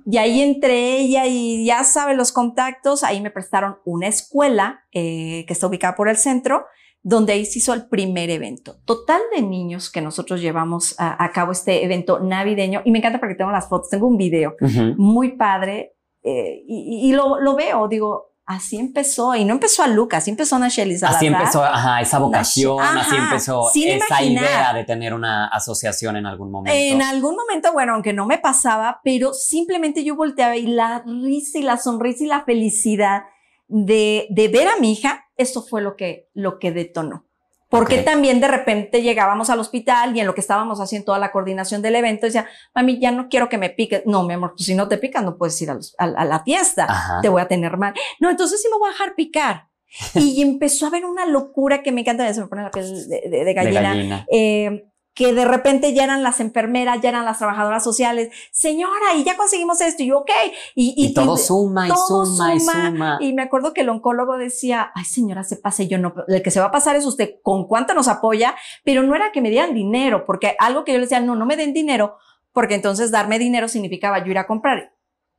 Y 0.06 0.18
ahí 0.18 0.42
entre 0.42 1.00
ella 1.00 1.26
y 1.26 1.66
ya 1.66 1.84
sabe 1.84 2.14
los 2.16 2.32
contactos, 2.32 3.04
ahí 3.04 3.20
me 3.20 3.32
prestaron 3.32 3.80
una 3.84 4.06
escuela 4.06 4.84
eh, 4.92 5.44
que 5.48 5.54
está 5.54 5.66
ubicada 5.66 5.96
por 5.96 6.08
el 6.08 6.18
centro, 6.18 6.68
donde 7.04 7.34
ahí 7.34 7.46
se 7.46 7.60
hizo 7.60 7.74
el 7.74 7.88
primer 7.88 8.30
evento. 8.30 8.78
Total 8.86 9.22
de 9.34 9.42
niños 9.42 9.90
que 9.90 10.02
nosotros 10.02 10.42
llevamos 10.42 10.96
a, 11.00 11.24
a 11.24 11.32
cabo 11.32 11.52
este 11.52 11.84
evento 11.84 12.20
navideño. 12.20 12.82
Y 12.86 12.92
me 12.92 13.00
encanta 13.00 13.20
porque 13.20 13.36
tengo 13.36 13.52
las 13.52 13.70
fotos, 13.70 13.90
tengo 13.90 14.08
un 14.08 14.18
video 14.18 14.56
Ujú. 14.60 14.96
muy 14.98 15.38
padre 15.38 15.96
eh, 16.24 16.64
y, 16.68 17.10
y 17.10 17.14
lo, 17.14 17.40
lo 17.40 17.56
veo, 17.56 17.88
digo, 17.88 18.34
así 18.46 18.78
empezó. 18.78 19.36
Y 19.36 19.46
no 19.46 19.54
empezó 19.54 19.84
a 19.84 19.88
Lucas, 19.88 20.24
así 20.24 20.32
empezó 20.32 20.56
a 20.56 20.60
Nacheli 20.60 20.98
Salazar. 20.98 21.18
Así 21.18 21.28
empezó 21.28 21.64
ajá, 21.64 22.02
esa 22.02 22.20
vocación, 22.20 22.82
Ajá, 22.82 23.02
así 23.02 23.16
empezó 23.16 23.70
esa 23.74 24.24
idea 24.24 24.74
de 24.74 24.84
tener 24.84 25.14
una 25.14 25.48
asociación 25.48 26.18
en 26.18 26.26
algún 26.26 26.52
momento. 26.52 26.78
En 26.78 27.02
algún 27.02 27.36
momento, 27.36 27.72
bueno, 27.74 27.94
aunque 27.94 28.14
no 28.14 28.26
me 28.26 28.38
pasaba, 28.38 29.00
pero 29.04 29.34
simplemente 29.34 30.04
yo 30.04 30.16
volteaba 30.16 30.58
y 30.58 30.66
la 30.68 31.04
risa 31.06 31.60
y 31.60 31.62
la 31.62 31.78
sonrisa 31.78 32.24
y 32.24 32.28
la 32.28 32.44
felicidad 32.44 33.24
de, 33.68 34.28
de 34.30 34.48
ver 34.48 34.68
a 34.68 34.78
mi 34.80 34.94
hija, 34.94 35.26
eso 35.38 35.62
fue 35.62 35.82
lo 35.82 35.96
que, 35.96 36.30
lo 36.34 36.60
que 36.60 36.72
detonó. 36.72 37.26
Porque 37.70 37.98
también 38.04 38.40
de 38.40 38.48
repente 38.48 39.02
llegábamos 39.02 39.50
al 39.50 39.60
hospital 39.60 40.16
y 40.16 40.22
en 40.22 40.26
lo 40.26 40.34
que 40.34 40.40
estábamos 40.40 40.80
haciendo 40.80 41.08
toda 41.08 41.20
la 41.20 41.34
coordinación 41.34 41.82
del 41.82 41.96
evento, 41.96 42.26
decía, 42.26 42.48
mami, 42.74 42.98
ya 42.98 43.12
no 43.12 43.28
quiero 43.28 43.50
que 43.50 43.58
me 43.58 43.70
piques. 43.70 44.04
No, 44.06 44.24
mi 44.24 44.36
amor, 44.36 44.54
pues 44.56 44.66
si 44.68 44.74
no 44.74 44.88
te 44.88 44.98
pican, 44.98 45.26
no 45.26 45.38
puedes 45.38 45.62
ir 45.62 45.70
a, 45.70 45.74
los- 45.74 45.94
a- 45.98 46.06
a 46.06 46.24
la 46.24 46.44
fiesta. 46.46 46.86
Ajá. 46.88 47.20
Te 47.22 47.28
voy 47.28 47.42
a 47.42 47.48
tener 47.50 47.76
mal. 47.76 47.94
No, 48.22 48.30
entonces 48.30 48.62
sí 48.62 48.70
me 48.72 48.78
voy 48.80 48.88
a 48.88 48.92
dejar 48.94 49.16
picar. 49.16 49.68
y 50.16 50.42
empezó 50.42 50.86
a 50.86 50.88
haber 50.90 51.04
una 51.06 51.26
locura 51.26 51.84
que 51.84 51.92
me 51.92 52.02
encanta, 52.02 52.34
se 52.34 52.40
me 52.40 52.48
pone 52.48 52.64
la 52.64 52.72
piel 52.72 52.86
de, 53.10 53.22
de- 53.22 53.30
de 53.30 53.44
de 53.44 53.54
gallina 53.54 53.82
gallina. 53.82 54.26
eh, 54.32 54.86
que 55.18 55.34
de 55.34 55.46
repente 55.46 55.96
ya 55.96 56.04
eran 56.04 56.22
las 56.22 56.40
enfermeras, 56.40 57.02
ya 57.02 57.10
eran 57.10 57.26
las 57.26 57.40
trabajadoras 57.40 57.84
sociales, 57.84 58.30
señora, 58.52 59.16
y 59.16 59.24
ya 59.24 59.36
conseguimos 59.36 59.82
esto, 59.82 60.04
y 60.04 60.10
yo, 60.10 60.20
ok, 60.20 60.30
y, 60.76 60.94
Y, 60.96 61.14
todo 61.16 61.36
suma 61.38 61.88
y 61.88 61.90
todo 61.90 62.24
suma 62.24 62.54
y 62.54 62.60
suma. 62.60 63.18
y 63.20 63.34
me 63.34 63.42
acuerdo 63.42 63.74
que 63.74 63.82
el 63.82 63.90
oncólogo 63.90 64.38
decía, 64.38 64.92
ay 64.94 65.06
señora, 65.06 65.44
se 65.44 65.56
pasa, 65.56 65.82
y 65.82 65.88
yo 65.88 65.98
no, 65.98 66.14
el 66.28 66.44
que 66.44 66.52
se 66.52 66.60
va 66.60 66.68
a 66.68 66.72
pasar 66.72 66.96
es 66.96 67.04
usted, 67.04 67.38
con 67.42 67.68
cuánto 67.68 67.96
nos 67.96 68.08
apoya, 68.08 68.56
pero 68.84 69.02
no 69.02 69.16
era 69.16 69.32
que 69.32 69.42
me 69.42 69.50
dieran 69.50 69.74
dinero, 69.74 70.24
porque 70.24 70.56
algo 70.60 70.84
que 70.84 70.92
yo 70.92 71.00
le 71.00 71.06
decía, 71.06 71.20
no, 71.20 71.36
no 71.36 71.48
me 71.48 71.58
den 71.58 71.74
dinero, 71.74 72.18
porque 72.54 72.76
entonces 72.76 73.10
darme 73.10 73.40
dinero 73.40 73.68
significaba 73.68 74.24
yo 74.24 74.30
ir 74.30 74.38
a 74.38 74.46
comprar. 74.46 74.94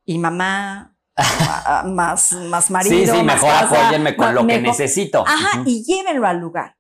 Y 0.05 0.19
mamá, 0.19 0.97
más, 1.85 2.33
más 2.33 2.69
marido. 2.69 2.97
sí, 2.97 3.07
sí, 3.07 3.23
más 3.23 3.37
mejor 3.37 3.51
casa, 3.51 3.81
apóyenme 3.85 4.17
con 4.17 4.35
lo 4.35 4.45
que 4.45 4.61
necesito. 4.61 5.25
Ajá, 5.25 5.63
y 5.65 5.85
llévenlo 5.85 6.27
al 6.27 6.41
lugar. 6.41 6.78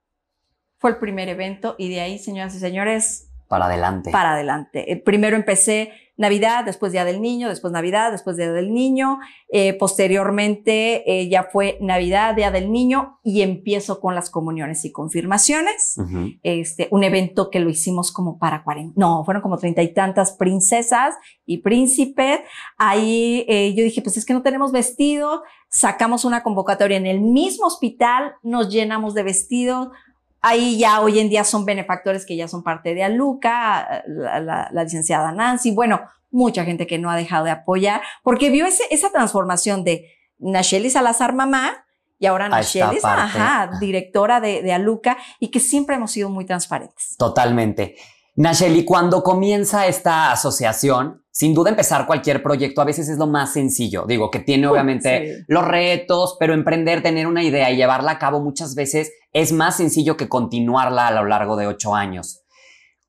Fue 0.78 0.90
el 0.90 0.96
primer 0.96 1.28
evento 1.28 1.74
y 1.78 1.88
de 1.88 2.00
ahí, 2.00 2.18
señoras 2.18 2.54
y 2.54 2.58
señores, 2.58 3.30
Para 3.48 3.66
adelante. 3.66 4.10
Para 4.10 4.34
adelante. 4.34 4.92
Eh, 4.92 4.96
primero 4.96 5.36
empecé 5.36 5.90
Navidad, 6.18 6.64
después 6.64 6.90
Día 6.90 7.04
del 7.04 7.22
Niño, 7.22 7.48
después 7.48 7.72
Navidad, 7.72 8.10
después 8.10 8.36
Día 8.36 8.50
del 8.50 8.74
Niño. 8.74 9.20
Eh, 9.50 9.72
posteriormente 9.74 11.08
eh, 11.10 11.28
ya 11.28 11.44
fue 11.44 11.78
Navidad, 11.80 12.34
Día 12.34 12.50
del 12.50 12.72
Niño 12.72 13.20
y 13.22 13.42
empiezo 13.42 14.00
con 14.00 14.16
las 14.16 14.28
comuniones 14.28 14.84
y 14.84 14.90
confirmaciones. 14.90 15.96
Este, 16.42 16.88
un 16.90 17.04
evento 17.04 17.50
que 17.50 17.60
lo 17.60 17.70
hicimos 17.70 18.10
como 18.10 18.36
para 18.38 18.64
40, 18.64 18.94
no, 18.96 19.24
fueron 19.24 19.42
como 19.42 19.58
treinta 19.58 19.80
y 19.82 19.94
tantas 19.94 20.32
princesas 20.32 21.14
y 21.46 21.58
príncipes. 21.58 22.40
Ahí 22.76 23.46
eh, 23.48 23.72
yo 23.74 23.84
dije, 23.84 24.02
pues 24.02 24.16
es 24.16 24.26
que 24.26 24.34
no 24.34 24.42
tenemos 24.42 24.72
vestidos, 24.72 25.40
sacamos 25.68 26.24
una 26.24 26.42
convocatoria 26.42 26.96
en 26.96 27.06
el 27.06 27.20
mismo 27.20 27.66
hospital, 27.66 28.32
nos 28.42 28.70
llenamos 28.70 29.14
de 29.14 29.22
vestidos. 29.22 29.88
Ahí 30.40 30.78
ya 30.78 31.00
hoy 31.00 31.18
en 31.18 31.28
día 31.28 31.44
son 31.44 31.64
benefactores 31.64 32.24
que 32.24 32.36
ya 32.36 32.46
son 32.48 32.62
parte 32.62 32.94
de 32.94 33.02
Aluca, 33.02 34.02
la, 34.06 34.40
la- 34.40 34.68
la 34.72 34.84
licenciada 34.84 35.32
Nancy, 35.32 35.72
bueno, 35.72 36.00
mucha 36.30 36.64
gente 36.64 36.86
que 36.86 36.98
no 36.98 37.10
ha 37.10 37.16
dejado 37.16 37.44
de 37.46 37.50
apoyar, 37.50 38.02
porque 38.22 38.50
vio 38.50 38.66
ese- 38.66 38.84
esa 38.90 39.10
transformación 39.10 39.82
de 39.84 40.06
Nacheli 40.38 40.90
Salazar 40.90 41.34
mamá 41.34 41.84
y 42.20 42.26
ahora 42.26 42.48
Nacheli, 42.48 42.98
ajá, 43.24 43.70
directora 43.80 44.40
de, 44.40 44.62
de 44.62 44.72
Aluca 44.72 45.16
y 45.40 45.48
que 45.48 45.58
siempre 45.60 45.96
hemos 45.96 46.12
sido 46.12 46.28
muy 46.30 46.44
transparentes. 46.44 47.16
Totalmente. 47.16 47.96
Nacheli, 48.36 48.84
cuando 48.84 49.22
comienza 49.24 49.86
esta 49.88 50.30
asociación, 50.30 51.24
sin 51.38 51.54
duda 51.54 51.70
empezar 51.70 52.04
cualquier 52.04 52.42
proyecto 52.42 52.80
a 52.80 52.84
veces 52.84 53.08
es 53.08 53.16
lo 53.16 53.28
más 53.28 53.52
sencillo. 53.52 54.06
Digo, 54.08 54.28
que 54.28 54.40
tiene 54.40 54.66
obviamente 54.66 55.36
sí. 55.36 55.44
los 55.46 55.64
retos, 55.64 56.36
pero 56.40 56.52
emprender, 56.52 57.00
tener 57.00 57.28
una 57.28 57.44
idea 57.44 57.70
y 57.70 57.76
llevarla 57.76 58.10
a 58.10 58.18
cabo 58.18 58.40
muchas 58.40 58.74
veces 58.74 59.12
es 59.32 59.52
más 59.52 59.76
sencillo 59.76 60.16
que 60.16 60.28
continuarla 60.28 61.06
a 61.06 61.12
lo 61.12 61.24
largo 61.26 61.56
de 61.56 61.68
ocho 61.68 61.94
años. 61.94 62.42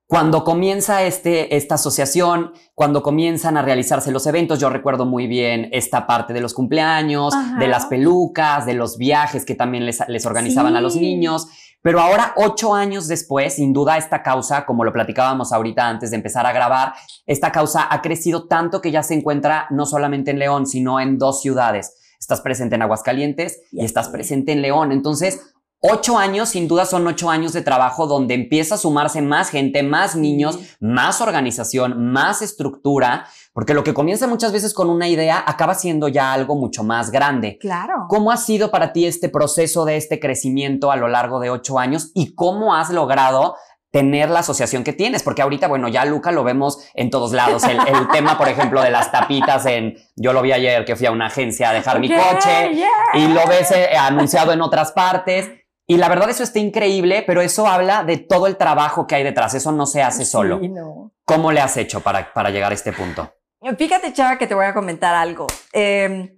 Cuando 0.05 0.43
comienza 0.43 1.01
este, 1.05 1.55
esta 1.55 1.75
asociación, 1.75 2.53
cuando 2.75 3.01
comienzan 3.01 3.57
a 3.57 3.63
realizarse 3.63 4.11
los 4.11 4.27
eventos, 4.27 4.59
yo 4.59 4.69
recuerdo 4.69 5.07
muy 5.07 5.25
bien 5.25 5.67
esta 5.71 6.05
parte 6.05 6.31
de 6.31 6.41
los 6.41 6.53
cumpleaños, 6.53 7.33
Ajá. 7.33 7.57
de 7.57 7.67
las 7.67 7.87
pelucas, 7.87 8.67
de 8.67 8.75
los 8.75 8.99
viajes 8.99 9.43
que 9.43 9.55
también 9.55 9.87
les, 9.87 10.07
les 10.07 10.27
organizaban 10.27 10.75
a 10.75 10.81
los 10.81 10.95
niños. 10.95 11.47
Pero 11.81 12.01
ahora, 12.01 12.33
ocho 12.35 12.73
años 12.73 13.07
después, 13.07 13.55
sin 13.55 13.71
duda 13.71 13.97
esta 13.97 14.21
causa, 14.21 14.65
como 14.65 14.83
lo 14.83 14.91
platicábamos 14.91 15.53
ahorita 15.53 15.87
antes 15.87 16.11
de 16.11 16.17
empezar 16.17 16.45
a 16.45 16.51
grabar, 16.51 16.93
esta 17.25 17.53
causa 17.53 17.87
ha 17.89 18.01
crecido 18.01 18.47
tanto 18.47 18.81
que 18.81 18.91
ya 18.91 19.01
se 19.01 19.13
encuentra 19.13 19.67
no 19.69 19.85
solamente 19.85 20.31
en 20.31 20.39
León, 20.39 20.67
sino 20.67 20.99
en 20.99 21.17
dos 21.17 21.41
ciudades. 21.41 21.95
Estás 22.19 22.41
presente 22.41 22.75
en 22.75 22.81
Aguascalientes 22.81 23.61
y 23.71 23.85
estás 23.85 24.09
presente 24.09 24.51
en 24.51 24.61
León. 24.61 24.91
Entonces, 24.91 25.53
ocho 25.79 26.17
años, 26.17 26.49
sin 26.49 26.67
duda 26.67 26.85
son 26.85 27.07
ocho 27.07 27.29
años 27.29 27.53
de 27.53 27.61
trabajo 27.61 28.07
donde 28.07 28.33
empieza 28.33 28.75
a 28.75 28.77
sumarse 28.77 29.21
más 29.21 29.49
gente, 29.49 29.81
más 29.81 30.17
niños, 30.17 30.59
más 30.81 31.21
organización, 31.21 32.11
más 32.11 32.41
estructura, 32.41 33.25
porque 33.53 33.73
lo 33.73 33.83
que 33.83 33.93
comienza 33.93 34.27
muchas 34.27 34.51
veces 34.51 34.73
con 34.73 34.89
una 34.89 35.07
idea 35.07 35.43
acaba 35.45 35.73
siendo 35.73 36.07
ya 36.07 36.33
algo 36.33 36.55
mucho 36.55 36.83
más 36.83 37.11
grande. 37.11 37.57
Claro. 37.59 38.05
¿Cómo 38.07 38.31
ha 38.31 38.37
sido 38.37 38.69
para 38.71 38.93
ti 38.93 39.05
este 39.05 39.29
proceso 39.29 39.85
de 39.85 39.97
este 39.97 40.19
crecimiento 40.19 40.91
a 40.91 40.95
lo 40.95 41.07
largo 41.07 41.39
de 41.39 41.49
ocho 41.49 41.79
años 41.79 42.11
y 42.13 42.35
cómo 42.35 42.75
has 42.75 42.91
logrado 42.91 43.55
tener 43.91 44.29
la 44.29 44.39
asociación 44.39 44.83
que 44.83 44.93
tienes? 44.93 45.23
Porque 45.23 45.41
ahorita, 45.41 45.67
bueno, 45.67 45.87
ya 45.87 46.05
Luca 46.05 46.31
lo 46.31 46.43
vemos 46.43 46.87
en 46.93 47.09
todos 47.09 47.33
lados. 47.33 47.63
El, 47.63 47.79
el 47.79 48.07
tema, 48.13 48.37
por 48.37 48.47
ejemplo, 48.47 48.83
de 48.83 48.91
las 48.91 49.11
tapitas 49.11 49.65
en... 49.65 49.97
Yo 50.15 50.31
lo 50.31 50.43
vi 50.43 50.51
ayer 50.51 50.85
que 50.85 50.95
fui 50.95 51.07
a 51.07 51.11
una 51.11 51.25
agencia 51.25 51.71
a 51.71 51.73
dejar 51.73 51.99
mi 51.99 52.07
coche 52.07 52.75
yeah. 52.75 52.87
y 53.15 53.27
lo 53.29 53.45
ves 53.47 53.71
eh, 53.71 53.97
anunciado 53.97 54.53
en 54.53 54.61
otras 54.61 54.91
partes. 54.91 55.49
Y 55.87 55.97
la 55.97 56.07
verdad 56.07 56.29
eso 56.29 56.43
está 56.43 56.59
increíble, 56.59 57.23
pero 57.25 57.41
eso 57.41 57.65
habla 57.65 58.03
de 58.03 58.17
todo 58.17 58.45
el 58.45 58.57
trabajo 58.57 59.07
que 59.07 59.15
hay 59.15 59.23
detrás. 59.23 59.55
Eso 59.55 59.71
no 59.71 59.87
se 59.87 60.03
hace 60.03 60.23
solo. 60.23 60.59
Sí, 60.59 60.69
no. 60.69 61.11
¿Cómo 61.25 61.51
le 61.51 61.61
has 61.61 61.77
hecho 61.77 62.01
para, 62.01 62.31
para 62.31 62.51
llegar 62.51 62.71
a 62.71 62.75
este 62.75 62.93
punto? 62.93 63.33
Fíjate, 63.77 64.13
Chava, 64.13 64.37
que 64.37 64.47
te 64.47 64.55
voy 64.55 64.65
a 64.65 64.73
comentar 64.73 65.13
algo. 65.15 65.47
Eh, 65.73 66.35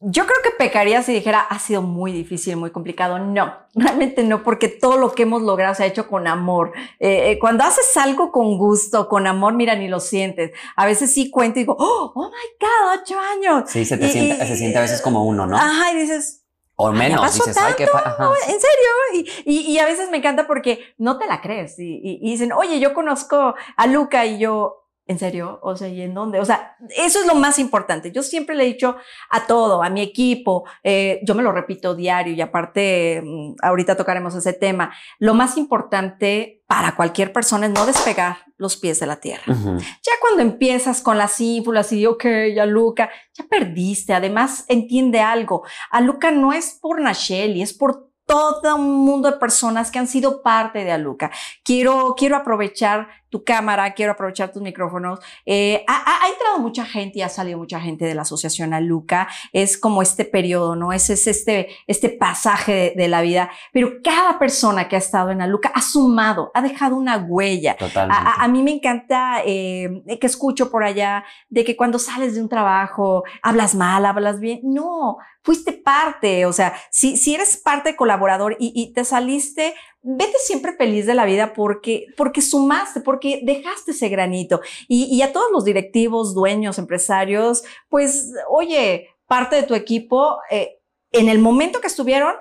yo 0.00 0.26
creo 0.26 0.36
que 0.44 0.50
pecaría 0.50 1.02
si 1.02 1.12
dijera, 1.14 1.40
ha 1.40 1.58
sido 1.58 1.80
muy 1.82 2.12
difícil, 2.12 2.56
muy 2.56 2.70
complicado. 2.70 3.18
No, 3.18 3.52
realmente 3.74 4.22
no, 4.22 4.42
porque 4.42 4.68
todo 4.68 4.96
lo 4.96 5.12
que 5.12 5.24
hemos 5.24 5.42
logrado 5.42 5.74
se 5.74 5.82
ha 5.82 5.86
hecho 5.86 6.06
con 6.06 6.26
amor. 6.28 6.72
Eh, 7.00 7.32
eh, 7.32 7.38
cuando 7.40 7.64
haces 7.64 7.96
algo 7.96 8.30
con 8.30 8.58
gusto, 8.58 9.08
con 9.08 9.26
amor, 9.26 9.54
mira, 9.54 9.74
ni 9.74 9.88
lo 9.88 9.98
sientes. 9.98 10.52
A 10.76 10.86
veces 10.86 11.12
sí 11.12 11.30
cuento 11.30 11.58
y 11.58 11.62
digo, 11.62 11.76
oh, 11.78 12.12
oh 12.14 12.28
my 12.30 12.30
God, 12.60 13.00
ocho 13.02 13.16
años. 13.18 13.70
Sí, 13.70 13.84
se, 13.84 13.96
te 13.96 14.06
Y- 14.06 14.10
siente, 14.10 14.44
y- 14.44 14.46
se 14.46 14.56
siente 14.56 14.78
a 14.78 14.82
veces 14.82 15.00
como 15.02 15.24
uno, 15.24 15.46
¿no? 15.46 15.56
Ajá, 15.56 15.92
y 15.92 15.96
dices, 15.96 16.44
o 16.76 16.92
menos, 16.92 17.20
pasó 17.22 17.44
dices, 17.44 17.56
ay, 17.60 17.72
qué... 17.76 17.84
ajá. 17.84 18.28
¿en 18.48 18.60
serio? 18.60 18.90
Y, 19.14 19.50
y- 19.50 19.60
y 19.72 19.78
a 19.78 19.86
veces 19.86 20.10
me 20.10 20.18
encanta 20.18 20.46
porque 20.46 20.94
no 20.98 21.18
te 21.18 21.26
la 21.26 21.40
crees. 21.40 21.74
Y 21.78 22.20
dicen, 22.22 22.52
oye, 22.52 22.78
yo 22.78 22.92
conozco 22.94 23.54
a 23.76 23.86
Luca 23.86 24.26
y 24.26 24.38
yo, 24.38 24.85
¿en 25.06 25.18
serio? 25.18 25.58
O 25.62 25.76
sea, 25.76 25.88
¿y 25.88 26.02
en 26.02 26.14
dónde? 26.14 26.40
O 26.40 26.44
sea, 26.44 26.76
eso 26.96 27.20
es 27.20 27.26
lo 27.26 27.34
más 27.34 27.58
importante. 27.58 28.10
Yo 28.10 28.22
siempre 28.22 28.56
le 28.56 28.64
he 28.64 28.66
dicho 28.66 28.96
a 29.30 29.46
todo, 29.46 29.82
a 29.82 29.90
mi 29.90 30.00
equipo, 30.02 30.64
eh, 30.82 31.20
yo 31.22 31.34
me 31.34 31.42
lo 31.42 31.52
repito 31.52 31.94
diario 31.94 32.34
y 32.34 32.40
aparte, 32.40 33.22
mm, 33.24 33.54
ahorita 33.62 33.96
tocaremos 33.96 34.34
ese 34.34 34.52
tema. 34.52 34.92
Lo 35.18 35.34
más 35.34 35.56
importante 35.56 36.62
para 36.66 36.96
cualquier 36.96 37.32
persona 37.32 37.66
es 37.66 37.72
no 37.72 37.86
despegar 37.86 38.38
los 38.56 38.76
pies 38.76 38.98
de 38.98 39.06
la 39.06 39.16
tierra. 39.16 39.44
Ya 39.46 40.12
cuando 40.20 40.42
empiezas 40.42 41.02
con 41.02 41.18
las 41.18 41.40
ínfulas 41.40 41.92
y 41.92 42.06
ok, 42.06 42.24
ya 42.54 42.66
Luca, 42.66 43.10
ya 43.34 43.44
perdiste. 43.44 44.14
Además, 44.14 44.64
entiende 44.68 45.20
algo. 45.20 45.62
A 45.90 46.00
Luca 46.00 46.30
no 46.32 46.52
es 46.52 46.78
por 46.80 47.00
Nacheli, 47.00 47.62
es 47.62 47.72
por 47.72 48.06
todo 48.26 48.74
un 48.74 49.04
mundo 49.04 49.30
de 49.30 49.38
personas 49.38 49.90
que 49.90 49.98
han 49.98 50.08
sido 50.08 50.42
parte 50.42 50.84
de 50.84 50.92
Aluca. 50.92 51.30
Quiero, 51.62 52.14
quiero 52.16 52.36
aprovechar 52.36 53.08
tu 53.36 53.44
cámara, 53.44 53.92
quiero 53.92 54.12
aprovechar 54.12 54.50
tus 54.52 54.62
micrófonos. 54.62 55.18
Eh, 55.44 55.84
ha, 55.86 55.94
ha- 56.24 56.28
entrado 56.28 56.58
mucha 56.58 56.84
gente 56.86 57.18
y 57.18 57.22
ha 57.22 57.28
salido 57.28 57.58
mucha 57.58 57.80
gente 57.80 58.04
de 58.04 58.14
la 58.14 58.22
asociación 58.22 58.72
Aluca. 58.72 59.28
Es 59.52 59.76
como 59.78 60.00
este 60.02 60.24
periodo, 60.24 60.74
¿no? 60.74 60.92
Es, 60.92 61.10
es 61.10 61.26
este, 61.26 61.68
este 61.86 62.08
pasaje 62.08 62.72
de, 62.72 62.92
de 62.96 63.08
la 63.08 63.20
vida. 63.20 63.50
Pero 63.72 63.90
cada 64.02 64.38
persona 64.38 64.88
que 64.88 64.96
ha 64.96 64.98
estado 64.98 65.30
en 65.30 65.42
Aluca 65.42 65.70
ha 65.74 65.82
sumado, 65.82 66.50
ha 66.54 66.62
dejado 66.62 66.96
una 66.96 67.18
huella. 67.18 67.76
A, 68.14 68.16
a- 68.40 68.44
a 68.44 68.48
mí 68.48 68.62
me 68.62 68.70
encanta 68.72 69.42
eh, 69.44 70.02
que 70.20 70.26
escucho 70.26 70.70
por 70.70 70.82
allá 70.84 71.24
de 71.50 71.64
que 71.64 71.76
cuando 71.76 71.98
sales 71.98 72.34
de 72.34 72.40
un 72.42 72.48
trabajo 72.48 73.22
hablas 73.42 73.74
mal, 73.74 74.06
hablas 74.06 74.40
bien. 74.40 74.60
No, 74.62 75.18
fuiste 75.42 75.72
parte. 75.72 76.46
O 76.46 76.52
sea, 76.52 76.74
si, 76.90 77.16
si 77.16 77.34
eres 77.34 77.56
parte 77.58 77.96
colaborador 77.96 78.56
y, 78.58 78.72
y 78.74 78.92
te 78.92 79.04
saliste, 79.04 79.74
vete 80.08 80.38
siempre 80.38 80.72
feliz 80.76 81.04
de 81.06 81.14
la 81.14 81.24
vida 81.24 81.52
porque, 81.52 82.06
porque 82.16 82.40
sumaste, 82.40 83.00
porque 83.00 83.40
dejaste 83.42 83.90
ese 83.90 84.08
granito. 84.08 84.60
Y, 84.88 85.04
y 85.06 85.22
a 85.22 85.32
todos 85.32 85.50
los 85.52 85.64
directivos, 85.64 86.32
dueños, 86.34 86.78
empresarios, 86.78 87.64
pues, 87.88 88.32
oye, 88.48 89.08
parte 89.26 89.56
de 89.56 89.64
tu 89.64 89.74
equipo, 89.74 90.38
eh, 90.50 90.78
en 91.10 91.28
el 91.28 91.40
momento 91.40 91.80
que 91.80 91.88
estuvieron, 91.88 92.34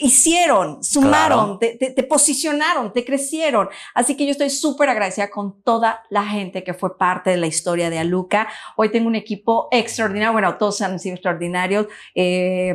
hicieron, 0.00 0.82
sumaron, 0.82 1.58
Claro. 1.58 1.58
te, 1.58 1.76
te- 1.76 1.90
te 1.90 2.02
posicionaron, 2.02 2.92
te 2.92 3.04
crecieron. 3.04 3.68
Así 3.94 4.16
que 4.16 4.24
yo 4.24 4.30
estoy 4.30 4.48
súper 4.50 4.88
agradecida 4.88 5.30
con 5.30 5.60
toda 5.62 6.02
la 6.08 6.24
gente 6.24 6.64
que 6.64 6.72
fue 6.74 6.96
parte 6.96 7.30
de 7.30 7.36
la 7.36 7.46
historia 7.46 7.90
de 7.90 7.98
Aluca. 7.98 8.48
Hoy 8.76 8.90
tengo 8.90 9.08
un 9.08 9.16
equipo 9.16 9.68
extraordinario, 9.70 10.32
bueno, 10.32 10.56
todos 10.56 10.80
han 10.80 10.98
sido 10.98 11.14
extraordinarios. 11.16 11.86
Eh, 12.14 12.74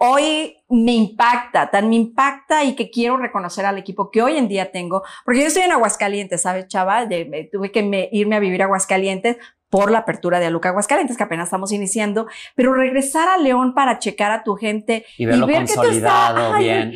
hoy 0.00 0.56
me 0.68 0.92
impacta, 0.92 1.70
tan 1.70 1.88
me 1.88 1.96
impacta 1.96 2.64
y 2.64 2.74
que 2.76 2.88
quiero 2.90 3.16
reconocer 3.16 3.66
al 3.66 3.78
equipo 3.78 4.10
que 4.10 4.22
hoy 4.22 4.36
en 4.36 4.48
día 4.48 4.70
tengo, 4.70 5.02
porque 5.24 5.40
yo 5.40 5.46
estoy 5.48 5.64
en 5.64 5.72
Aguascalientes, 5.72 6.42
¿sabes, 6.42 6.68
chava? 6.68 7.04
De- 7.06 7.24
me- 7.24 7.44
tuve 7.44 7.70
que 7.72 7.82
me- 7.82 8.08
irme 8.12 8.36
a 8.36 8.40
vivir 8.40 8.62
a 8.62 8.66
Aguascalientes 8.66 9.36
por 9.70 9.90
la 9.90 9.98
apertura 9.98 10.40
de 10.40 10.46
Aluca 10.46 10.70
Aguascalientes, 10.70 11.16
que 11.16 11.22
apenas 11.24 11.48
estamos 11.48 11.72
iniciando, 11.72 12.26
pero 12.54 12.72
regresar 12.74 13.28
a 13.28 13.36
León 13.38 13.74
para 13.74 13.98
checar 13.98 14.30
a 14.30 14.42
tu 14.44 14.54
gente 14.54 15.04
y 15.18 15.26
verlo 15.26 15.46
ver 15.46 15.66
que 15.66 15.74
tú 15.74 15.80
consolidado, 15.80 16.38
estás- 16.38 16.54
ay, 16.54 16.64
bien. 16.64 16.92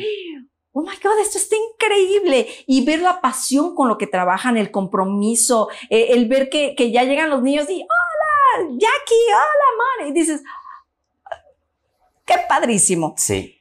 Oh 0.75 0.81
my 0.81 0.95
God, 1.03 1.19
esto 1.21 1.37
está 1.37 1.55
increíble. 1.55 2.47
Y 2.65 2.83
ver 2.83 2.99
la 3.01 3.21
pasión 3.21 3.75
con 3.75 3.89
lo 3.89 3.99
que 3.99 4.07
trabajan, 4.07 4.57
el 4.57 4.71
compromiso, 4.71 5.69
eh, 5.91 6.07
el 6.13 6.27
ver 6.27 6.49
que, 6.49 6.73
que 6.75 6.89
ya 6.89 7.03
llegan 7.03 7.29
los 7.29 7.43
niños 7.43 7.69
y 7.69 7.73
hola, 7.83 8.69
Jackie, 8.71 9.27
hola, 9.27 9.83
Mari. 9.99 10.09
Y 10.09 10.13
dices, 10.13 10.41
qué 12.25 12.35
padrísimo. 12.47 13.13
Sí. 13.17 13.57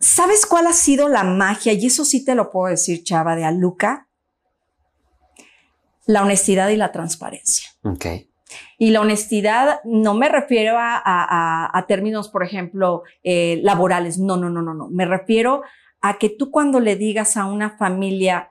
¿Sabes 0.00 0.46
cuál 0.46 0.66
ha 0.66 0.72
sido 0.72 1.08
la 1.08 1.22
magia? 1.24 1.72
Y 1.72 1.86
eso 1.86 2.04
sí 2.04 2.24
te 2.24 2.34
lo 2.34 2.50
puedo 2.50 2.70
decir, 2.70 3.04
Chava, 3.04 3.36
de 3.36 3.44
Aluca. 3.44 4.08
La 6.06 6.22
honestidad 6.22 6.68
y 6.70 6.76
la 6.76 6.90
transparencia. 6.92 7.68
Ok. 7.84 8.06
Y 8.78 8.90
la 8.90 9.00
honestidad 9.00 9.80
no 9.84 10.14
me 10.14 10.28
refiero 10.28 10.76
a, 10.76 10.96
a- 10.96 11.00
a- 11.04 11.70
a 11.78 11.86
términos, 11.86 12.28
por 12.28 12.42
ejemplo, 12.42 13.02
eh, 13.22 13.60
laborales. 13.62 14.18
No, 14.18 14.36
no, 14.36 14.50
no, 14.50 14.60
no, 14.62 14.74
no. 14.74 14.88
Me 14.88 15.04
refiero 15.06 15.62
a 16.00 16.18
que 16.18 16.28
tú 16.28 16.50
cuando 16.50 16.80
le 16.80 16.96
digas 16.96 17.36
a 17.36 17.44
una 17.46 17.70
familia, 17.78 18.50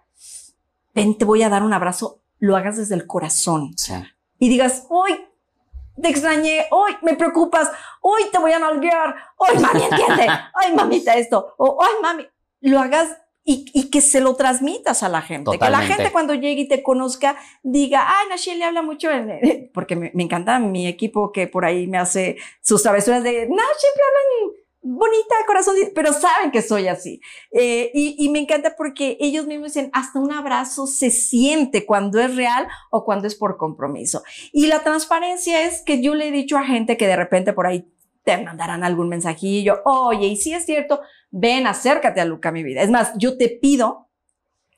ven, 0.95 1.17
te 1.17 1.25
voy 1.25 1.43
a 1.43 1.49
dar 1.49 1.63
un 1.63 1.73
abrazo, 1.73 2.21
lo 2.39 2.55
hagas 2.55 2.77
desde 2.77 2.95
el 2.95 3.05
corazón 3.05 3.73
Sí. 3.77 3.93
y 4.39 4.47
digas, 4.49 4.85
hoy 4.89 5.11
te 5.99 6.09
extrañé, 6.09 6.67
hoy 6.71 6.91
me 7.01 7.15
preocupas, 7.15 7.69
hoy 8.01 8.23
te 8.31 8.37
voy 8.37 8.51
a 8.51 8.59
nalguear, 8.59 9.15
hoy 9.37 9.57
mami 9.59 9.83
entiende, 9.83 10.27
ay 10.55 10.75
mamita 10.75 11.15
esto, 11.15 11.53
o 11.57 11.83
ay 11.83 11.93
mami, 12.01 12.27
lo 12.61 12.79
hagas 12.79 13.17
y, 13.43 13.89
que 13.89 14.01
se 14.01 14.21
lo 14.21 14.35
transmitas 14.35 15.03
a 15.03 15.09
la 15.09 15.21
gente. 15.21 15.57
Que 15.57 15.69
la 15.69 15.81
gente 15.81 16.11
cuando 16.11 16.33
llegue 16.33 16.61
y 16.61 16.67
te 16.67 16.83
conozca 16.83 17.35
diga, 17.63 18.05
ay, 18.07 18.29
Nachelle 18.29 18.59
le 18.59 18.65
habla 18.65 18.81
mucho, 18.81 19.09
porque 19.73 19.95
me, 19.95 20.11
encanta 20.15 20.59
mi 20.59 20.87
equipo 20.87 21.31
que 21.31 21.47
por 21.47 21.65
ahí 21.65 21.87
me 21.87 21.97
hace 21.97 22.37
sus 22.61 22.83
travesuras 22.83 23.23
de, 23.23 23.47
no, 23.47 23.63
siempre 23.77 24.03
hablan 24.07 24.60
bonita, 24.81 25.35
corazón, 25.45 25.75
pero 25.93 26.11
saben 26.11 26.51
que 26.51 26.61
soy 26.61 26.87
así. 26.87 27.21
Eh, 27.51 27.91
y, 27.93 28.29
me 28.29 28.39
encanta 28.39 28.75
porque 28.75 29.17
ellos 29.19 29.45
mismos 29.45 29.73
dicen, 29.73 29.89
hasta 29.93 30.19
un 30.19 30.31
abrazo 30.31 30.87
se 30.87 31.11
siente 31.11 31.85
cuando 31.85 32.19
es 32.19 32.35
real 32.35 32.67
o 32.89 33.05
cuando 33.05 33.27
es 33.27 33.35
por 33.35 33.57
compromiso. 33.57 34.23
Y 34.51 34.67
la 34.67 34.79
transparencia 34.79 35.65
es 35.65 35.81
que 35.83 36.01
yo 36.01 36.15
le 36.15 36.27
he 36.27 36.31
dicho 36.31 36.57
a 36.57 36.63
gente 36.63 36.97
que 36.97 37.07
de 37.07 37.15
repente 37.15 37.53
por 37.53 37.67
ahí 37.67 37.87
te 38.23 38.37
mandarán 38.37 38.83
algún 38.83 39.09
mensajillo, 39.09 39.81
oye, 39.85 40.27
y 40.27 40.35
si 40.35 40.53
es 40.53 40.65
cierto, 40.65 41.01
ven, 41.31 41.65
acércate 41.65 42.21
a 42.21 42.25
Luca, 42.25 42.51
mi 42.51 42.63
vida. 42.63 42.81
Es 42.81 42.89
más, 42.89 43.13
yo 43.17 43.37
te 43.37 43.49
pido 43.49 44.09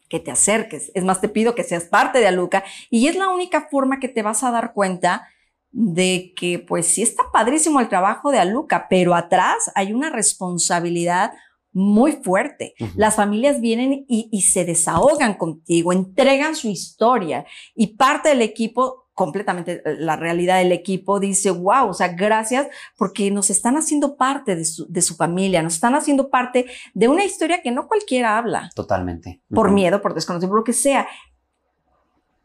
que 0.10 0.20
te 0.20 0.32
acerques, 0.32 0.92
es 0.94 1.04
más, 1.04 1.22
te 1.22 1.28
pido 1.30 1.56
que 1.56 1.64
seas 1.64 1.86
parte 1.86 2.20
de 2.20 2.28
Aluca 2.28 2.64
y 2.90 3.08
es 3.08 3.16
la 3.16 3.30
única 3.30 3.68
forma 3.70 4.00
que 4.00 4.08
te 4.08 4.22
vas 4.22 4.44
a 4.44 4.52
dar 4.52 4.74
cuenta 4.74 5.28
de 5.74 6.34
que 6.36 6.60
pues 6.60 6.88
sí 6.88 7.02
está 7.02 7.24
padrísimo 7.34 7.82
el 7.82 7.90
trabajo 7.90 8.32
de 8.32 8.40
Aluca, 8.40 8.88
pero 8.90 9.14
atrás 9.16 9.72
hay 9.76 9.92
una 9.92 10.10
responsabilidad 10.10 11.34
muy 11.74 12.14
fuerte. 12.14 12.76
Las 12.96 13.16
familias 13.16 13.60
vienen 13.60 14.06
y, 14.08 14.30
y, 14.32 14.42
se 14.44 14.64
desahogan 14.64 15.34
contigo, 15.34 15.92
entregan 15.92 16.56
su 16.56 16.70
historia 16.70 17.46
y 17.76 17.96
parte 17.98 18.30
del 18.30 18.44
equipo 18.44 19.04
completamente 19.14 19.82
eh, 19.86 19.96
la 19.98 20.16
realidad 20.16 20.58
del 20.58 20.72
equipo, 20.72 21.20
dice, 21.20 21.52
wow, 21.52 21.90
o 21.90 21.94
sea, 21.94 22.10
gracias 22.10 22.68
porque 22.98 23.32
nos 23.32 23.50
están 23.50 23.78
haciendo 23.78 24.16
parte 24.16 24.56
de 24.56 24.66
su, 24.66 24.86
de 24.88 25.02
su 25.02 25.16
familia, 25.16 25.62
nos 25.62 25.76
están 25.76 25.96
haciendo 25.96 26.30
parte 26.30 26.66
de 26.94 27.08
una 27.08 27.24
historia 27.24 27.62
que 27.62 27.72
no 27.72 27.88
cualquiera 27.88 28.38
habla. 28.38 28.70
Totalmente. 28.76 29.42
Por 29.50 29.72
miedo, 29.72 30.02
por 30.02 30.14
desconocimiento, 30.14 30.52
por 30.52 30.60
lo 30.60 30.64
que 30.64 30.74
sea. 30.74 31.08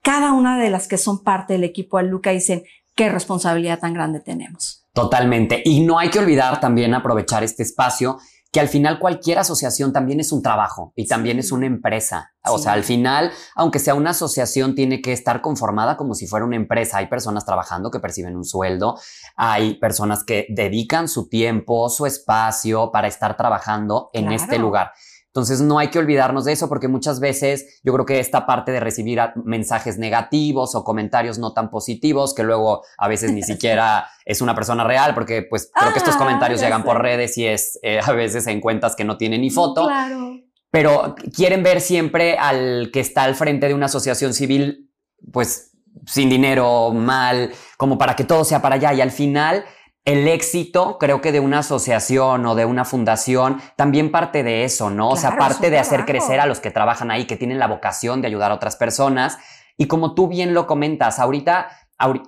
Cada 0.02 0.32
una 0.32 0.58
de 0.58 0.70
las 0.70 0.88
que 0.88 0.96
son 0.96 1.22
parte 1.22 1.54
del 1.54 1.64
equipo 1.64 1.98
de 1.98 2.04
Luca 2.04 2.30
dicen, 2.30 2.62
qué 2.99 3.09
responsabilidad 3.09 3.78
tan 3.78 3.94
grande 3.94 4.18
tenemos. 4.18 4.84
Totalmente. 4.92 5.62
Y 5.64 5.80
no 5.80 6.01
hay 6.01 6.11
que 6.11 6.18
olvidar 6.18 6.59
también 6.61 6.94
aprovechar 6.94 7.44
este 7.44 7.62
espacio 7.62 8.18
que 8.51 8.59
al 8.59 8.68
final 8.68 8.99
cualquier 8.99 9.38
asociación 9.38 9.92
también 9.92 10.18
es 10.18 10.32
un 10.32 10.42
trabajo 10.42 10.92
y 10.96 11.07
también 11.07 11.38
es 11.38 11.53
una 11.53 11.66
empresa. 11.66 12.32
O 12.46 12.59
sea, 12.59 12.72
al 12.72 12.82
final, 12.82 13.30
aunque 13.55 13.78
sea 13.78 13.94
una 13.94 14.11
asociación, 14.11 14.74
tiene 14.74 15.01
que 15.01 15.12
estar 15.12 15.42
conformada 15.42 15.96
como 15.96 16.14
si 16.14 16.26
fuera 16.26 16.44
una 16.44 16.57
empresa. 16.57 16.99
Hay 16.99 17.07
personas 17.07 17.44
trabajando 17.44 17.90
que 17.92 18.01
perciben 18.01 18.36
un 18.36 18.44
sueldo, 18.44 18.99
hay 19.36 19.74
personas 19.74 20.24
que 20.24 20.46
dedican 20.49 21.07
su 21.07 21.28
tiempo, 21.28 21.90
su 21.90 22.05
espacio 22.05 22.90
para 22.90 23.07
estar 23.07 23.36
trabajando 23.36 24.11
en 24.12 24.32
este 24.32 24.59
lugar. 24.59 24.90
Entonces 25.28 25.60
no 25.60 25.78
hay 25.78 25.88
que 25.88 25.98
olvidarnos 25.98 26.44
de 26.44 26.52
eso 26.52 26.68
porque 26.68 26.88
muchas 26.88 27.20
veces 27.20 27.80
yo 27.84 27.92
creo 27.92 28.06
que 28.06 28.18
esta 28.18 28.46
parte 28.46 28.72
de 28.72 28.80
recibir 28.80 29.20
mensajes 29.44 29.98
negativos 29.98 30.74
o 30.74 30.84
comentarios 30.84 31.38
no 31.38 31.52
tan 31.52 31.70
positivos, 31.70 32.34
que 32.34 32.42
luego 32.42 32.82
a 32.96 33.08
veces 33.08 33.32
ni 33.32 33.42
siquiera 33.44 34.08
es 34.24 34.40
una 34.40 34.54
persona 34.54 34.84
real, 34.84 35.14
porque 35.14 35.42
pues 35.42 35.70
creo 35.72 35.92
que 35.92 35.98
estos 35.98 36.16
ah, 36.16 36.18
comentarios 36.18 36.60
llegan 36.60 36.82
por 36.82 37.00
redes 37.00 37.36
y 37.38 37.46
es 37.46 37.78
eh, 37.82 38.00
a 38.02 38.12
veces 38.12 38.46
en 38.46 38.60
cuentas 38.60 38.96
que 38.96 39.04
no 39.04 39.16
tienen 39.16 39.42
ni 39.42 39.50
foto. 39.50 39.86
Claro. 39.86 40.40
Pero 40.70 41.14
quieren 41.34 41.62
ver 41.62 41.80
siempre 41.80 42.36
al 42.36 42.90
que 42.92 43.00
está 43.00 43.24
al 43.24 43.34
frente 43.34 43.68
de 43.68 43.74
una 43.74 43.86
asociación 43.86 44.34
civil, 44.34 44.90
pues 45.32 45.72
sin 46.06 46.28
dinero, 46.28 46.92
mal, 46.92 47.52
como 47.76 47.98
para 47.98 48.16
que 48.16 48.24
todo 48.24 48.44
sea 48.44 48.60
para 48.62 48.76
allá. 48.76 48.92
Y 48.94 49.00
al 49.00 49.10
final 49.10 49.64
el 50.05 50.26
éxito, 50.26 50.96
creo 50.99 51.20
que 51.20 51.32
de 51.32 51.40
una 51.40 51.59
asociación 51.59 52.46
o 52.46 52.55
de 52.55 52.64
una 52.64 52.84
fundación, 52.84 53.61
también 53.76 54.11
parte 54.11 54.42
de 54.42 54.64
eso, 54.64 54.88
¿no? 54.88 55.11
o 55.11 55.16
sea, 55.16 55.36
parte 55.36 55.68
de 55.70 55.78
hacer 55.78 56.07
crecer 56.07 56.40
a 56.40 56.46
los 56.46 56.61
que 56.61 56.70
trabajan 56.70 57.11
ahí, 57.11 57.26
que 57.26 57.36
tienen 57.36 57.59
la 57.59 57.66
vocación 57.66 58.22
de 58.22 58.28
ayudar 58.28 58.51
a 58.51 58.55
otras 58.55 58.76
personas. 58.76 59.38
Y 59.76 59.86
como 59.86 60.14
tú 60.14 60.26
bien 60.26 60.55
lo 60.55 60.66
comentas, 60.66 61.18
ahorita 61.18 61.68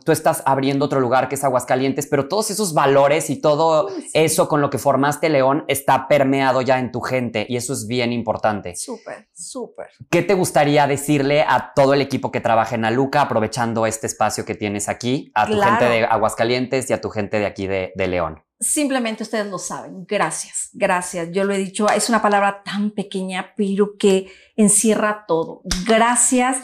tú 0.05 0.13
estás 0.13 0.43
abriendo 0.47 0.85
otro 0.85 1.01
lugar 1.01 1.29
que 1.29 1.37
es 1.37 1.45
Aguascalientes, 1.45 2.07
pero 2.09 2.29
todos 2.29 2.51
esos 2.51 2.75
valores 2.75 3.31
y 3.31 3.41
todo 3.41 3.89
eso 4.13 4.49
con 4.49 4.61
lo 4.61 4.69
que 4.69 4.79
formaste 4.79 5.29
León 5.29 5.65
está 5.69 6.09
permeado 6.09 6.61
ya 6.63 6.79
en 6.79 6.91
tu 6.91 7.01
gente 7.01 7.47
y 7.49 7.57
eso 7.57 7.73
es 7.73 7.87
bien 7.87 8.13
importante. 8.13 8.75
Súper, 8.75 9.29
súper. 9.33 9.89
¿Qué 10.11 10.23
te 10.23 10.35
gustaría 10.35 10.87
decirle 10.87 11.43
a 11.43 11.73
todo 11.75 11.95
el 11.95 12.01
equipo 12.01 12.33
que 12.33 12.41
trabaja 12.41 12.75
en 12.75 12.85
Aluca, 12.85 13.23
aprovechando 13.23 13.87
este 13.87 14.07
espacio 14.09 14.45
que 14.45 14.55
tienes 14.55 14.89
aquí, 14.89 15.31
a 15.35 15.47
tu 15.47 15.61
gente 15.61 15.85
de 15.85 16.05
Aguascalientes 16.05 16.91
y 16.91 16.93
a 16.93 17.01
tu 17.01 17.11
gente 17.11 17.39
de 17.39 17.47
aquí 17.47 17.67
de, 17.67 17.93
de 17.95 18.09
León? 18.09 18.43
Simplemente 18.59 19.23
ustedes 19.23 19.47
lo 19.47 19.59
saben. 19.59 20.05
Gracias, 20.07 20.69
gracias. 20.75 21.31
Yo 21.33 21.45
lo 21.45 21.55
he 21.55 21.59
dicho, 21.59 21.89
es 21.89 22.09
una 22.09 22.21
palabra 22.21 22.63
tan 22.63 22.91
pequeña, 22.91 23.55
pero 23.57 23.97
que 23.97 24.31
encierra 24.57 25.25
todo. 25.27 25.63
Gracias 25.87 26.59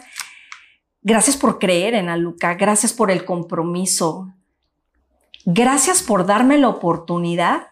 Gracias 1.07 1.37
por 1.37 1.61
creer 1.61 1.95
en 1.95 2.09
Aluca, 2.09 2.55
gracias 2.55 2.93
por 2.93 3.13
el 3.13 3.25
compromiso, 3.25 4.35
gracias 5.45 6.03
por 6.03 6.27
darme 6.27 6.59
la 6.59 6.69
oportunidad 6.69 7.69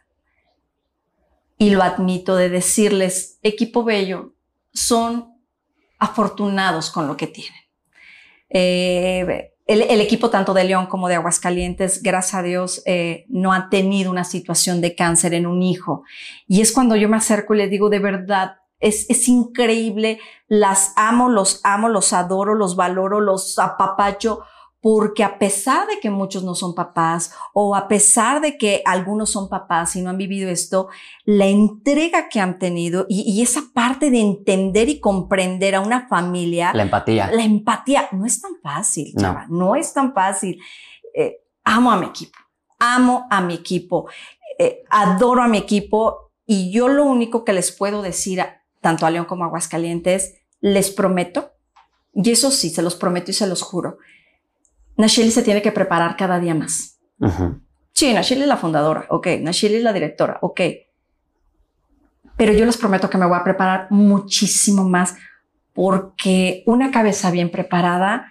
y 1.58 1.70
lo 1.70 1.82
admito 1.82 2.36
de 2.36 2.48
decirles, 2.48 3.40
equipo 3.42 3.82
bello, 3.82 4.34
son 4.72 5.34
afortunados 5.98 6.92
con 6.92 7.08
lo 7.08 7.16
que 7.16 7.26
tienen. 7.26 7.60
Eh, 8.50 9.50
el, 9.66 10.00
equipo 10.00 10.30
tanto 10.30 10.54
de 10.54 10.62
León 10.62 10.86
como 10.86 11.08
de 11.08 11.16
Aguascalientes, 11.16 12.04
gracias 12.04 12.34
a 12.36 12.42
Dios, 12.44 12.82
eh, 12.86 13.24
no 13.28 13.52
ha 13.52 13.68
tenido 13.68 14.12
una 14.12 14.22
situación 14.22 14.80
de 14.80 14.94
cáncer 14.94 15.34
en 15.34 15.46
un 15.46 15.60
hijo. 15.60 16.04
Y 16.46 16.60
es 16.60 16.70
cuando 16.70 16.94
yo 16.94 17.08
me 17.08 17.16
acerco 17.16 17.52
y 17.52 17.58
le 17.58 17.68
digo, 17.68 17.90
de 17.90 17.98
verdad, 17.98 18.58
es, 18.84 19.28
increíble, 19.28 20.20
las 20.46 20.92
amo, 20.96 21.28
los 21.28 21.60
amo, 21.64 21.88
los 21.88 22.12
adoro, 22.12 22.54
los 22.54 22.76
valoro, 22.76 23.20
los 23.20 23.58
apapacho, 23.58 24.42
porque 24.80 25.24
a 25.24 25.38
pesar 25.38 25.86
de 25.86 25.98
que 25.98 26.10
muchos 26.10 26.44
no 26.44 26.54
son 26.54 26.74
papás 26.74 27.32
o 27.54 27.74
a 27.74 27.88
pesar 27.88 28.42
de 28.42 28.58
que 28.58 28.82
algunos 28.84 29.30
son 29.30 29.48
papás 29.48 29.96
y 29.96 30.02
no 30.02 30.10
han 30.10 30.18
vivido 30.18 30.50
esto, 30.50 30.88
la 31.24 31.46
entrega 31.46 32.28
que 32.28 32.38
han 32.38 32.58
tenido 32.58 33.06
y, 33.08 33.40
esa 33.40 33.62
parte 33.72 34.10
de 34.10 34.20
entender 34.20 34.90
y 34.90 35.00
comprender 35.00 35.74
a 35.74 35.80
una 35.80 36.06
familia. 36.06 36.72
La 36.74 36.82
empatía. 36.82 37.30
La 37.32 37.44
empatía 37.44 38.08
no 38.12 38.26
es 38.26 38.42
tan 38.42 38.52
fácil, 38.62 39.14
no, 39.14 39.38
no 39.48 39.76
es 39.76 39.94
tan 39.94 40.12
fácil. 40.12 40.60
Eh, 41.14 41.40
amo 41.64 41.90
a 41.90 41.96
mi 41.96 42.04
equipo, 42.04 42.38
amo 42.78 43.26
a 43.30 43.40
mi 43.40 43.54
equipo, 43.54 44.06
eh, 44.58 44.84
adoro 44.90 45.42
a 45.42 45.48
mi 45.48 45.56
equipo 45.56 46.32
y 46.44 46.70
yo 46.70 46.88
lo 46.88 47.04
único 47.04 47.46
que 47.46 47.54
les 47.54 47.72
puedo 47.72 48.02
decir 48.02 48.44
tanto 48.84 49.06
a 49.06 49.10
León 49.10 49.24
como 49.24 49.44
a 49.44 49.46
Aguascalientes, 49.46 50.34
les 50.60 50.90
prometo, 50.90 51.54
y 52.12 52.30
eso 52.30 52.50
sí, 52.50 52.68
se 52.68 52.82
los 52.82 52.96
prometo 52.96 53.30
y 53.30 53.34
se 53.34 53.46
los 53.46 53.62
juro, 53.62 53.96
Nacheli 54.98 55.30
se 55.30 55.42
tiene 55.42 55.62
que 55.62 55.72
preparar 55.72 56.16
cada 56.18 56.38
día 56.38 56.54
más. 56.54 57.00
Sí, 57.92 58.12
Nacheli 58.12 58.42
es 58.42 58.46
la 58.46 58.58
fundadora, 58.58 59.06
ok, 59.08 59.26
Nacheli 59.40 59.76
es 59.76 59.82
la 59.82 59.94
directora, 59.94 60.36
ok. 60.42 60.60
Pero 62.36 62.52
yo 62.52 62.66
les 62.66 62.76
prometo 62.76 63.08
que 63.08 63.16
me 63.16 63.24
voy 63.24 63.38
a 63.38 63.42
preparar 63.42 63.86
muchísimo 63.88 64.84
más 64.84 65.14
porque 65.72 66.62
una 66.66 66.90
cabeza 66.90 67.30
bien 67.30 67.50
preparada 67.50 68.30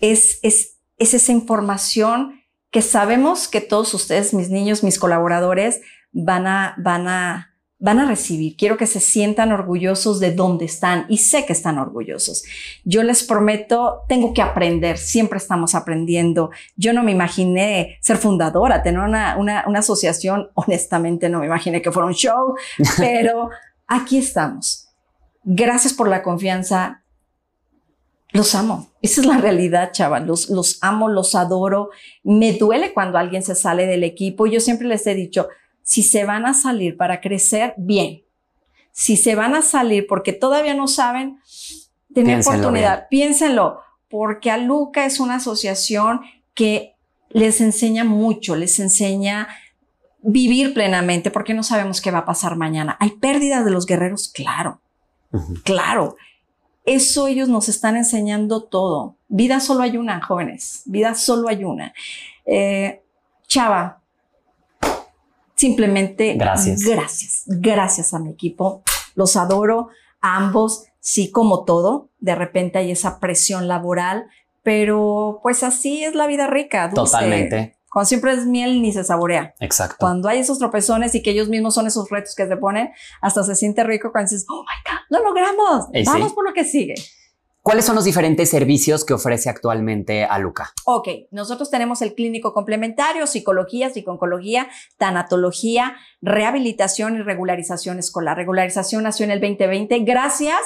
es, 0.00 0.40
es, 0.42 0.78
es 0.98 1.14
esa 1.14 1.30
información 1.30 2.42
que 2.72 2.82
sabemos 2.82 3.46
que 3.46 3.60
todos 3.60 3.94
ustedes, 3.94 4.34
mis 4.34 4.50
niños, 4.50 4.82
mis 4.82 4.98
colaboradores, 4.98 5.80
van 6.10 6.48
a, 6.48 6.74
van 6.78 7.06
a, 7.06 7.55
van 7.78 7.98
a 7.98 8.06
recibir. 8.06 8.56
Quiero 8.56 8.76
que 8.76 8.86
se 8.86 9.00
sientan 9.00 9.52
orgullosos 9.52 10.18
de 10.18 10.32
dónde 10.32 10.64
están 10.64 11.04
y 11.08 11.18
sé 11.18 11.44
que 11.44 11.52
están 11.52 11.78
orgullosos. 11.78 12.44
Yo 12.84 13.02
les 13.02 13.22
prometo, 13.22 14.02
tengo 14.08 14.32
que 14.32 14.42
aprender, 14.42 14.96
siempre 14.96 15.38
estamos 15.38 15.74
aprendiendo. 15.74 16.50
Yo 16.76 16.92
no 16.92 17.02
me 17.02 17.12
imaginé 17.12 17.98
ser 18.00 18.16
fundadora, 18.16 18.82
tener 18.82 19.00
una, 19.00 19.36
una, 19.36 19.64
una 19.66 19.80
asociación, 19.80 20.50
honestamente 20.54 21.28
no 21.28 21.40
me 21.40 21.46
imaginé 21.46 21.82
que 21.82 21.92
fuera 21.92 22.06
un 22.06 22.14
show, 22.14 22.54
pero 22.96 23.50
aquí 23.86 24.18
estamos. 24.18 24.88
Gracias 25.44 25.92
por 25.92 26.08
la 26.08 26.22
confianza. 26.22 27.02
Los 28.32 28.54
amo. 28.54 28.90
Esa 29.02 29.20
es 29.20 29.26
la 29.26 29.38
realidad, 29.38 29.92
chaval. 29.92 30.26
Los, 30.26 30.50
los 30.50 30.78
amo, 30.82 31.08
los 31.08 31.34
adoro. 31.34 31.90
Me 32.24 32.52
duele 32.52 32.92
cuando 32.92 33.18
alguien 33.18 33.42
se 33.42 33.54
sale 33.54 33.86
del 33.86 34.02
equipo. 34.02 34.46
Yo 34.46 34.60
siempre 34.60 34.88
les 34.88 35.06
he 35.06 35.14
dicho, 35.14 35.48
si 35.86 36.02
se 36.02 36.24
van 36.24 36.46
a 36.46 36.52
salir 36.52 36.96
para 36.96 37.20
crecer, 37.20 37.72
bien. 37.76 38.24
Si 38.90 39.16
se 39.16 39.36
van 39.36 39.54
a 39.54 39.62
salir 39.62 40.08
porque 40.08 40.32
todavía 40.32 40.74
no 40.74 40.88
saben, 40.88 41.38
tener 42.12 42.40
oportunidad, 42.40 43.06
piénsenlo, 43.08 43.78
porque 44.10 44.50
Aluca 44.50 45.06
es 45.06 45.20
una 45.20 45.36
asociación 45.36 46.22
que 46.54 46.96
les 47.28 47.60
enseña 47.60 48.02
mucho, 48.02 48.56
les 48.56 48.80
enseña 48.80 49.46
vivir 50.22 50.74
plenamente, 50.74 51.30
porque 51.30 51.54
no 51.54 51.62
sabemos 51.62 52.00
qué 52.00 52.10
va 52.10 52.18
a 52.18 52.24
pasar 52.24 52.56
mañana. 52.56 52.96
¿Hay 52.98 53.10
pérdidas 53.10 53.64
de 53.64 53.70
los 53.70 53.86
guerreros? 53.86 54.28
Claro, 54.28 54.80
claro. 55.62 56.16
Eso 56.84 57.28
ellos 57.28 57.48
nos 57.48 57.68
están 57.68 57.96
enseñando 57.96 58.64
todo. 58.64 59.14
Vida 59.28 59.60
solo 59.60 59.82
hay 59.82 59.96
una, 59.96 60.20
jóvenes. 60.20 60.82
Vida 60.84 61.14
solo 61.14 61.48
hay 61.48 61.62
una. 61.62 61.94
Eh, 62.44 63.02
Chava, 63.46 64.00
simplemente 65.56 66.34
gracias. 66.34 66.84
Gracias. 66.84 67.42
Gracias 67.46 68.14
a 68.14 68.18
mi 68.18 68.30
equipo. 68.30 68.82
Los 69.14 69.36
adoro. 69.36 69.88
ambos, 70.20 70.84
sí 71.00 71.30
como 71.30 71.64
todo, 71.64 72.10
de 72.18 72.34
repente 72.34 72.78
hay 72.78 72.90
esa 72.90 73.20
presión 73.20 73.68
laboral, 73.68 74.26
pero 74.62 75.38
pues 75.42 75.62
así 75.62 76.04
es 76.04 76.14
la 76.14 76.26
vida 76.26 76.46
rica. 76.46 76.88
Dulce. 76.88 77.12
Totalmente. 77.12 77.76
Cuando 77.92 78.08
siempre 78.08 78.32
es 78.32 78.44
miel 78.44 78.82
ni 78.82 78.92
se 78.92 79.04
saborea. 79.04 79.54
Exacto. 79.60 79.96
Cuando 80.00 80.28
hay 80.28 80.40
esos 80.40 80.58
tropezones 80.58 81.14
y 81.14 81.22
que 81.22 81.30
ellos 81.30 81.48
mismos 81.48 81.74
son 81.74 81.86
esos 81.86 82.10
retos 82.10 82.34
que 82.34 82.46
se 82.46 82.56
ponen, 82.56 82.90
hasta 83.22 83.42
se 83.42 83.54
siente 83.54 83.84
rico 83.84 84.10
cuando 84.12 84.30
dices, 84.30 84.44
oh 84.48 84.62
my 84.62 84.90
God, 84.90 85.18
lo 85.18 85.24
logramos. 85.24 85.86
Sí. 85.94 86.02
Vamos 86.04 86.32
por 86.32 86.44
lo 86.44 86.52
que 86.52 86.64
sigue. 86.64 86.94
¿Cuáles 87.66 87.84
son 87.84 87.96
los 87.96 88.04
diferentes 88.04 88.48
servicios 88.48 89.04
que 89.04 89.12
ofrece 89.12 89.50
actualmente 89.50 90.24
Aluca? 90.24 90.72
Ok, 90.84 91.08
nosotros 91.32 91.68
tenemos 91.68 92.00
el 92.00 92.14
clínico 92.14 92.52
complementario, 92.52 93.26
psicología, 93.26 93.90
psiconcología, 93.90 94.68
tanatología, 94.98 95.96
rehabilitación 96.22 97.16
y 97.16 97.22
regularización 97.22 97.98
escolar. 97.98 98.36
Regularización 98.36 99.02
nació 99.02 99.24
en 99.24 99.32
el 99.32 99.40
2020 99.40 99.98
gracias 100.04 100.60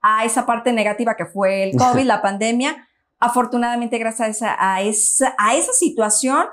a 0.00 0.24
esa 0.24 0.46
parte 0.46 0.72
negativa 0.72 1.14
que 1.14 1.26
fue 1.26 1.62
el 1.62 1.76
COVID, 1.76 2.04
la 2.06 2.22
pandemia. 2.22 2.88
Afortunadamente, 3.18 3.98
gracias 3.98 4.26
a 4.26 4.30
esa, 4.30 4.56
a 4.58 4.80
esa, 4.80 5.34
a 5.36 5.56
esa 5.56 5.74
situación, 5.74 6.46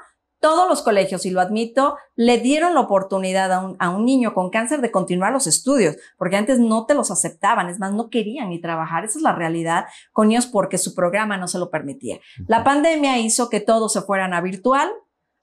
todos 0.44 0.68
los 0.68 0.82
colegios, 0.82 1.26
y 1.26 1.30
lo 1.30 1.40
admito, 1.40 1.96
le 2.18 2.38
dieron 2.38 2.74
la 2.74 2.82
oportunidad 2.82 3.50
a 3.54 3.62
un, 3.62 3.78
a 3.80 3.92
un, 3.92 4.04
niño 4.04 4.34
con 4.34 4.50
cáncer 4.50 4.82
de 4.82 4.92
continuar 4.92 5.32
los 5.32 5.48
estudios, 5.48 5.96
porque 6.18 6.36
antes 6.36 6.60
no 6.60 6.86
te 6.86 6.96
los 6.96 7.12
aceptaban, 7.12 7.70
es 7.70 7.80
más, 7.80 7.94
no 7.94 8.10
querían 8.10 8.50
ni 8.50 8.60
trabajar. 8.60 9.06
Esa 9.06 9.20
es 9.20 9.24
la 9.24 9.32
realidad 9.32 9.86
con 10.12 10.32
ellos 10.32 10.46
porque 10.46 10.78
su 10.78 10.94
programa 10.94 11.38
no 11.38 11.48
se 11.48 11.60
lo 11.60 11.70
permitía. 11.70 12.20
La 12.46 12.66
pandemia 12.66 13.20
hizo 13.20 13.50
que 13.50 13.62
todos 13.62 13.94
se 13.94 14.02
fueran 14.02 14.34
a 14.34 14.42
virtual. 14.42 14.92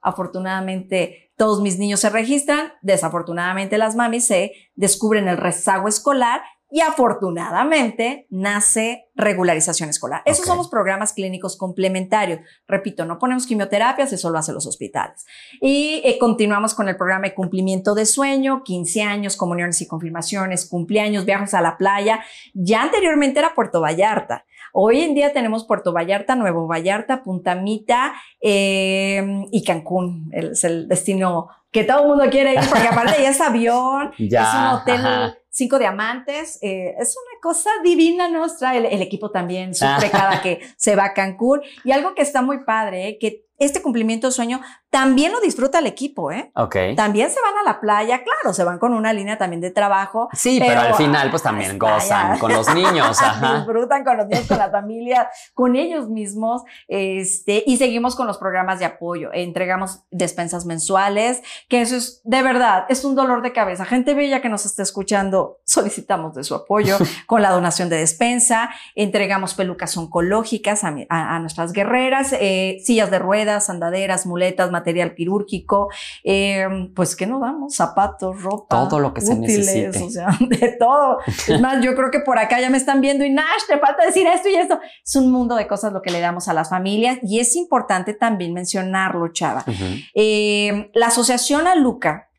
Afortunadamente, 0.03 1.33
todos 1.35 1.63
mis 1.63 1.79
niños 1.79 2.01
se 2.01 2.11
registran. 2.11 2.75
Desafortunadamente, 2.83 3.79
las 3.79 3.97
mamis 3.97 4.27
se 4.27 4.53
descubren 4.75 5.29
el 5.29 5.39
rezago 5.39 5.89
escolar 5.89 6.43
y 6.71 6.81
afortunadamente 6.81 8.27
nace 8.31 9.09
regularización 9.15 9.91
escolar. 9.91 10.23
Esos 10.25 10.41
okay. 10.41 10.49
son 10.49 10.59
los 10.59 10.69
programas 10.69 11.13
clínicos 11.13 11.57
complementarios. 11.57 12.41
Repito, 12.67 13.05
no 13.05 13.19
ponemos 13.19 13.47
quimioterapias, 13.47 14.13
eso 14.13 14.31
lo 14.31 14.39
hacen 14.39 14.55
los 14.55 14.67
hospitales. 14.67 15.27
Y 15.61 16.01
eh, 16.05 16.19
continuamos 16.19 16.75
con 16.75 16.89
el 16.89 16.97
programa 16.97 17.27
de 17.27 17.35
cumplimiento 17.35 17.95
de 17.95 18.07
sueño, 18.07 18.63
15 18.65 19.03
años, 19.03 19.37
comuniones 19.37 19.81
y 19.81 19.89
confirmaciones, 19.89 20.67
cumpleaños, 20.67 21.25
viajes 21.25 21.55
a 21.55 21.61
la 21.61 21.77
playa. 21.77 22.21
Ya 22.55 22.83
anteriormente 22.83 23.41
era 23.41 23.55
Puerto 23.55 23.81
Vallarta. 23.81 24.45
Hoy 24.73 25.01
en 25.01 25.15
día 25.15 25.33
tenemos 25.33 25.65
Puerto 25.65 25.93
Vallarta, 25.93 26.37
Nuevo 26.37 26.67
Vallarta, 26.67 27.23
Punta 27.23 27.55
Mita 27.55 28.15
eh, 28.41 29.45
y 29.51 29.65
Cancún. 29.65 30.31
Es 30.33 30.65
el 30.65 30.89
destino 30.89 31.49
que 31.71 31.85
todo 31.85 32.03
el 32.03 32.09
mundo 32.09 32.25
quiere 32.31 32.55
ir 32.55 32.61
porque 32.69 32.89
aparte 32.89 33.23
ya 33.23 33.31
es 33.31 33.41
avión, 33.41 34.13
ya, 34.19 34.43
es 34.43 34.55
un 34.55 34.67
hotel. 34.79 35.07
Ajá 35.07 35.37
cinco 35.51 35.79
diamantes. 35.79 36.59
Eh, 36.63 36.95
es 36.99 37.17
una 37.17 37.41
cosa 37.43 37.71
divina 37.85 38.29
nuestra. 38.29 38.77
El, 38.77 38.87
el 38.87 39.03
equipo 39.03 39.31
también 39.31 39.75
sufre 39.75 40.11
cada 40.11 40.41
que 40.41 40.61
se 40.77 40.97
va 40.97 41.07
a 41.07 41.15
Cancún. 41.15 41.61
Y 41.85 41.93
algo 41.93 42.15
que 42.15 42.23
está 42.23 42.41
muy 42.41 42.65
padre, 42.65 43.09
eh, 43.09 43.19
que 43.19 43.45
este 43.59 43.83
cumplimiento 43.83 44.29
de 44.29 44.33
sueño 44.33 44.63
también 44.91 45.31
lo 45.31 45.41
disfruta 45.41 45.79
el 45.79 45.87
equipo, 45.87 46.33
¿eh? 46.33 46.51
Ok. 46.57 46.77
También 46.97 47.31
se 47.31 47.41
van 47.41 47.57
a 47.59 47.63
la 47.63 47.81
playa, 47.81 48.25
claro, 48.25 48.53
se 48.53 48.65
van 48.65 48.81
con 48.81 48.93
una 48.93 49.13
línea 49.13 49.39
también 49.39 49.61
de 49.61 49.71
trabajo. 49.71 50.29
Sí, 50.33 50.59
pero, 50.59 50.81
pero 50.81 50.81
al 50.81 50.95
final 50.95 51.31
pues 51.31 51.43
también 51.45 51.79
gozan 51.79 52.39
con 52.39 52.53
los 52.53 52.75
niños, 52.75 53.17
ajá. 53.23 53.59
Disfrutan 53.59 54.05
con 54.05 54.17
los 54.17 54.27
niños, 54.27 54.47
con 54.49 54.59
la 54.59 54.71
familia, 54.81 55.31
con 55.55 55.77
ellos 55.77 56.09
mismos, 56.09 56.63
este, 56.89 57.63
y 57.67 57.77
seguimos 57.77 58.17
con 58.17 58.27
los 58.27 58.39
programas 58.39 58.81
de 58.81 58.85
apoyo. 58.85 59.31
Entregamos 59.33 60.03
despensas 60.11 60.67
mensuales, 60.67 61.41
que 61.69 61.83
eso 61.83 61.95
es, 61.95 62.21
de 62.25 62.43
verdad, 62.43 62.87
es 62.89 63.05
un 63.05 63.15
dolor 63.15 63.43
de 63.43 63.53
cabeza. 63.53 63.85
Gente 63.85 64.15
bella 64.15 64.43
que 64.43 64.49
nos 64.49 64.67
está 64.67 64.83
escuchando, 64.83 65.61
solicitamos 65.65 66.35
de 66.35 66.43
su 66.43 66.57
apoyo 66.57 66.99
con 67.27 67.43
la 67.43 67.51
donación 67.51 67.91
de 67.91 67.97
despensa, 67.97 68.71
entregamos 68.97 69.55
pelucas 69.55 69.97
oncológicas 69.97 70.83
a, 70.83 70.97
a, 71.09 71.37
a 71.37 71.39
nuestras 71.39 71.73
guerreras, 71.73 72.33
eh, 72.33 72.79
sillas 72.85 73.13
de 73.13 73.21
ruedas, 73.21 73.71
andaderas, 73.71 74.27
muletas, 74.27 74.73
material 74.81 75.15
quirúrgico, 75.15 75.89
eh, 76.25 76.67
pues 76.95 77.15
¿qué 77.15 77.27
nos 77.27 77.41
damos? 77.41 77.75
Zapatos, 77.75 78.43
ropa. 78.43 78.89
Todo 78.89 78.99
lo 78.99 79.15
que 79.15 79.21
útiles, 79.23 79.67
se 79.67 79.89
necesite. 79.89 80.03
O 80.05 80.11
sea, 80.11 80.37
de 80.41 80.77
todo. 80.79 81.19
es 81.27 81.61
más, 81.61 81.85
yo 81.85 81.95
creo 81.95 82.11
que 82.11 82.21
por 82.21 82.39
acá 82.39 82.61
ya 82.61 82.71
me 82.71 82.79
están 82.79 83.01
viendo 83.01 83.25
y 83.25 83.31
Nash, 83.31 83.67
te 83.69 83.79
falta 83.79 84.05
decir 84.05 84.27
esto 84.27 84.49
y 84.49 84.55
esto. 84.57 84.81
Es 85.05 85.17
un 85.17 85.31
mundo 85.31 85.55
de 85.55 85.67
cosas 85.67 85.93
lo 85.93 86.03
que 86.03 86.11
le 86.11 86.21
damos 86.21 86.49
a 86.49 86.55
las 86.55 86.71
familias 86.71 87.19
y 87.23 87.41
es 87.41 87.55
importante 87.57 88.15
también 88.15 88.53
mencionarlo, 88.53 89.29
Chava. 89.33 89.65
Uh 89.67 89.71
-huh. 89.71 90.05
eh, 90.15 90.91
la 90.95 91.07
asociación 91.07 91.67
a 91.67 91.75
Luca 91.75 92.31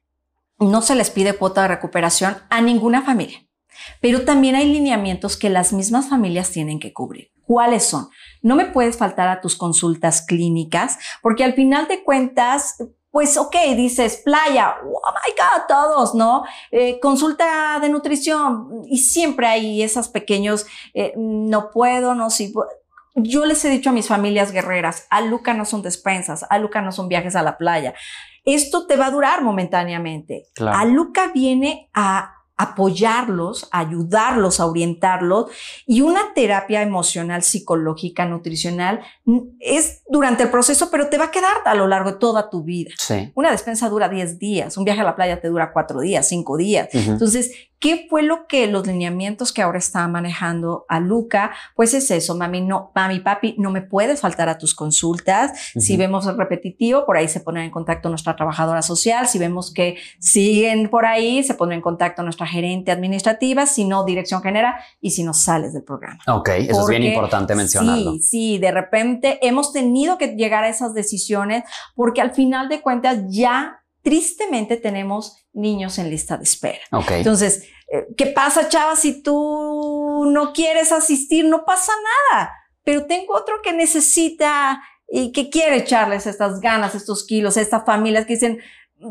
no 0.59 0.81
se 0.81 0.95
les 0.95 1.09
pide 1.09 1.33
cuota 1.33 1.63
de 1.63 1.69
recuperación 1.69 2.37
a 2.49 2.61
ninguna 2.61 3.01
familia. 3.01 3.39
Pero 3.99 4.25
también 4.25 4.55
hay 4.55 4.71
lineamientos 4.71 5.37
que 5.37 5.49
las 5.49 5.73
mismas 5.73 6.09
familias 6.09 6.51
tienen 6.51 6.79
que 6.79 6.93
cubrir. 6.93 7.30
¿Cuáles 7.45 7.83
son? 7.83 8.09
No 8.41 8.55
me 8.55 8.65
puedes 8.65 8.97
faltar 8.97 9.27
a 9.27 9.41
tus 9.41 9.55
consultas 9.55 10.21
clínicas, 10.21 10.97
porque 11.21 11.43
al 11.43 11.53
final 11.53 11.87
de 11.87 12.03
cuentas, 12.03 12.77
pues 13.11 13.37
ok, 13.37 13.55
dices 13.75 14.21
playa, 14.23 14.77
oh 14.83 15.11
my 15.11 15.33
God, 15.37 15.67
todos, 15.67 16.15
¿no? 16.15 16.43
Eh, 16.71 16.99
consulta 16.99 17.79
de 17.81 17.89
nutrición 17.89 18.83
y 18.85 18.99
siempre 18.99 19.47
hay 19.47 19.83
esos 19.83 20.07
pequeños, 20.07 20.65
eh, 20.93 21.13
no 21.17 21.71
puedo, 21.71 22.15
no, 22.15 22.29
sí. 22.29 22.53
Yo 23.15 23.45
les 23.45 23.63
he 23.65 23.69
dicho 23.69 23.89
a 23.89 23.93
mis 23.93 24.07
familias 24.07 24.53
guerreras, 24.53 25.05
a 25.09 25.19
Luca 25.19 25.53
no 25.53 25.65
son 25.65 25.81
despensas, 25.81 26.45
a 26.49 26.57
Luca 26.57 26.81
no 26.81 26.93
son 26.93 27.09
viajes 27.09 27.35
a 27.35 27.43
la 27.43 27.57
playa. 27.57 27.93
Esto 28.45 28.87
te 28.87 28.95
va 28.95 29.07
a 29.07 29.11
durar 29.11 29.43
momentáneamente. 29.43 30.47
Claro. 30.55 30.77
A 30.77 30.85
Luca 30.85 31.31
viene 31.33 31.89
a 31.93 32.40
apoyarlos, 32.61 33.67
ayudarlos 33.71 34.59
a 34.59 34.65
orientarlos 34.65 35.47
y 35.85 36.01
una 36.01 36.33
terapia 36.35 36.81
emocional, 36.81 37.43
psicológica, 37.43 38.25
nutricional 38.25 39.01
es 39.59 40.03
durante 40.09 40.43
el 40.43 40.49
proceso, 40.49 40.89
pero 40.91 41.07
te 41.07 41.17
va 41.17 41.25
a 41.25 41.31
quedar 41.31 41.57
a 41.65 41.73
lo 41.73 41.87
largo 41.87 42.11
de 42.11 42.17
toda 42.17 42.49
tu 42.49 42.63
vida. 42.63 42.91
Sí. 42.97 43.31
Una 43.35 43.51
despensa 43.51 43.89
dura 43.89 44.09
10 44.09 44.37
días, 44.37 44.77
un 44.77 44.83
viaje 44.83 45.01
a 45.01 45.05
la 45.05 45.15
playa 45.15 45.41
te 45.41 45.47
dura 45.47 45.71
4 45.73 46.01
días, 46.01 46.27
5 46.27 46.57
días. 46.57 46.89
Uh 46.93 46.97
-huh. 46.97 47.11
Entonces, 47.13 47.51
¿qué 47.81 48.05
fue 48.09 48.21
lo 48.21 48.47
que 48.47 48.67
los 48.67 48.87
lineamientos 48.87 49.51
que 49.51 49.61
ahora 49.61 49.79
está 49.79 50.07
manejando 50.07 50.85
a 50.87 50.99
Luca? 50.99 51.51
Pues 51.75 51.93
es 51.93 52.09
eso, 52.11 52.35
mami, 52.35 52.61
no, 52.61 52.91
mami, 52.95 53.19
papi, 53.19 53.55
no 53.57 53.71
me 53.71 53.81
puedes 53.81 54.21
faltar 54.21 54.47
a 54.47 54.57
tus 54.57 54.73
consultas. 54.73 55.51
Uh 55.51 55.79
-huh. 55.79 55.81
Si 55.81 55.97
vemos 55.97 56.27
el 56.27 56.37
repetitivo, 56.37 57.05
por 57.05 57.17
ahí 57.17 57.27
se 57.27 57.39
pone 57.41 57.65
en 57.65 57.71
contacto 57.71 58.07
nuestra 58.07 58.35
trabajadora 58.35 58.83
social. 58.83 59.27
Si 59.27 59.39
vemos 59.39 59.73
que 59.73 59.97
siguen 60.19 60.89
por 60.89 61.05
ahí, 61.05 61.43
se 61.43 61.55
pone 61.55 61.75
en 61.75 61.81
contacto 61.81 62.21
nuestra 62.23 62.45
gerente 62.45 62.91
administrativa, 62.91 63.65
si 63.65 63.83
no, 63.83 64.05
dirección 64.05 64.43
general 64.43 64.75
y 65.01 65.11
si 65.11 65.23
no 65.23 65.33
sales 65.33 65.73
del 65.73 65.83
programa. 65.83 66.19
Ok, 66.27 66.49
eso 66.49 66.79
Porque, 66.79 66.95
es 66.95 67.01
bien 67.01 67.13
importante 67.13 67.55
mencionarlo. 67.55 68.13
Sí, 68.13 68.19
sí, 68.21 68.57
de 68.59 68.71
repente 68.71 69.39
hemos 69.41 69.73
tenido 69.73 70.19
que 70.19 70.27
llegar 70.35 70.63
a 70.63 70.69
esas 70.69 70.93
decisiones 70.93 71.63
porque 71.95 72.21
al 72.21 72.31
final 72.31 72.69
de 72.69 72.81
cuentas 72.81 73.23
ya 73.27 73.80
tristemente 74.01 74.77
tenemos 74.77 75.37
niños 75.53 75.97
en 75.99 76.09
lista 76.09 76.37
de 76.37 76.43
espera. 76.43 76.81
Okay. 76.91 77.19
Entonces, 77.19 77.63
eh, 77.91 78.07
¿qué 78.17 78.27
pasa, 78.27 78.69
chava, 78.69 78.95
si 78.95 79.21
tú 79.21 80.25
no 80.31 80.53
quieres 80.53 80.91
asistir? 80.91 81.45
No 81.45 81.65
pasa 81.65 81.91
nada, 82.31 82.51
pero 82.83 83.05
tengo 83.05 83.35
otro 83.35 83.61
que 83.61 83.73
necesita 83.73 84.81
y 85.07 85.31
que 85.31 85.49
quiere 85.49 85.77
echarles 85.77 86.25
estas 86.25 86.61
ganas, 86.61 86.95
estos 86.95 87.25
kilos, 87.25 87.57
estas 87.57 87.85
familias 87.85 88.25
que 88.25 88.33
dicen, 88.33 88.59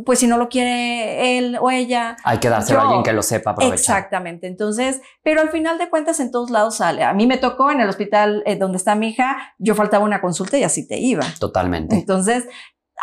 pues 0.04 0.20
si 0.20 0.26
no 0.26 0.38
lo 0.38 0.48
quiere 0.48 1.38
él 1.38 1.58
o 1.60 1.70
ella. 1.70 2.16
Hay 2.24 2.38
que 2.38 2.48
dárselo 2.48 2.78
yo, 2.78 2.80
a 2.80 2.86
alguien 2.86 3.02
que 3.02 3.12
lo 3.12 3.22
sepa 3.22 3.50
aprovechar. 3.50 3.78
Exactamente. 3.78 4.46
Entonces, 4.46 5.00
pero 5.22 5.40
al 5.40 5.50
final 5.50 5.78
de 5.78 5.90
cuentas 5.90 6.20
en 6.20 6.30
todos 6.30 6.50
lados 6.50 6.76
sale. 6.76 7.02
A 7.02 7.12
mí 7.12 7.26
me 7.26 7.38
tocó 7.38 7.70
en 7.70 7.80
el 7.80 7.88
hospital 7.88 8.42
eh, 8.46 8.56
donde 8.56 8.78
está 8.78 8.94
mi 8.94 9.08
hija, 9.08 9.54
yo 9.58 9.74
faltaba 9.74 10.04
una 10.04 10.20
consulta 10.20 10.58
y 10.58 10.62
así 10.62 10.86
te 10.86 10.98
iba. 10.98 11.24
Totalmente. 11.38 11.96
Entonces, 11.96 12.44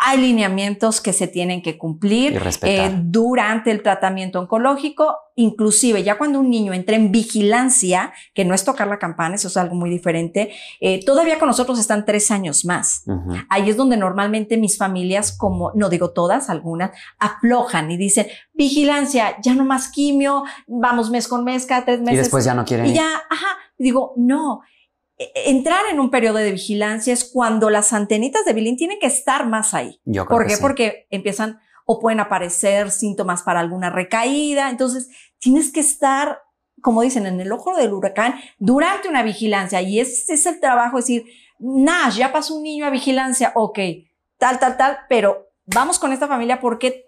hay 0.00 0.18
lineamientos 0.18 1.00
que 1.00 1.12
se 1.12 1.26
tienen 1.26 1.62
que 1.62 1.78
cumplir 1.78 2.40
eh, 2.62 2.92
durante 3.02 3.70
el 3.70 3.82
tratamiento 3.82 4.40
oncológico, 4.40 5.16
inclusive 5.34 6.02
ya 6.02 6.18
cuando 6.18 6.40
un 6.40 6.50
niño 6.50 6.72
entra 6.72 6.96
en 6.96 7.10
vigilancia, 7.10 8.12
que 8.34 8.44
no 8.44 8.54
es 8.54 8.64
tocar 8.64 8.88
la 8.88 8.98
campana, 8.98 9.34
eso 9.34 9.48
es 9.48 9.56
algo 9.56 9.74
muy 9.74 9.90
diferente, 9.90 10.50
eh, 10.80 11.04
todavía 11.04 11.38
con 11.38 11.48
nosotros 11.48 11.78
están 11.78 12.04
tres 12.04 12.30
años 12.30 12.64
más. 12.64 13.02
Uh 13.06 13.12
-huh. 13.12 13.46
Ahí 13.48 13.70
es 13.70 13.76
donde 13.76 13.96
normalmente 13.96 14.56
mis 14.56 14.76
familias, 14.78 15.36
como 15.36 15.72
no 15.74 15.88
digo 15.88 16.10
todas, 16.10 16.50
algunas, 16.50 16.90
aflojan 17.18 17.90
y 17.90 17.96
dicen, 17.96 18.26
vigilancia, 18.54 19.36
ya 19.42 19.54
no 19.54 19.64
más 19.64 19.88
quimio, 19.90 20.44
vamos 20.66 21.10
mes 21.10 21.28
con 21.28 21.44
mes, 21.44 21.66
cada 21.66 21.84
tres 21.84 22.00
meses. 22.00 22.14
Y 22.14 22.18
después 22.18 22.44
ya 22.44 22.54
no 22.54 22.64
quieren. 22.64 22.86
Y 22.86 22.94
ya, 22.94 23.08
ajá, 23.30 23.56
digo, 23.78 24.12
no 24.16 24.62
entrar 25.18 25.86
en 25.90 25.98
un 26.00 26.10
periodo 26.10 26.38
de 26.38 26.52
vigilancia 26.52 27.12
es 27.12 27.24
cuando 27.24 27.70
las 27.70 27.92
antenitas 27.92 28.44
de 28.44 28.52
Bilín 28.52 28.76
tienen 28.76 28.98
que 29.00 29.06
estar 29.06 29.46
más 29.46 29.74
ahí. 29.74 30.00
Yo 30.04 30.26
creo 30.26 30.38
¿Por 30.38 30.46
qué? 30.46 30.50
Que 30.50 30.56
sí. 30.56 30.62
Porque 30.62 31.06
empiezan 31.10 31.60
o 31.86 31.98
pueden 32.00 32.20
aparecer 32.20 32.90
síntomas 32.90 33.42
para 33.42 33.60
alguna 33.60 33.90
recaída. 33.90 34.68
Entonces, 34.70 35.08
tienes 35.38 35.72
que 35.72 35.80
estar, 35.80 36.42
como 36.82 37.02
dicen, 37.02 37.26
en 37.26 37.40
el 37.40 37.50
ojo 37.50 37.74
del 37.76 37.92
huracán 37.92 38.34
durante 38.58 39.08
una 39.08 39.22
vigilancia. 39.22 39.80
Y 39.80 39.98
ese 39.98 40.34
es 40.34 40.46
el 40.46 40.60
trabajo, 40.60 40.98
es 40.98 41.06
decir, 41.06 41.24
Nash, 41.58 42.18
ya 42.18 42.30
pasó 42.30 42.54
un 42.54 42.62
niño 42.62 42.86
a 42.86 42.90
vigilancia, 42.90 43.52
ok, 43.54 43.78
tal, 44.36 44.58
tal, 44.60 44.76
tal, 44.76 44.98
pero 45.08 45.48
vamos 45.66 45.98
con 45.98 46.12
esta 46.12 46.28
familia 46.28 46.60
porque 46.60 47.06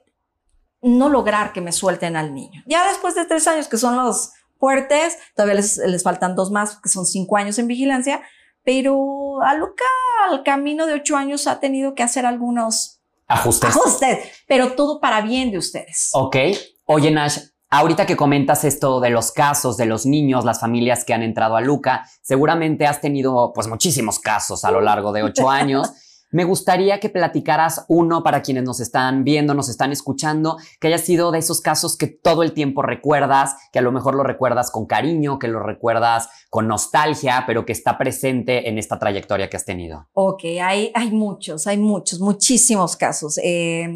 no 0.83 1.09
lograr 1.09 1.53
que 1.53 1.61
me 1.61 1.73
suelten 1.73 2.17
al 2.17 2.35
niño. 2.35 2.63
Ya 2.67 2.89
después 2.89 3.15
de 3.15 3.27
tres 3.27 3.47
años, 3.47 3.69
que 3.69 3.77
son 3.77 3.97
los 3.97 4.33
fuertes, 4.61 5.19
todavía 5.35 5.57
les, 5.57 5.79
les 5.79 6.03
faltan 6.05 6.37
dos 6.37 6.53
más, 6.53 6.79
que 6.81 6.89
son 6.89 7.07
cinco 7.07 7.37
años 7.37 7.59
en 7.59 7.67
vigilancia, 7.67 8.23
pero 8.63 9.43
a 9.43 9.55
Luca 9.55 9.85
al 10.31 10.45
camino 10.45 10.87
de 10.87 10.95
ocho 10.95 11.17
años 11.17 11.47
ha 11.47 11.59
tenido 11.59 11.95
que 11.95 12.03
hacer 12.03 12.27
algunos 12.27 13.01
ajustes. 13.27 13.71
Ajustes, 13.71 14.19
pero 14.47 14.73
todo 14.73 15.01
para 15.01 15.23
bien 15.23 15.51
de 15.51 15.59
ustedes. 15.59 16.11
Ok. 16.13 16.37
Oye, 16.85 17.11
Nash, 17.11 17.39
ahorita 17.71 18.05
que 18.05 18.17
comentas 18.17 18.65
esto 18.65 19.01
de 19.01 19.11
los 19.11 19.33
casos 19.33 19.77
de 19.77 19.87
los 19.87 20.05
niños, 20.05 20.45
las 20.45 20.61
familias 20.61 21.05
que 21.05 21.15
han 21.15 21.23
entrado 21.23 21.57
a 21.57 21.61
Luca, 21.61 22.07
seguramente 22.23 22.87
has 22.87 23.01
tenido 23.01 23.53
pues 23.55 23.67
muchísimos 23.67 24.19
casos 24.19 24.65
a 24.65 24.71
lo 24.71 24.81
largo 24.81 25.13
de 25.13 25.23
ocho 25.23 25.49
años. 25.51 25.91
Me 26.31 26.45
gustaría 26.45 27.01
que 27.01 27.11
platicaras 27.11 27.85
uno 27.89 28.23
para 28.23 28.43
quienes 28.43 28.65
nos 28.65 28.81
están 28.81 29.25
viendo, 29.25 29.55
nos 29.55 29.69
están 29.69 29.93
escuchando, 29.93 30.59
que 30.81 30.89
haya 30.89 30.99
sido 30.99 31.33
de 31.33 31.39
esos 31.39 31.61
casos 31.61 31.97
que 31.97 32.07
todo 32.07 32.43
el 32.43 32.53
tiempo 32.53 32.83
recuerdas, 32.83 33.57
que 33.73 33.81
a 33.81 33.83
lo 33.83 33.93
mejor 33.93 34.15
lo 34.15 34.23
recuerdas 34.23 34.71
con 34.71 34.87
cariño, 34.87 35.39
que 35.39 35.49
lo 35.49 35.61
recuerdas 35.61 36.29
con 36.49 36.69
nostalgia, 36.69 37.45
pero 37.47 37.67
que 37.67 37.73
está 37.73 37.99
presente 37.99 38.69
en 38.69 38.79
esta 38.79 38.99
trayectoria 38.99 39.51
que 39.51 39.57
has 39.57 39.65
tenido. 39.65 40.09
Ok, 40.13 40.45
hay, 40.63 40.93
hay 40.95 41.11
muchos, 41.11 41.67
hay 41.67 41.79
muchos, 41.79 42.21
muchísimos 42.21 42.97
casos. 42.97 43.39
Eh, 43.43 43.89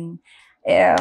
eh, 0.65 0.95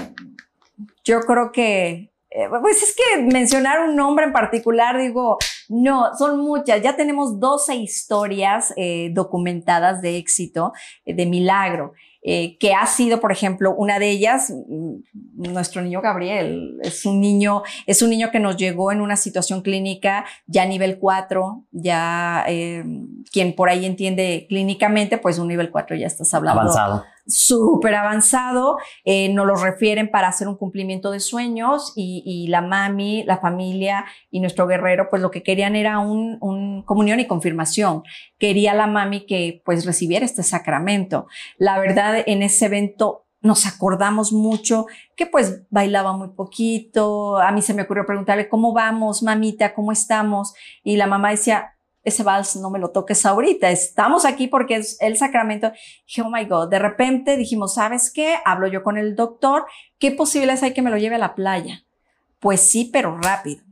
yo 1.04 1.22
creo 1.22 1.52
que 1.52 2.13
eh, 2.36 2.48
pues 2.62 2.82
es 2.82 2.96
que 2.96 3.22
mencionar 3.22 3.88
un 3.88 3.96
nombre 3.96 4.26
en 4.26 4.34
particular, 4.34 4.98
digo, 4.98 5.38
no, 5.70 6.16
son 6.18 6.40
muchas. 6.40 6.82
Ya 6.82 6.96
tenemos 6.96 7.40
12 7.40 7.76
historias 7.76 8.74
eh, 8.76 9.12
documentadas 9.14 10.02
de 10.02 10.18
éxito, 10.18 10.74
eh, 11.06 11.14
de 11.14 11.26
milagro. 11.26 11.94
que 12.26 12.74
ha 12.74 12.86
sido, 12.88 13.20
por 13.20 13.34
ejemplo, 13.34 13.76
una 13.76 14.00
de 14.00 14.10
ellas, 14.10 14.50
mm, 14.50 15.52
nuestro 15.52 15.82
niño 15.82 16.00
Gabriel, 16.02 16.80
es 16.82 17.06
un 17.06 17.20
niño, 17.20 17.64
es 17.86 18.02
un 18.02 18.10
niño 18.10 18.32
que 18.32 18.40
nos 18.40 18.56
llegó 18.56 18.94
en 18.94 19.02
una 19.02 19.18
situación 19.18 19.62
clínica 19.62 20.24
ya 20.48 20.66
nivel 20.66 21.00
4, 21.00 21.66
ya 21.72 22.46
quien 23.30 23.54
por 23.54 23.68
ahí 23.68 23.86
entiende 23.86 24.46
clínicamente, 24.48 25.18
pues 25.18 25.38
un 25.38 25.50
nivel 25.50 25.70
4 25.70 25.98
ya 25.98 26.08
estás 26.08 26.34
hablando. 26.34 26.62
Avanzado 26.62 27.04
súper 27.26 27.96
avanzado, 27.96 28.78
eh, 29.06 29.30
nos 29.34 29.46
lo 29.46 29.56
refieren 29.56 30.10
para 30.12 30.28
hacer 30.28 30.48
un 30.48 30.58
cumplimiento 30.58 31.12
de 31.12 31.20
sueños 31.20 31.94
y, 31.96 32.48
la 32.50 32.62
mami, 32.62 33.24
la 33.24 33.38
familia 33.38 34.06
y 34.30 34.40
nuestro 34.40 34.68
guerrero, 34.68 35.08
pues 35.10 35.22
lo 35.22 35.32
que 35.32 35.44
querían 35.44 35.76
era 35.76 36.00
un, 36.00 36.38
un, 36.42 36.84
comunión 36.84 37.20
y 37.20 37.28
confirmación. 37.28 38.04
Quería 38.38 38.74
la 38.74 38.88
mami 38.88 39.26
que 39.26 39.62
pues 39.66 39.86
recibiera 39.86 40.26
este 40.26 40.44
sacramento. 40.44 41.28
La 41.58 41.80
verdad, 41.80 42.24
en 42.26 42.44
ese 42.44 42.66
evento 42.66 43.24
nos 43.44 43.68
acordamos 43.68 44.32
mucho 44.32 44.88
que 45.18 45.26
pues 45.26 45.64
bailaba 45.70 46.14
muy 46.14 46.30
poquito. 46.30 47.38
A 47.38 47.52
mí 47.52 47.62
se 47.62 47.74
me 47.74 47.84
ocurrió 47.84 48.06
preguntarle, 48.06 48.48
¿cómo 48.48 48.74
vamos, 48.74 49.22
mamita? 49.22 49.74
¿Cómo 49.74 49.92
estamos? 49.92 50.54
Y 50.82 50.96
la 50.96 51.08
mamá 51.08 51.32
decía, 51.32 51.73
ese 52.04 52.24
vals 52.24 52.56
no 52.58 52.70
me 52.70 52.80
lo 52.80 52.90
toques 52.90 53.26
ahorita, 53.26 53.70
estamos 53.70 54.26
aquí 54.26 54.48
porque 54.48 54.76
es 54.76 54.98
el 55.02 55.18
sacramento. 55.18 55.72
Dije, 56.06 56.22
oh 56.22 56.30
my 56.30 56.46
God, 56.46 56.70
de 56.70 56.80
repente 56.80 57.38
dijimos, 57.38 57.76
¿sabes 57.76 58.12
qué? 58.12 58.36
Hablo 58.46 58.68
yo 58.68 58.84
con 58.84 58.98
el 58.98 59.16
doctor, 59.16 59.66
¿qué 60.00 60.12
posibilidades 60.12 60.64
hay 60.64 60.74
que 60.74 60.82
me 60.82 60.90
lo 60.90 60.98
lleve 60.98 61.16
a 61.16 61.20
la 61.20 61.36
playa? 61.36 61.84
Pues 62.40 62.62
sí, 62.62 62.90
pero 62.92 63.18
rápido. 63.18 63.64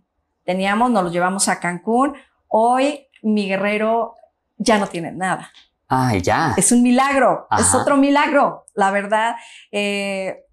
Teníamos, 0.45 0.91
nos 0.91 1.03
lo 1.03 1.11
llevamos 1.11 1.49
a 1.49 1.59
Cancún. 1.59 2.15
Hoy 2.47 3.07
mi 3.21 3.47
guerrero 3.47 4.15
ya 4.57 4.77
no 4.77 4.87
tiene 4.87 5.11
nada. 5.11 5.51
Ay, 5.87 6.21
ya. 6.21 6.53
Es 6.55 6.71
un 6.71 6.81
milagro, 6.81 7.47
es 7.59 7.75
otro 7.75 7.97
milagro, 7.97 8.65
la 8.73 8.91
verdad. 8.91 9.35
Eh, 9.73 10.45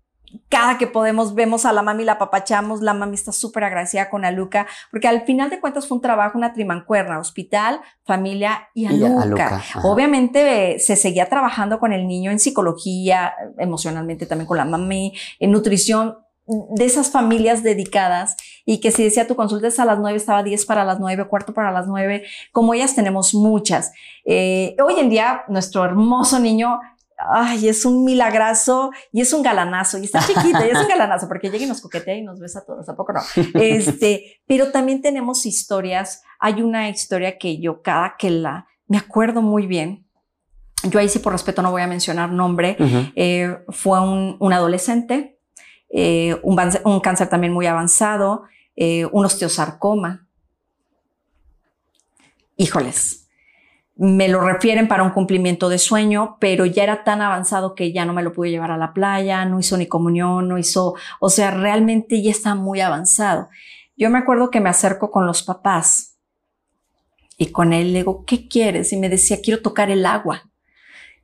cada 0.49 0.79
que 0.79 0.87
podemos 0.87 1.35
vemos 1.35 1.65
a 1.65 1.73
la 1.73 1.83
mami, 1.83 2.05
la 2.05 2.19
papachamos, 2.19 2.81
la 2.83 2.95
mami 2.95 3.15
está 3.15 3.33
súper 3.33 3.65
agradecida 3.65 4.11
con 4.11 4.25
Aluca, 4.25 4.67
porque 4.91 5.09
al 5.09 5.23
final 5.23 5.51
de 5.51 5.61
cuentas 5.61 5.87
fue 5.87 5.97
un 5.97 6.03
trabajo, 6.03 6.39
una 6.39 6.53
trimancuerna, 6.53 7.19
hospital, 7.19 7.81
familia 8.05 8.69
y 8.75 8.87
Aluca. 8.87 9.63
Obviamente 9.83 10.79
se 10.79 10.97
seguía 10.97 11.29
trabajando 11.29 11.79
con 11.79 11.93
el 11.93 12.07
niño 12.07 12.31
en 12.31 12.39
psicología, 12.39 13.35
emocionalmente 13.59 14.27
también 14.27 14.47
con 14.47 14.57
la 14.57 14.65
mami, 14.65 15.15
en 15.39 15.51
nutrición, 15.51 16.17
de 16.71 16.87
esas 16.87 17.11
familias 17.11 17.63
dedicadas 17.63 18.37
y 18.65 18.81
que 18.81 18.91
si 18.91 19.05
decía 19.05 19.27
tu 19.27 19.37
consulta 19.37 19.69
es 19.69 19.79
a 19.79 19.85
las 19.85 19.99
nueve, 19.99 20.17
estaba 20.17 20.43
diez 20.43 20.65
para 20.65 20.83
las 20.85 20.99
nueve, 20.99 21.29
cuarto 21.29 21.53
para 21.53 21.71
las 21.71 21.87
nueve, 21.87 22.25
como 22.53 22.73
ellas 22.73 22.95
tenemos 22.95 23.35
muchas. 23.35 23.93
Eh, 24.25 24.75
hoy 24.83 24.95
en 24.99 25.11
día 25.11 25.43
nuestro 25.49 25.85
hermoso 25.85 26.39
niño 26.39 26.81
ay, 27.19 27.69
es 27.69 27.85
un 27.85 28.05
milagrazo 28.05 28.91
y 29.13 29.21
es 29.21 29.33
un 29.33 29.43
galanazo 29.43 29.99
y 29.99 30.05
está 30.05 30.21
chiquito 30.21 30.65
y 30.65 30.71
es 30.71 30.79
un 30.79 30.89
galanazo 30.89 31.29
porque 31.29 31.51
llega 31.51 31.65
y 31.65 31.69
nos 31.69 31.81
coquetea 31.81 32.17
y 32.17 32.23
nos 32.23 32.39
besa 32.39 32.61
a 32.61 32.65
todos, 32.65 32.89
¿a 32.89 32.97
poco 32.97 33.13
no? 33.13 33.21
Este, 33.55 34.41
pero 34.47 34.71
también 34.71 35.03
tenemos 35.03 35.45
historias. 35.47 36.23
Hay 36.39 36.63
una 36.63 36.89
historia 36.89 37.39
que 37.39 37.59
yo 37.59 37.83
cada 37.83 38.17
que 38.17 38.31
la 38.31 38.67
me 38.87 38.99
acuerdo 38.99 39.43
muy 39.43 39.67
bien. 39.67 40.07
Yo 40.85 40.99
ahí 40.99 41.09
sí 41.09 41.19
por 41.19 41.33
respeto 41.33 41.61
no 41.61 41.71
voy 41.71 41.83
a 41.83 41.87
mencionar 41.87 42.31
nombre. 42.31 42.77
Eh, 43.17 43.59
fue 43.69 44.01
un, 44.01 44.37
un 44.39 44.53
adolescente, 44.53 45.39
eh, 45.91 46.37
un, 46.43 46.59
un, 46.85 47.01
cáncer 47.01 47.29
también 47.29 47.53
muy 47.53 47.67
avanzado, 47.67 48.45
eh, 48.77 49.07
un 49.07 49.25
osteosarcoma. 49.25 50.27
Híjoles, 52.57 53.28
me 53.99 54.29
lo 54.29 54.41
refieren 54.41 54.87
para 54.87 55.03
un 55.03 55.11
cumplimiento 55.11 55.69
de 55.69 55.79
sueño, 55.79 56.37
pero 56.39 56.65
ya 56.65 56.85
era 56.85 57.03
tan 57.03 57.21
avanzado 57.21 57.75
que 57.75 57.93
ya 57.93 58.05
no 58.05 58.13
me 58.13 58.23
lo 58.23 58.33
pude 58.33 58.51
llevar 58.51 58.71
a 58.71 58.77
la 58.77 58.95
playa, 58.95 59.45
no 59.45 59.59
hizo 59.59 59.77
ni 59.77 59.87
comunión, 59.87 60.47
no 60.47 60.57
hizo, 60.57 60.95
o 61.19 61.29
sea, 61.29 61.51
realmente 61.51 62.23
ya 62.23 62.31
está 62.31 62.55
muy 62.55 62.81
avanzado. 62.81 63.49
Yo 63.97 64.09
me 64.09 64.19
acuerdo 64.19 64.53
que 64.53 64.61
me 64.61 64.71
acerco 64.71 65.11
con 65.11 65.27
los 65.27 65.43
papás 65.43 66.17
y 67.37 67.51
con 67.51 67.73
él 67.73 67.93
le 67.93 67.99
digo, 68.01 68.25
¿qué 68.25 68.47
quieres? 68.47 68.93
Y 68.93 68.97
me 68.99 69.09
decía, 69.09 69.39
quiero 69.43 69.63
tocar 69.63 69.91
el 69.91 70.07
agua. 70.07 70.45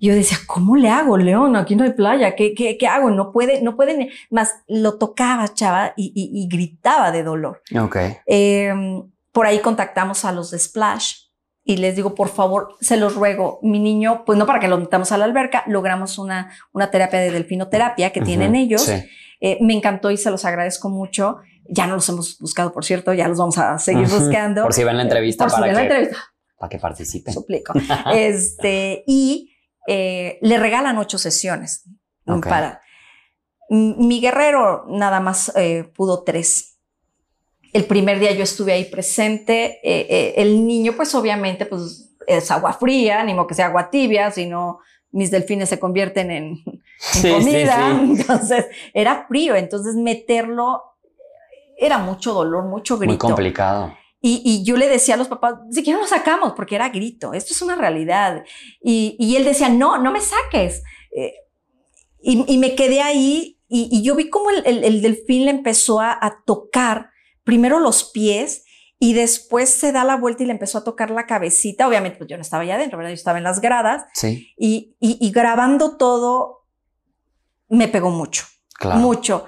Y 0.00 0.08
yo 0.08 0.14
decía, 0.16 0.38
¿cómo 0.48 0.74
le 0.74 0.88
hago, 0.90 1.16
León? 1.16 1.54
Aquí 1.54 1.76
no 1.76 1.84
hay 1.84 1.92
playa, 1.92 2.34
¿qué, 2.34 2.54
qué, 2.54 2.76
qué 2.76 2.88
hago? 2.88 3.08
No 3.10 3.30
puede, 3.30 3.62
no 3.62 3.76
puede, 3.76 4.10
más 4.30 4.52
lo 4.66 4.98
tocaba, 4.98 5.54
chava, 5.54 5.94
y, 5.96 6.12
y, 6.12 6.48
gritaba 6.48 7.12
de 7.12 7.22
dolor. 7.22 7.62
Ok. 7.80 7.96
Em, 8.26 9.08
por 9.30 9.46
ahí 9.46 9.60
contactamos 9.60 10.24
a 10.24 10.32
los 10.32 10.50
de 10.50 10.58
Splash 10.58 11.23
y 11.66 11.78
les 11.78 11.96
digo, 11.96 12.14
por 12.14 12.28
favor, 12.28 12.76
se 12.80 12.98
los 12.98 13.14
ruego, 13.14 13.58
mi 13.62 13.80
niño, 13.80 14.24
pues 14.26 14.38
no 14.38 14.44
para 14.44 14.60
que 14.60 14.68
lo 14.68 14.76
metamos 14.76 15.12
a 15.12 15.18
la 15.18 15.24
alberca, 15.24 15.64
logramos 15.66 16.18
una, 16.18 16.52
una 16.72 16.90
terapia 16.90 17.20
de 17.20 17.30
delfinoterapia 17.30 18.10
que 18.10 18.20
tienen 18.20 18.54
ellos. 18.54 18.86
Eh, 19.40 19.58
me 19.62 19.72
encantó 19.72 20.10
y 20.10 20.18
se 20.18 20.30
los 20.30 20.44
agradezco 20.44 20.90
mucho. 20.90 21.38
Ya 21.66 21.86
no 21.86 21.94
los 21.94 22.08
hemos 22.10 22.38
buscado, 22.38 22.72
por 22.72 22.84
cierto, 22.84 23.14
ya 23.14 23.28
los 23.28 23.38
vamos 23.38 23.56
a 23.56 23.78
seguir 23.78 24.06
buscando. 24.08 24.62
por 24.62 24.74
si 24.74 24.84
ven 24.84 24.98
la 24.98 25.04
entrevista, 25.04 25.46
para, 25.46 25.66
que, 25.66 25.72
la 25.72 25.82
entrevista. 25.82 26.18
para 26.58 26.68
que 26.68 26.78
participen. 26.78 27.32
Suplico. 27.32 27.72
este, 28.14 29.02
y 29.06 29.54
eh, 29.88 30.38
le 30.42 30.58
regalan 30.58 30.98
ocho 30.98 31.16
sesiones 31.16 31.84
para. 32.24 32.82
Mi 33.70 34.20
guerrero 34.20 34.84
nada 34.88 35.20
más 35.20 35.50
eh, 35.56 35.90
pudo 35.96 36.22
tres 36.22 36.73
el 37.74 37.84
primer 37.86 38.20
día 38.20 38.32
yo 38.32 38.44
estuve 38.44 38.72
ahí 38.72 38.84
presente. 38.84 39.80
Eh, 39.82 40.06
eh, 40.08 40.34
el 40.36 40.64
niño, 40.64 40.92
pues 40.92 41.12
obviamente, 41.14 41.66
pues 41.66 42.14
es 42.26 42.50
agua 42.50 42.72
fría, 42.72 43.22
ni 43.24 43.34
modo 43.34 43.48
que 43.48 43.54
sea 43.54 43.66
agua 43.66 43.90
tibia, 43.90 44.30
sino 44.30 44.78
mis 45.10 45.32
delfines 45.32 45.68
se 45.68 45.80
convierten 45.80 46.30
en, 46.30 46.64
comida. 47.20 48.00
Entonces 48.00 48.66
era 48.94 49.26
frío. 49.28 49.56
Entonces 49.56 49.96
meterlo 49.96 50.82
era 51.76 51.98
mucho 51.98 52.32
dolor, 52.32 52.64
mucho 52.64 52.96
grito. 52.96 53.10
Muy 53.10 53.18
complicado. 53.18 53.92
Y, 54.26 54.64
yo 54.64 54.78
le 54.78 54.88
decía 54.88 55.16
a 55.16 55.18
los 55.18 55.28
papás, 55.28 55.56
si 55.68 55.80
siquiera 55.80 56.00
lo 56.00 56.06
sacamos, 56.06 56.54
porque 56.56 56.76
era 56.76 56.88
grito, 56.88 57.34
esto 57.34 57.52
es 57.52 57.60
una 57.60 57.76
realidad. 57.76 58.42
Y, 58.80 59.34
él 59.36 59.44
decía, 59.44 59.68
no, 59.68 59.98
no 59.98 60.12
me 60.12 60.20
saques. 60.20 60.82
Eh, 61.14 61.34
y, 62.22 62.56
me 62.56 62.74
quedé 62.74 63.02
ahí 63.02 63.58
y, 63.68 64.02
yo 64.02 64.14
vi 64.14 64.30
cómo 64.30 64.48
el, 64.48 65.02
delfín 65.02 65.44
le 65.44 65.50
empezó 65.50 66.00
a, 66.00 66.12
a 66.12 66.42
tocar 66.46 67.10
primero 67.44 67.78
los 67.78 68.10
pies 68.10 68.64
y 68.98 69.12
después 69.12 69.68
se 69.68 69.92
da 69.92 70.04
la 70.04 70.16
vuelta 70.16 70.42
y 70.42 70.46
le 70.46 70.52
empezó 70.52 70.78
a 70.78 70.84
tocar 70.84 71.10
la 71.10 71.26
cabecita. 71.26 71.86
Obviamente, 71.86 72.18
pues 72.18 72.28
yo 72.28 72.36
no 72.36 72.42
estaba 72.42 72.62
allá 72.62 72.76
adentro, 72.76 72.98
¿verdad? 72.98 73.10
Yo 73.10 73.16
estaba 73.16 73.38
en 73.38 73.44
las 73.44 73.60
gradas. 73.60 74.04
Sí. 74.14 74.52
Y, 74.56 74.96
y, 74.98 75.30
grabando 75.30 75.96
todo, 75.96 76.66
me 77.68 77.88
pegó 77.88 78.10
mucho. 78.10 78.44
Claro. 78.78 79.00
Mucho. 79.00 79.46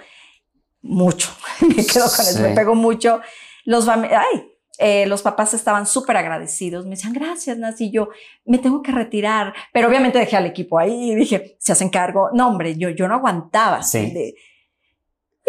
Mucho. 0.82 1.30
me 1.60 1.86
quedo 1.86 2.04
con 2.14 2.26
eso. 2.26 2.42
Me 2.42 2.54
pegó 2.54 2.74
mucho. 2.74 3.20
Los, 3.64 3.88
ay, 3.88 4.52
eh, 4.78 5.06
los 5.06 5.22
papás 5.22 5.54
estaban 5.54 5.86
súper 5.86 6.18
agradecidos. 6.18 6.84
Me 6.84 6.90
decían, 6.90 7.14
gracias, 7.14 7.56
Nancy. 7.56 7.86
Y 7.86 7.92
yo 7.92 8.10
me 8.44 8.58
tengo 8.58 8.82
que 8.82 8.92
retirar. 8.92 9.54
Pero 9.72 9.88
obviamente 9.88 10.18
dejé 10.18 10.36
al 10.36 10.46
equipo 10.46 10.78
ahí 10.78 11.12
y 11.12 11.14
dije, 11.14 11.56
se 11.60 11.72
hacen 11.72 11.88
cargo. 11.88 12.28
No, 12.34 12.48
hombre, 12.48 12.76
yo, 12.76 12.90
yo 12.90 13.08
no 13.08 13.14
aguantaba. 13.14 13.82
Sí 13.82 14.34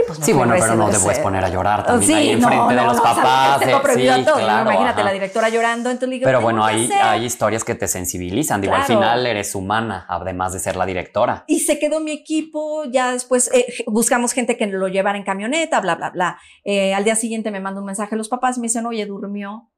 pues 0.05 0.19
me 0.19 0.25
Sí, 0.25 0.33
bueno, 0.33 0.53
pero 0.59 0.75
no 0.75 0.87
de 0.87 0.93
te 0.93 0.99
puedes 0.99 1.19
poner 1.19 1.43
a 1.43 1.49
llorar 1.49 1.83
también 1.85 2.07
Sí, 2.07 2.13
ahí 2.13 2.27
no, 2.35 2.47
enfrente 2.49 2.75
de 2.75 2.81
no, 2.81 2.87
los 2.87 2.97
no, 2.97 3.03
papás. 3.03 3.59
que 3.59 3.71
eh, 3.71 3.77
prohibido 3.81 4.15
sí, 4.15 4.23
todo. 4.25 4.35
claro, 4.35 4.61
Imagínate 4.69 4.99
ajá. 4.99 5.03
la 5.03 5.11
directora 5.13 5.49
llorando, 5.49 5.89
entonces 5.89 6.09
le 6.09 6.15
digo, 6.15 6.25
Pero 6.25 6.37
"¿Qué 6.39 6.43
bueno, 6.43 6.63
hay, 6.65 6.85
hacer?". 6.85 7.01
hay 7.01 7.25
historias 7.25 7.63
que 7.63 7.73
te 7.75 7.87
sensibilizan. 7.87 8.61
Digo, 8.61 8.75
al 8.75 8.83
final 8.83 9.25
eres 9.25 9.55
humana, 9.55 10.05
además 10.07 10.53
de 10.53 10.59
ser 10.59 10.75
la 10.75 10.85
directora. 10.85 11.45
Y 11.47 11.61
se 11.61 11.79
quedó 11.79 11.99
mi 11.99 12.11
equipo, 12.11 12.83
ya 12.85 13.11
después 13.11 13.49
eh, 13.53 13.65
buscamos 13.87 14.33
gente 14.33 14.55
que 14.57 14.67
lo 14.67 14.87
llevara 14.87 15.17
en 15.17 15.23
camioneta, 15.23 15.79
bla, 15.81 15.95
bla, 15.95 16.11
bla. 16.11 16.39
Eh, 16.63 16.93
al 16.93 17.03
día 17.03 17.15
siguiente 17.15 17.49
me 17.49 17.59
manda 17.59 17.79
un 17.79 17.85
mensaje 17.87 18.15
los 18.15 18.29
papás 18.29 18.57
y 18.57 18.59
me 18.61 18.67
dicen, 18.67 18.85
oye, 18.85 19.05
durmió 19.05 19.71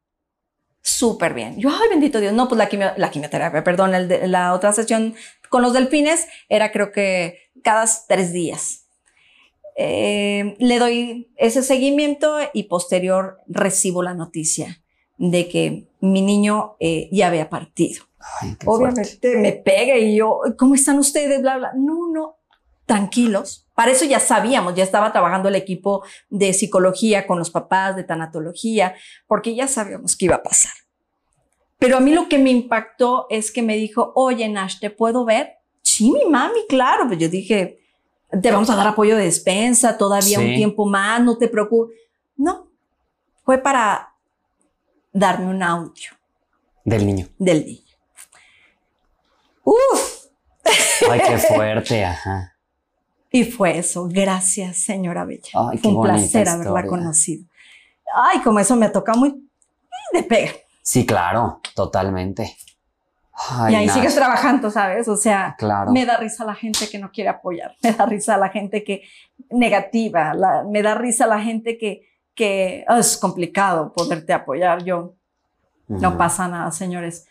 súper 0.81 1.33
bien. 1.33 1.57
Yo, 1.59 1.69
ay, 1.69 1.89
bendito 1.89 2.19
Dios. 2.19 2.33
No, 2.33 2.47
pues 2.47 2.57
la, 2.57 2.67
quimio- 2.69 2.93
la 2.97 3.09
quimioterapia, 3.11 3.63
perdón, 3.63 3.93
el 3.95 4.07
de- 4.07 4.27
la 4.27 4.53
otra 4.53 4.73
sesión 4.73 5.13
con 5.49 5.61
los 5.61 5.73
delfines 5.73 6.27
era 6.47 6.71
creo 6.71 6.91
que 6.91 7.51
cada 7.63 7.85
tres 8.07 8.31
días. 8.33 8.85
Eh, 9.81 10.57
le 10.59 10.77
doy 10.77 11.31
ese 11.37 11.63
seguimiento 11.63 12.35
y 12.51 12.63
posterior 12.63 13.39
recibo 13.47 14.03
la 14.03 14.13
noticia 14.13 14.83
de 15.17 15.47
que 15.47 15.87
mi 16.01 16.21
niño 16.21 16.75
eh, 16.81 17.07
ya 17.13 17.27
había 17.27 17.49
partido. 17.49 18.03
Ay, 18.41 18.57
qué 18.59 18.65
fuerte. 18.65 18.83
Obviamente 18.83 19.37
me 19.37 19.53
pega 19.53 19.95
y 19.95 20.17
yo, 20.17 20.41
¿cómo 20.57 20.75
están 20.75 20.99
ustedes? 20.99 21.41
Bla, 21.41 21.59
bla. 21.59 21.71
No, 21.77 22.11
no, 22.11 22.39
tranquilos. 22.85 23.69
Para 23.73 23.91
eso 23.91 24.03
ya 24.03 24.19
sabíamos, 24.19 24.75
ya 24.75 24.83
estaba 24.83 25.13
trabajando 25.13 25.47
el 25.47 25.55
equipo 25.55 26.03
de 26.29 26.51
psicología 26.51 27.25
con 27.25 27.39
los 27.39 27.49
papás, 27.49 27.95
de 27.95 28.03
tanatología, 28.03 28.95
porque 29.27 29.55
ya 29.55 29.69
sabíamos 29.69 30.17
que 30.17 30.25
iba 30.25 30.35
a 30.35 30.43
pasar. 30.43 30.73
Pero 31.77 31.95
a 31.95 32.01
mí 32.01 32.13
lo 32.13 32.27
que 32.27 32.37
me 32.37 32.51
impactó 32.51 33.27
es 33.29 33.49
que 33.49 33.61
me 33.61 33.77
dijo, 33.77 34.11
oye 34.13 34.49
Nash, 34.49 34.79
¿te 34.81 34.89
puedo 34.89 35.23
ver? 35.23 35.53
Sí, 35.81 36.11
mi 36.11 36.25
mami, 36.25 36.65
claro. 36.67 37.07
Pues 37.07 37.17
yo 37.17 37.29
dije, 37.29 37.78
te 38.41 38.51
vamos 38.51 38.69
a 38.69 38.75
dar 38.75 38.87
apoyo 38.87 39.15
de 39.17 39.23
despensa 39.25 39.97
todavía 39.97 40.39
un 40.39 40.53
tiempo 40.55 40.85
más, 40.85 41.21
no 41.21 41.37
te 41.37 41.47
preocupes. 41.47 41.97
No, 42.37 42.67
fue 43.43 43.57
para 43.57 44.13
darme 45.11 45.47
un 45.47 45.61
audio 45.63 46.11
Del 46.85 47.05
niño. 47.05 47.27
del 47.37 47.65
niño. 47.65 47.81
Uf, 49.63 50.25
Ay, 51.09 51.21
qué 51.27 51.37
fuerte, 51.55 52.05
ajá. 52.05 52.55
y 53.31 53.43
fue 53.43 53.77
eso. 53.77 54.07
Gracias, 54.09 54.77
señora 54.77 55.25
Bella. 55.25 55.49
Ay, 55.53 55.77
qué 55.77 55.83
fue 55.83 55.91
un 55.93 56.01
placer 56.03 56.47
haberla 56.49 56.85
conocido. 56.87 57.45
Ay, 58.15 58.41
como 58.41 58.59
eso 58.59 58.75
me 58.75 58.85
ha 58.87 58.91
tocado 58.91 59.19
muy 59.19 59.35
de 60.13 60.23
pega. 60.23 60.51
Sí, 60.81 61.05
claro, 61.05 61.61
totalmente. 61.75 62.57
Ay, 63.33 63.73
y 63.73 63.75
ahí 63.77 63.89
sigues 63.89 64.15
trabajando, 64.15 64.69
¿sabes? 64.69 65.07
O 65.07 65.15
sea, 65.15 65.55
Claro. 65.57 65.91
me 65.91 66.05
da 66.05 66.17
risa 66.17 66.43
la 66.45 66.55
gente 66.55 66.89
que 66.89 66.99
no 66.99 67.11
quiere 67.11 67.29
apoyar, 67.29 67.73
me 67.83 67.91
da 67.93 68.05
risa 68.05 68.37
la 68.37 68.49
gente 68.49 68.83
que 68.83 69.03
negativa, 69.49 70.33
la- 70.33 70.63
me 70.63 70.81
da 70.81 70.95
risa 70.95 71.25
la 71.25 71.39
gente 71.41 71.77
que, 71.77 72.01
que 72.35 72.83
"Ah, 72.87 72.99
es 72.99 73.17
complicado 73.17 73.93
poderte 73.93 74.33
apoyar. 74.33 74.83
Yo, 74.83 75.13
no 75.87 76.09
Ujú. 76.09 76.17
pasa 76.17 76.47
nada, 76.47 76.71
señores. 76.71 77.27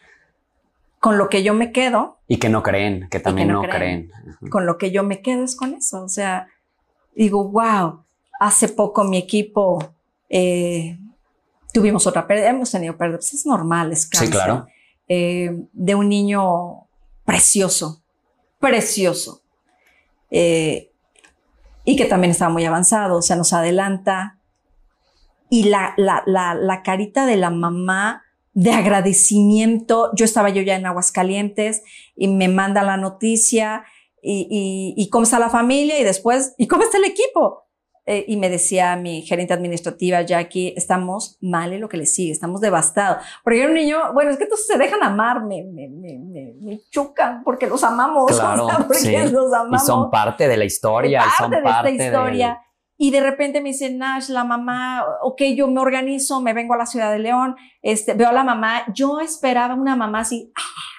Con 1.00 1.16
lo 1.16 1.28
que 1.28 1.42
yo 1.42 1.54
me 1.54 1.70
quedo, 1.72 2.18
Y 2.26 2.38
que 2.38 2.48
no 2.48 2.62
creen, 2.62 3.08
que 3.10 3.20
también 3.20 3.48
no 3.48 3.54
no 3.54 3.68
creen. 3.68 4.08
creen. 4.08 4.34
Ujú. 4.40 4.50
con 4.50 4.66
lo 4.66 4.78
que 4.78 4.90
yo 4.90 5.02
me 5.04 5.22
quedo 5.22 5.44
es 5.44 5.54
con 5.56 5.74
eso. 5.74 6.02
O 6.02 6.08
sea, 6.08 6.48
digo, 7.14 7.48
wow, 7.48 8.02
hace 8.40 8.68
poco 8.68 9.04
mi 9.04 9.16
equipo 9.18 9.94
eh, 10.28 10.98
tuvimos 11.72 12.06
otra 12.06 12.26
pérdida, 12.26 12.50
hemos 12.50 12.70
tenido 12.70 12.96
pérdidas, 12.96 13.32
es 13.32 13.46
normal, 13.46 13.92
es 13.92 14.02
Sí, 14.02 14.10
cáncer. 14.10 14.30
claro. 14.30 14.66
Eh, 15.08 15.50
de 15.72 15.94
un 15.94 16.08
niño 16.08 16.86
precioso, 17.24 18.02
precioso. 18.58 19.42
Eh, 20.30 20.92
y 21.84 21.96
que 21.96 22.04
también 22.04 22.30
estaba 22.30 22.52
muy 22.52 22.64
avanzado, 22.66 23.16
o 23.18 23.22
sea, 23.22 23.36
nos 23.36 23.52
adelanta. 23.52 24.38
Y 25.48 25.64
la, 25.64 25.94
la, 25.96 26.22
la, 26.26 26.54
la 26.54 26.82
carita 26.82 27.24
de 27.24 27.36
la 27.36 27.48
mamá 27.50 28.22
de 28.52 28.72
agradecimiento, 28.72 30.10
yo 30.14 30.24
estaba 30.24 30.50
yo 30.50 30.60
ya 30.62 30.76
en 30.76 30.84
Aguascalientes 30.84 31.82
y 32.16 32.28
me 32.28 32.48
manda 32.48 32.82
la 32.82 32.96
noticia 32.96 33.84
y, 34.20 34.48
y, 34.50 35.00
y 35.02 35.08
cómo 35.10 35.22
está 35.22 35.38
la 35.38 35.48
familia 35.48 35.98
y 35.98 36.04
después, 36.04 36.54
¿y 36.58 36.66
cómo 36.66 36.82
está 36.82 36.98
el 36.98 37.04
equipo? 37.04 37.67
Eh, 38.10 38.24
y 38.26 38.38
me 38.38 38.48
decía 38.48 38.96
mi 38.96 39.20
gerente 39.20 39.52
administrativa, 39.52 40.22
Jackie, 40.22 40.72
estamos 40.78 41.36
mal 41.42 41.74
en 41.74 41.82
lo 41.82 41.90
que 41.90 41.98
le 41.98 42.06
sigue, 42.06 42.32
estamos 42.32 42.62
devastados. 42.62 43.22
Porque 43.44 43.58
era 43.58 43.68
un 43.68 43.74
niño, 43.74 44.14
bueno, 44.14 44.30
es 44.30 44.38
que 44.38 44.46
todos 44.46 44.66
se 44.66 44.78
dejan 44.78 45.02
amar, 45.02 45.44
me, 45.44 45.62
me, 45.62 45.90
me, 45.90 46.18
me, 46.18 46.54
me 46.58 46.80
chocan 46.90 47.44
porque 47.44 47.66
los 47.66 47.84
amamos, 47.84 48.32
Claro, 48.32 48.64
o 48.64 48.70
sea, 48.70 48.78
porque 48.78 48.98
sí. 48.98 49.12
los 49.30 49.52
Y 49.52 49.54
amamos. 49.54 49.84
son 49.84 50.10
parte 50.10 50.48
de 50.48 50.56
la 50.56 50.64
historia. 50.64 51.20
y 51.20 51.30
son 51.36 51.50
parte 51.50 51.56
de 51.56 51.62
parte 51.62 51.90
esta 51.90 52.04
historia. 52.06 52.62
Y 52.96 53.10
de 53.10 53.20
repente 53.20 53.60
me 53.60 53.68
dice 53.68 53.92
Nash, 53.92 54.30
la 54.30 54.42
mamá, 54.42 55.04
ok, 55.20 55.42
yo 55.54 55.68
me 55.68 55.78
organizo, 55.82 56.40
me 56.40 56.54
vengo 56.54 56.72
a 56.72 56.78
la 56.78 56.86
ciudad 56.86 57.12
de 57.12 57.18
León, 57.18 57.56
este, 57.82 58.14
veo 58.14 58.30
a 58.30 58.32
la 58.32 58.42
mamá, 58.42 58.84
yo 58.94 59.20
esperaba 59.20 59.74
una 59.74 59.96
mamá 59.96 60.20
así, 60.20 60.50
¡ah! 60.56 60.97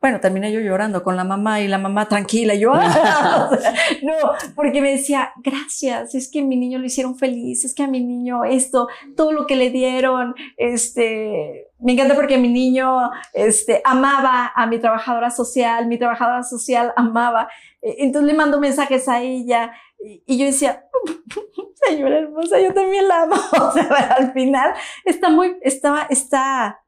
Bueno, 0.00 0.18
terminé 0.18 0.50
yo 0.50 0.60
llorando 0.60 1.02
con 1.02 1.16
la 1.16 1.24
mamá 1.24 1.60
y 1.60 1.68
la 1.68 1.76
mamá 1.78 2.08
tranquila, 2.08 2.54
y 2.54 2.60
yo, 2.60 2.72
¡ah! 2.74 3.50
O 3.52 3.56
sea, 3.56 3.74
no, 4.02 4.14
porque 4.54 4.80
me 4.80 4.92
decía, 4.92 5.32
gracias, 5.42 6.14
es 6.14 6.30
que 6.30 6.40
a 6.40 6.44
mi 6.44 6.56
niño 6.56 6.78
lo 6.78 6.86
hicieron 6.86 7.16
feliz, 7.16 7.64
es 7.64 7.74
que 7.74 7.82
a 7.82 7.86
mi 7.86 8.02
niño 8.02 8.44
esto, 8.44 8.88
todo 9.16 9.32
lo 9.32 9.46
que 9.46 9.56
le 9.56 9.70
dieron, 9.70 10.34
este, 10.56 11.68
me 11.78 11.92
encanta 11.92 12.14
porque 12.14 12.38
mi 12.38 12.48
niño, 12.48 13.10
este, 13.34 13.82
amaba 13.84 14.52
a 14.54 14.66
mi 14.66 14.78
trabajadora 14.78 15.30
social, 15.30 15.86
mi 15.86 15.98
trabajadora 15.98 16.42
social 16.44 16.92
amaba, 16.96 17.48
eh, 17.82 17.96
entonces 17.98 18.30
le 18.30 18.38
mando 18.38 18.58
mensajes 18.58 19.06
a 19.08 19.20
ella 19.20 19.72
y, 20.02 20.22
y 20.26 20.38
yo 20.38 20.46
decía, 20.46 20.84
señora 21.88 22.18
hermosa, 22.18 22.60
yo 22.60 22.72
también 22.72 23.06
la 23.08 23.22
amo. 23.22 23.36
O 23.60 23.72
sea, 23.72 24.16
al 24.18 24.32
final 24.32 24.72
está 25.04 25.28
muy, 25.28 25.56
está, 25.62 26.06
está, 26.10 26.80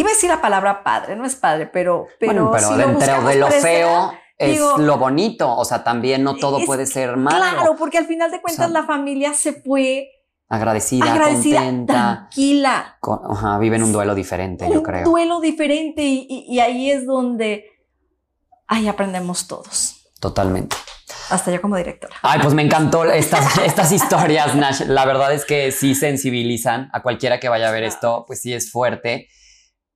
iba 0.00 0.10
a 0.10 0.12
decir 0.12 0.28
la 0.30 0.40
palabra 0.40 0.82
padre, 0.82 1.16
no 1.16 1.24
es 1.24 1.34
padre, 1.36 1.66
pero, 1.66 2.06
pero, 2.18 2.32
bueno, 2.32 2.50
pero 2.52 2.68
si 2.68 2.74
dentro 2.74 3.22
de 3.28 3.34
lo 3.36 3.48
feo 3.50 4.12
es 4.38 4.52
digo, 4.52 4.78
lo 4.78 4.96
bonito. 4.98 5.54
O 5.56 5.64
sea, 5.64 5.84
también 5.84 6.22
no 6.24 6.36
todo 6.36 6.58
es 6.60 6.66
puede 6.66 6.86
ser 6.86 7.16
malo. 7.16 7.36
Claro, 7.36 7.76
porque 7.76 7.98
al 7.98 8.06
final 8.06 8.30
de 8.30 8.40
cuentas 8.40 8.70
sea, 8.70 8.80
la 8.80 8.86
familia 8.86 9.34
se 9.34 9.52
fue 9.52 10.08
Agradecida, 10.48 11.12
agradecida, 11.12 11.58
contenta. 11.58 11.92
tranquila, 11.94 12.96
con- 13.00 13.20
ajá, 13.30 13.58
viven 13.58 13.82
un 13.84 13.92
duelo 13.92 14.14
diferente, 14.16 14.66
yo 14.68 14.78
un 14.80 14.82
creo. 14.82 15.04
duelo 15.04 15.38
diferente 15.40 16.02
y, 16.02 16.26
y- 16.28 16.46
y 16.54 16.58
ahí 16.60 16.90
es 16.90 17.06
donde 17.06 17.66
ahí 18.66 18.88
aprendemos 18.88 19.46
todos. 19.46 19.96
Totalmente. 20.20 20.76
Hasta 21.30 21.50
yo 21.52 21.60
como 21.62 21.76
directora. 21.76 22.14
Ay, 22.22 22.40
pues 22.42 22.52
me 22.54 22.62
encantó 22.62 23.04
estas, 23.04 23.58
estas 23.64 23.92
historias, 23.92 24.54
Nash. 24.56 24.82
La 24.86 25.04
verdad 25.04 25.32
es 25.32 25.44
que 25.44 25.70
sí 25.72 25.94
sensibilizan 25.94 26.90
a 26.92 27.02
cualquiera 27.02 27.38
que 27.40 27.48
vaya 27.48 27.68
a 27.68 27.72
ver 27.72 27.84
esto, 27.84 28.24
pues 28.26 28.42
sí 28.42 28.52
es 28.52 28.70
fuerte. 28.72 29.28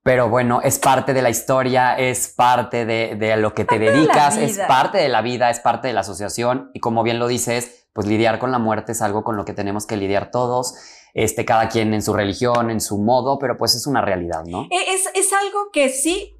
Pero 0.04 0.28
bueno, 0.28 0.60
es 0.62 0.78
parte 0.78 1.14
de 1.14 1.22
la 1.22 1.30
historia, 1.30 1.94
es 1.98 2.28
parte 2.28 2.84
de, 2.84 3.16
de 3.16 3.36
lo 3.38 3.54
que 3.54 3.64
te 3.64 3.78
dedicas, 3.78 4.36
es 4.36 4.58
parte 4.58 4.98
de 4.98 5.08
la 5.08 5.22
vida, 5.22 5.48
es 5.48 5.60
parte 5.60 5.88
de 5.88 5.94
la 5.94 6.00
asociación. 6.02 6.70
Y 6.74 6.80
como 6.80 7.02
bien 7.02 7.18
lo 7.18 7.26
dices, 7.26 7.88
pues 7.94 8.06
lidiar 8.06 8.38
con 8.38 8.52
la 8.52 8.58
muerte 8.58 8.92
es 8.92 9.00
algo 9.00 9.24
con 9.24 9.36
lo 9.36 9.46
que 9.46 9.54
tenemos 9.54 9.86
que 9.86 9.96
lidiar 9.96 10.30
todos, 10.30 10.74
este, 11.14 11.46
cada 11.46 11.68
quien 11.70 11.94
en 11.94 12.02
su 12.02 12.12
religión, 12.12 12.70
en 12.70 12.82
su 12.82 12.98
modo, 12.98 13.38
pero 13.38 13.56
pues 13.56 13.74
es 13.74 13.86
una 13.86 14.02
realidad, 14.02 14.44
¿no? 14.46 14.64
E- 14.70 14.94
Es, 14.94 15.08
es 15.14 15.32
algo 15.32 15.70
que 15.72 15.88
sí 15.88 16.38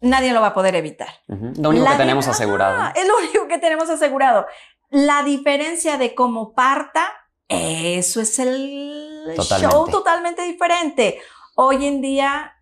nadie 0.00 0.32
lo 0.32 0.40
va 0.40 0.48
a 0.48 0.54
poder 0.54 0.74
evitar. 0.74 1.08
Lo 1.28 1.68
único 1.68 1.84
La 1.84 1.92
que 1.92 1.96
tenemos 1.98 2.26
asegurado. 2.28 2.76
Ah, 2.80 2.92
es 2.96 3.06
lo 3.06 3.18
único 3.18 3.46
que 3.46 3.58
tenemos 3.58 3.90
asegurado. 3.90 4.46
La 4.88 5.22
diferencia 5.22 5.98
de 5.98 6.14
cómo 6.14 6.54
parta, 6.54 7.06
eso 7.48 8.22
es 8.22 8.38
el 8.38 9.34
Totalmente. 9.36 9.76
show 9.76 9.86
totalmente 9.90 10.42
diferente. 10.44 11.18
Hoy 11.56 11.86
en 11.86 12.00
día, 12.00 12.52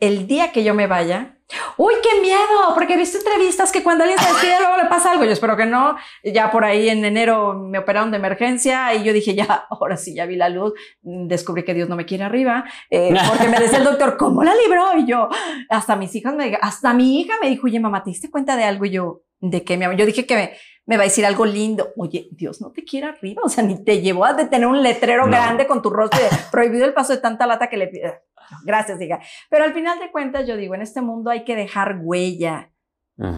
el 0.00 0.26
día 0.26 0.52
que 0.52 0.64
yo 0.64 0.74
me 0.74 0.86
vaya, 0.86 1.34
¡Uy, 1.78 1.94
qué 2.02 2.20
miedo! 2.20 2.74
Porque 2.74 2.92
he 2.92 2.96
visto 2.98 3.16
entrevistas 3.16 3.72
que 3.72 3.82
cuando 3.82 4.04
alguien 4.04 4.20
se 4.20 4.28
despide 4.28 4.56
luego 4.60 4.76
le 4.82 4.88
pasa 4.90 5.12
algo. 5.12 5.24
Yo 5.24 5.30
espero 5.30 5.56
que 5.56 5.64
no. 5.64 5.96
Ya 6.22 6.50
por 6.50 6.62
ahí 6.66 6.90
en 6.90 7.02
enero 7.06 7.54
me 7.54 7.78
operaron 7.78 8.10
de 8.10 8.18
emergencia 8.18 8.92
y 8.94 9.02
yo 9.02 9.14
dije, 9.14 9.34
ya, 9.34 9.66
ahora 9.70 9.96
sí, 9.96 10.14
ya 10.14 10.26
vi 10.26 10.36
la 10.36 10.50
luz. 10.50 10.74
Descubrí 11.00 11.64
que 11.64 11.72
Dios 11.72 11.88
no 11.88 11.96
me 11.96 12.04
quiere 12.04 12.24
arriba. 12.24 12.64
eh, 12.90 13.14
porque 13.26 13.48
me 13.48 13.58
decía 13.58 13.78
el 13.78 13.84
doctor, 13.92 14.18
¿cómo 14.18 14.44
la 14.44 14.54
libró? 14.54 14.98
Y 14.98 15.06
yo, 15.06 15.30
hasta 15.70 15.96
mis 15.96 16.14
hijas 16.14 16.34
me, 16.34 16.58
hasta 16.60 16.92
mi 16.92 17.20
hija 17.20 17.32
me 17.40 17.48
dijo, 17.48 17.66
oye, 17.66 17.80
mamá, 17.80 18.02
¿te 18.04 18.10
diste 18.10 18.30
cuenta 18.30 18.54
de 18.54 18.64
algo? 18.64 18.84
Y 18.84 18.90
yo, 18.90 19.22
¿de 19.40 19.64
qué, 19.64 19.78
mi 19.78 19.84
amor? 19.86 19.96
Yo 19.96 20.04
dije 20.04 20.26
que 20.26 20.34
me, 20.36 20.52
me 20.84 20.98
va 20.98 21.04
a 21.04 21.06
decir 21.06 21.24
algo 21.24 21.46
lindo. 21.46 21.92
Oye, 21.96 22.28
Dios 22.32 22.60
no 22.60 22.72
te 22.72 22.84
quiere 22.84 23.06
arriba. 23.06 23.40
O 23.42 23.48
sea, 23.48 23.64
ni 23.64 23.82
te 23.82 24.02
llevó 24.02 24.26
a 24.26 24.36
tener 24.36 24.66
un 24.68 24.82
letrero 24.82 25.24
No. 25.24 25.30
grande 25.30 25.66
con 25.66 25.80
tu 25.80 25.88
rostro 25.88 26.20
de 26.20 26.28
prohibido 26.52 26.84
el 26.84 26.92
paso 26.92 27.14
de 27.14 27.20
tanta 27.22 27.46
lata 27.46 27.70
que 27.70 27.78
le 27.78 27.86
pide. 27.86 28.20
Gracias, 28.64 28.98
diga. 28.98 29.20
Pero 29.50 29.64
al 29.64 29.74
final 29.74 29.98
de 29.98 30.10
cuentas, 30.10 30.46
yo 30.46 30.56
digo, 30.56 30.74
en 30.74 30.82
este 30.82 31.00
mundo 31.00 31.30
hay 31.30 31.44
que 31.44 31.56
dejar 31.56 32.00
huella, 32.02 32.70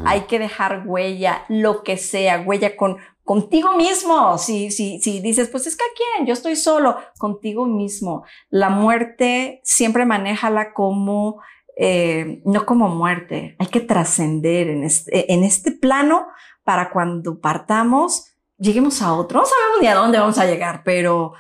hay 0.05 0.23
que 0.23 0.39
dejar 0.39 0.83
huella, 0.87 1.47
lo 1.49 1.83
que 1.83 1.97
sea, 1.97 2.41
huella 2.41 2.77
con 2.77 2.99
contigo 3.25 3.77
mismo. 3.77 4.37
Si, 4.37 4.71
si, 4.71 5.01
si 5.01 5.21
dices, 5.21 5.49
pues 5.49 5.67
es 5.67 5.77
que 5.77 5.85
a 5.85 5.95
quién, 5.97 6.27
yo 6.27 6.35
estoy 6.35 6.57
solo, 6.57 6.97
contigo 7.19 7.65
mismo. 7.65 8.25
La 8.51 8.69
muerte 8.69 9.61
siempre 9.65 10.05
manéjala 10.05 10.75
como, 10.75 11.41
eh, 11.77 12.43
no 12.45 12.67
como 12.67 12.89
muerte, 12.89 13.57
hay 13.59 13.69
que 13.69 13.81
trascender 13.81 14.69
en 14.69 14.85
este, 14.85 15.33
en 15.33 15.45
este 15.45 15.73
plano 15.73 16.27
para 16.63 16.91
cuando 16.91 17.41
partamos 17.41 18.31
lleguemos 18.61 19.03
a 19.03 19.15
otro. 19.15 19.41
No 19.41 19.47
sabemos 19.47 19.81
ni 19.81 19.87
a 19.89 19.95
dónde 19.95 20.19
vamos 20.19 20.39
a 20.39 20.47
llegar, 20.47 20.83
pero 20.85 21.33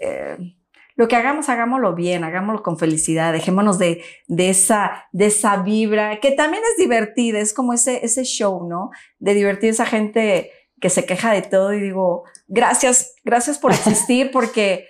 eh, 0.00 0.36
lo 0.98 1.06
que 1.06 1.14
hagamos, 1.14 1.48
hagámoslo 1.48 1.94
bien, 1.94 2.24
hagámoslo 2.24 2.64
con 2.64 2.76
felicidad, 2.76 3.32
dejémonos 3.32 3.78
de, 3.78 4.02
de, 4.26 4.50
esa, 4.50 5.04
de 5.12 5.26
esa 5.26 5.58
vibra, 5.58 6.18
que 6.18 6.32
también 6.32 6.60
es 6.72 6.76
divertida, 6.76 7.38
es 7.38 7.54
como 7.54 7.72
ese, 7.72 8.04
ese 8.04 8.24
show, 8.24 8.66
¿no? 8.68 8.90
De 9.20 9.32
divertir 9.32 9.68
a 9.68 9.72
esa 9.74 9.86
gente 9.86 10.50
que 10.80 10.90
se 10.90 11.06
queja 11.06 11.30
de 11.30 11.42
todo 11.42 11.72
y 11.72 11.80
digo, 11.80 12.24
gracias, 12.48 13.14
gracias 13.22 13.60
por 13.60 13.70
existir 13.74 14.32
porque, 14.32 14.88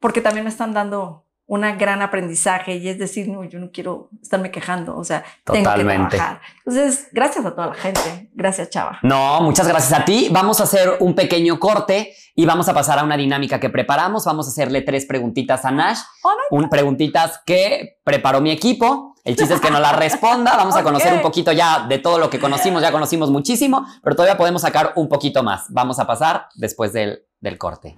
porque 0.00 0.22
también 0.22 0.44
me 0.44 0.50
están 0.50 0.72
dando 0.72 1.25
una 1.48 1.76
gran 1.76 2.02
aprendizaje 2.02 2.76
y 2.76 2.88
es 2.88 2.98
decir, 2.98 3.28
no, 3.28 3.44
yo 3.44 3.60
no 3.60 3.70
quiero 3.70 4.08
estarme 4.20 4.50
quejando, 4.50 4.96
o 4.96 5.04
sea, 5.04 5.24
tengo 5.44 5.72
que 5.74 5.84
trabajar. 5.84 6.40
Entonces, 6.58 7.08
gracias 7.12 7.46
a 7.46 7.54
toda 7.54 7.68
la 7.68 7.74
gente. 7.74 8.30
Gracias, 8.34 8.70
Chava. 8.70 8.98
No, 9.02 9.40
muchas 9.42 9.68
gracias 9.68 9.98
a 9.98 10.04
ti. 10.04 10.28
Vamos 10.32 10.60
a 10.60 10.64
hacer 10.64 10.96
un 10.98 11.14
pequeño 11.14 11.60
corte 11.60 12.12
y 12.34 12.44
vamos 12.46 12.68
a 12.68 12.74
pasar 12.74 12.98
a 12.98 13.04
una 13.04 13.16
dinámica 13.16 13.60
que 13.60 13.70
preparamos. 13.70 14.24
Vamos 14.24 14.48
a 14.48 14.50
hacerle 14.50 14.82
tres 14.82 15.06
preguntitas 15.06 15.64
a 15.64 15.70
Nash. 15.70 16.00
Oh, 16.24 16.30
un 16.50 16.68
preguntitas 16.68 17.40
que 17.46 17.98
preparó 18.02 18.40
mi 18.40 18.50
equipo. 18.50 19.14
El 19.24 19.36
chiste 19.36 19.54
es 19.54 19.60
que 19.60 19.70
no 19.70 19.78
la 19.78 19.92
responda. 19.96 20.56
Vamos 20.56 20.76
a 20.76 20.82
conocer 20.82 21.12
un 21.12 21.22
poquito 21.22 21.52
ya 21.52 21.86
de 21.86 21.98
todo 21.98 22.18
lo 22.18 22.28
que 22.28 22.40
conocimos. 22.40 22.82
Ya 22.82 22.90
conocimos 22.90 23.30
muchísimo, 23.30 23.86
pero 24.02 24.16
todavía 24.16 24.36
podemos 24.36 24.62
sacar 24.62 24.92
un 24.96 25.08
poquito 25.08 25.44
más. 25.44 25.66
Vamos 25.68 26.00
a 26.00 26.06
pasar 26.06 26.48
después 26.56 26.92
del, 26.92 27.24
del 27.40 27.56
corte. 27.56 27.96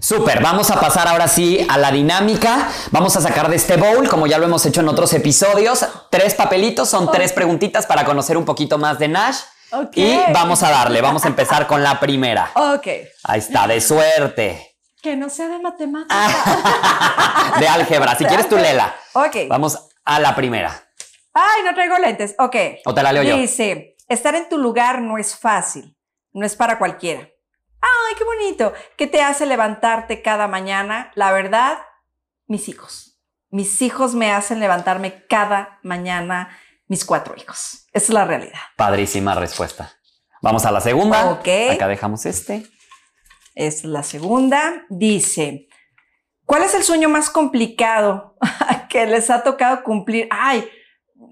Súper, 0.00 0.40
vamos 0.42 0.70
a 0.70 0.80
pasar 0.80 1.08
ahora 1.08 1.26
sí 1.26 1.66
a 1.68 1.76
la 1.76 1.90
dinámica. 1.90 2.68
Vamos 2.92 3.16
a 3.16 3.20
sacar 3.20 3.48
de 3.48 3.56
este 3.56 3.76
bowl, 3.76 4.08
como 4.08 4.26
ya 4.26 4.38
lo 4.38 4.44
hemos 4.44 4.64
hecho 4.64 4.80
en 4.80 4.88
otros 4.88 5.12
episodios, 5.12 5.86
tres 6.10 6.34
papelitos, 6.34 6.88
son 6.88 7.10
tres 7.10 7.32
preguntitas 7.32 7.84
para 7.86 8.04
conocer 8.04 8.36
un 8.36 8.44
poquito 8.44 8.78
más 8.78 8.98
de 8.98 9.08
Nash. 9.08 9.40
Y 9.94 10.16
vamos 10.32 10.62
a 10.62 10.70
darle, 10.70 11.00
vamos 11.00 11.24
a 11.24 11.28
empezar 11.28 11.66
con 11.66 11.82
la 11.82 12.00
primera. 12.00 12.50
Ok. 12.54 12.86
Ahí 13.24 13.40
está, 13.40 13.66
de 13.66 13.80
suerte. 13.80 14.76
Que 15.02 15.16
no 15.16 15.28
sea 15.28 15.48
de 15.48 15.58
matemáticas. 15.58 16.34
de 17.60 17.68
álgebra, 17.68 18.16
si 18.16 18.24
quieres 18.24 18.48
tú 18.48 18.56
lela. 18.56 18.94
Ok. 19.12 19.36
Vamos 19.48 19.78
a 20.04 20.20
la 20.20 20.34
primera. 20.34 20.88
Ay, 21.34 21.62
no 21.64 21.74
traigo 21.74 21.98
lentes. 21.98 22.34
Ok. 22.38 22.56
O 22.86 22.94
te 22.94 23.02
la 23.02 23.12
leo 23.12 23.22
yo. 23.24 23.36
Dice, 23.36 23.96
estar 24.08 24.34
en 24.34 24.48
tu 24.48 24.58
lugar 24.58 25.02
no 25.02 25.18
es 25.18 25.36
fácil, 25.36 25.96
no 26.32 26.46
es 26.46 26.56
para 26.56 26.78
cualquiera. 26.78 27.28
¡Ay, 27.80 28.14
qué 28.16 28.24
bonito! 28.24 28.72
¿Qué 28.96 29.06
te 29.06 29.22
hace 29.22 29.46
levantarte 29.46 30.22
cada 30.22 30.48
mañana? 30.48 31.12
La 31.14 31.32
verdad, 31.32 31.78
mis 32.46 32.68
hijos. 32.68 33.20
Mis 33.50 33.80
hijos 33.82 34.14
me 34.14 34.32
hacen 34.32 34.60
levantarme 34.60 35.24
cada 35.26 35.78
mañana, 35.82 36.50
mis 36.86 37.04
cuatro 37.04 37.34
hijos. 37.36 37.86
Esa 37.92 38.04
es 38.04 38.10
la 38.10 38.24
realidad. 38.24 38.58
Padrísima 38.76 39.34
respuesta. 39.34 39.92
Vamos 40.42 40.64
a 40.66 40.72
la 40.72 40.80
segunda. 40.80 41.30
Ok. 41.30 41.48
Acá 41.72 41.88
dejamos 41.88 42.26
este. 42.26 42.66
Es 43.54 43.84
la 43.84 44.02
segunda. 44.02 44.84
Dice, 44.88 45.68
¿cuál 46.44 46.62
es 46.62 46.74
el 46.74 46.84
sueño 46.84 47.08
más 47.08 47.30
complicado 47.30 48.36
que 48.88 49.06
les 49.06 49.30
ha 49.30 49.42
tocado 49.42 49.82
cumplir? 49.82 50.28
Ay, 50.30 50.68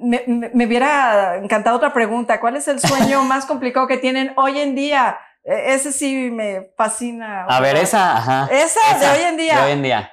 me, 0.00 0.24
me, 0.26 0.50
me 0.52 0.66
hubiera 0.66 1.36
encantado 1.36 1.76
otra 1.76 1.92
pregunta. 1.92 2.40
¿Cuál 2.40 2.56
es 2.56 2.66
el 2.68 2.80
sueño 2.80 3.22
más 3.24 3.46
complicado 3.46 3.86
que 3.86 3.98
tienen 3.98 4.32
hoy 4.36 4.58
en 4.58 4.74
día? 4.74 5.18
E, 5.46 5.74
ese 5.74 5.92
sí 5.92 6.30
me 6.30 6.72
fascina. 6.76 7.44
A 7.44 7.60
ver, 7.60 7.76
esa, 7.76 8.16
ajá. 8.16 8.48
Esa, 8.50 8.98
de 8.98 9.06
hoy 9.06 9.24
en 9.28 9.36
día. 9.36 9.58
De 9.60 9.66
hoy 9.66 9.72
en 9.72 9.82
día. 9.82 10.12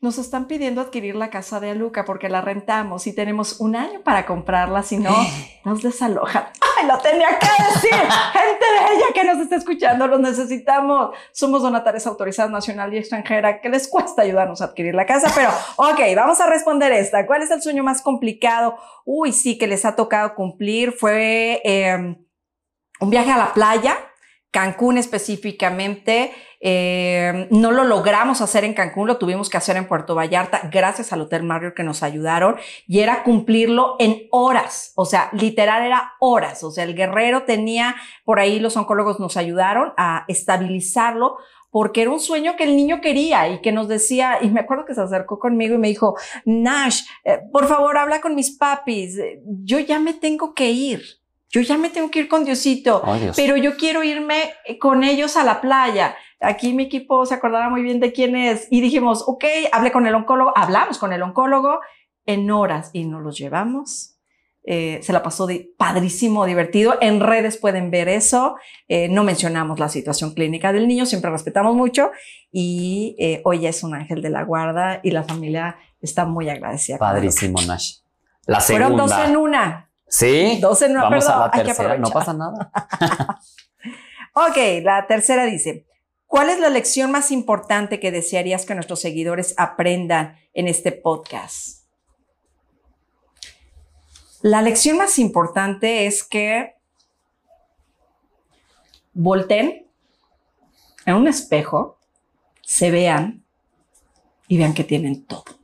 Nos 0.00 0.18
están 0.18 0.46
pidiendo 0.46 0.80
adquirir 0.80 1.16
la 1.16 1.28
casa 1.28 1.58
de 1.58 1.70
Aluca 1.70 2.04
porque 2.04 2.28
la 2.28 2.40
rentamos 2.40 3.08
y 3.08 3.14
tenemos 3.14 3.58
un 3.58 3.74
año 3.74 4.00
para 4.04 4.26
comprarla, 4.26 4.84
si 4.84 4.98
no, 4.98 5.10
nos 5.64 5.82
desalojan. 5.82 6.44
¡Ay, 6.76 6.86
lo 6.86 6.98
tenía 6.98 7.36
que 7.38 7.48
decir! 7.64 7.90
Gente 8.32 8.66
bella 8.90 9.06
que 9.12 9.24
nos 9.24 9.38
está 9.38 9.56
escuchando, 9.56 10.06
los 10.06 10.20
necesitamos. 10.20 11.16
Somos 11.32 11.62
donatarios 11.62 12.06
autorizados 12.06 12.52
nacional 12.52 12.94
y 12.94 12.98
extranjera 12.98 13.60
que 13.60 13.70
les 13.70 13.88
cuesta 13.88 14.22
ayudarnos 14.22 14.60
a 14.60 14.66
adquirir 14.66 14.94
la 14.94 15.06
casa, 15.06 15.32
pero 15.34 15.48
ok, 15.76 16.00
vamos 16.14 16.40
a 16.40 16.46
responder 16.46 16.92
esta. 16.92 17.26
¿Cuál 17.26 17.42
es 17.42 17.50
el 17.50 17.62
sueño 17.62 17.82
más 17.82 18.02
complicado? 18.02 18.76
Uy, 19.04 19.32
sí, 19.32 19.56
que 19.56 19.66
les 19.66 19.84
ha 19.84 19.96
tocado 19.96 20.34
cumplir. 20.36 20.92
Fue 20.92 21.60
eh, 21.64 22.16
un 23.00 23.10
viaje 23.10 23.32
a 23.32 23.38
la 23.38 23.52
playa 23.52 24.07
Cancún 24.50 24.96
específicamente, 24.96 26.32
eh, 26.60 27.48
no 27.50 27.70
lo 27.70 27.84
logramos 27.84 28.40
hacer 28.40 28.64
en 28.64 28.72
Cancún, 28.72 29.06
lo 29.06 29.18
tuvimos 29.18 29.50
que 29.50 29.58
hacer 29.58 29.76
en 29.76 29.86
Puerto 29.86 30.14
Vallarta, 30.14 30.70
gracias 30.72 31.12
al 31.12 31.20
Hotel 31.20 31.42
Marriott 31.42 31.74
que 31.74 31.82
nos 31.82 32.02
ayudaron, 32.02 32.56
y 32.86 33.00
era 33.00 33.24
cumplirlo 33.24 33.96
en 33.98 34.26
horas, 34.30 34.92
o 34.96 35.04
sea, 35.04 35.28
literal 35.32 35.84
era 35.84 36.14
horas, 36.18 36.64
o 36.64 36.70
sea, 36.70 36.84
el 36.84 36.94
guerrero 36.94 37.42
tenía, 37.42 37.94
por 38.24 38.40
ahí 38.40 38.58
los 38.58 38.76
oncólogos 38.78 39.20
nos 39.20 39.36
ayudaron 39.36 39.92
a 39.98 40.24
estabilizarlo, 40.28 41.36
porque 41.70 42.00
era 42.00 42.10
un 42.10 42.20
sueño 42.20 42.56
que 42.56 42.64
el 42.64 42.74
niño 42.74 43.02
quería 43.02 43.50
y 43.50 43.60
que 43.60 43.72
nos 43.72 43.86
decía, 43.86 44.38
y 44.40 44.48
me 44.48 44.60
acuerdo 44.60 44.86
que 44.86 44.94
se 44.94 45.02
acercó 45.02 45.38
conmigo 45.38 45.74
y 45.74 45.78
me 45.78 45.88
dijo, 45.88 46.16
Nash, 46.46 47.02
eh, 47.24 47.40
por 47.52 47.66
favor, 47.66 47.98
habla 47.98 48.22
con 48.22 48.34
mis 48.34 48.56
papis, 48.56 49.18
yo 49.44 49.78
ya 49.78 50.00
me 50.00 50.14
tengo 50.14 50.54
que 50.54 50.70
ir 50.70 51.02
yo 51.50 51.62
ya 51.62 51.78
me 51.78 51.88
tengo 51.88 52.10
que 52.10 52.20
ir 52.20 52.28
con 52.28 52.44
Diosito, 52.44 53.02
pero 53.34 53.56
yo 53.56 53.76
quiero 53.76 54.02
irme 54.02 54.50
eh, 54.66 54.78
con 54.78 55.02
ellos 55.02 55.36
a 55.36 55.44
la 55.44 55.60
playa. 55.60 56.14
Aquí 56.40 56.74
mi 56.74 56.84
equipo 56.84 57.24
se 57.24 57.34
acordará 57.34 57.70
muy 57.70 57.82
bien 57.82 58.00
de 58.00 58.12
quién 58.12 58.36
es 58.36 58.68
y 58.70 58.80
dijimos, 58.80 59.24
ok, 59.26 59.44
hablé 59.72 59.90
con 59.90 60.06
el 60.06 60.14
oncólogo, 60.14 60.52
hablamos 60.54 60.98
con 60.98 61.12
el 61.12 61.22
oncólogo 61.22 61.80
en 62.26 62.50
horas 62.50 62.90
y 62.92 63.04
nos 63.04 63.22
los 63.22 63.38
llevamos. 63.38 64.14
Eh, 64.70 65.00
se 65.02 65.14
la 65.14 65.22
pasó 65.22 65.46
de 65.46 65.72
padrísimo, 65.78 66.44
divertido. 66.44 66.98
En 67.00 67.20
redes 67.20 67.56
pueden 67.56 67.90
ver 67.90 68.08
eso. 68.10 68.56
Eh, 68.86 69.08
no 69.08 69.24
mencionamos 69.24 69.80
la 69.80 69.88
situación 69.88 70.34
clínica 70.34 70.74
del 70.74 70.86
niño, 70.86 71.06
siempre 71.06 71.30
respetamos 71.30 71.74
mucho. 71.74 72.10
Y 72.52 73.16
hoy 73.44 73.66
es 73.66 73.82
un 73.82 73.94
ángel 73.94 74.20
de 74.20 74.28
la 74.28 74.44
guarda 74.44 75.00
y 75.02 75.12
la 75.12 75.22
familia 75.22 75.76
está 76.02 76.26
muy 76.26 76.50
agradecida. 76.50 76.98
Padrísimo, 76.98 77.58
Nash. 77.66 78.00
La 78.44 78.60
segunda. 78.60 78.88
Fueron 78.88 79.08
dos 79.08 79.26
en 79.26 79.36
una. 79.38 79.87
Sí. 80.08 80.58
12 80.60 80.88
no, 80.88 81.02
Vamos 81.02 81.24
perdón, 81.24 81.42
a 81.42 81.46
la 81.46 81.50
tercera, 81.50 81.98
no 81.98 82.10
pasa 82.10 82.32
nada. 82.32 82.70
Ok, 84.40 84.56
la 84.84 85.04
tercera 85.08 85.46
dice, 85.46 85.84
¿cuál 86.28 86.48
es 86.48 86.60
la 86.60 86.70
lección 86.70 87.10
más 87.10 87.32
importante 87.32 87.98
que 87.98 88.12
desearías 88.12 88.66
que 88.66 88.76
nuestros 88.76 89.00
seguidores 89.00 89.52
aprendan 89.56 90.36
en 90.54 90.68
este 90.68 90.92
podcast? 90.92 91.88
La 94.40 94.62
lección 94.62 94.96
más 94.96 95.18
importante 95.18 96.06
es 96.06 96.22
que 96.22 96.76
volten 99.12 99.88
en 101.04 101.14
un 101.16 101.26
espejo, 101.26 101.98
se 102.62 102.92
vean 102.92 103.44
y 104.46 104.58
vean 104.58 104.72
que 104.72 104.84
tienen 104.84 105.24
todo. 105.26 105.57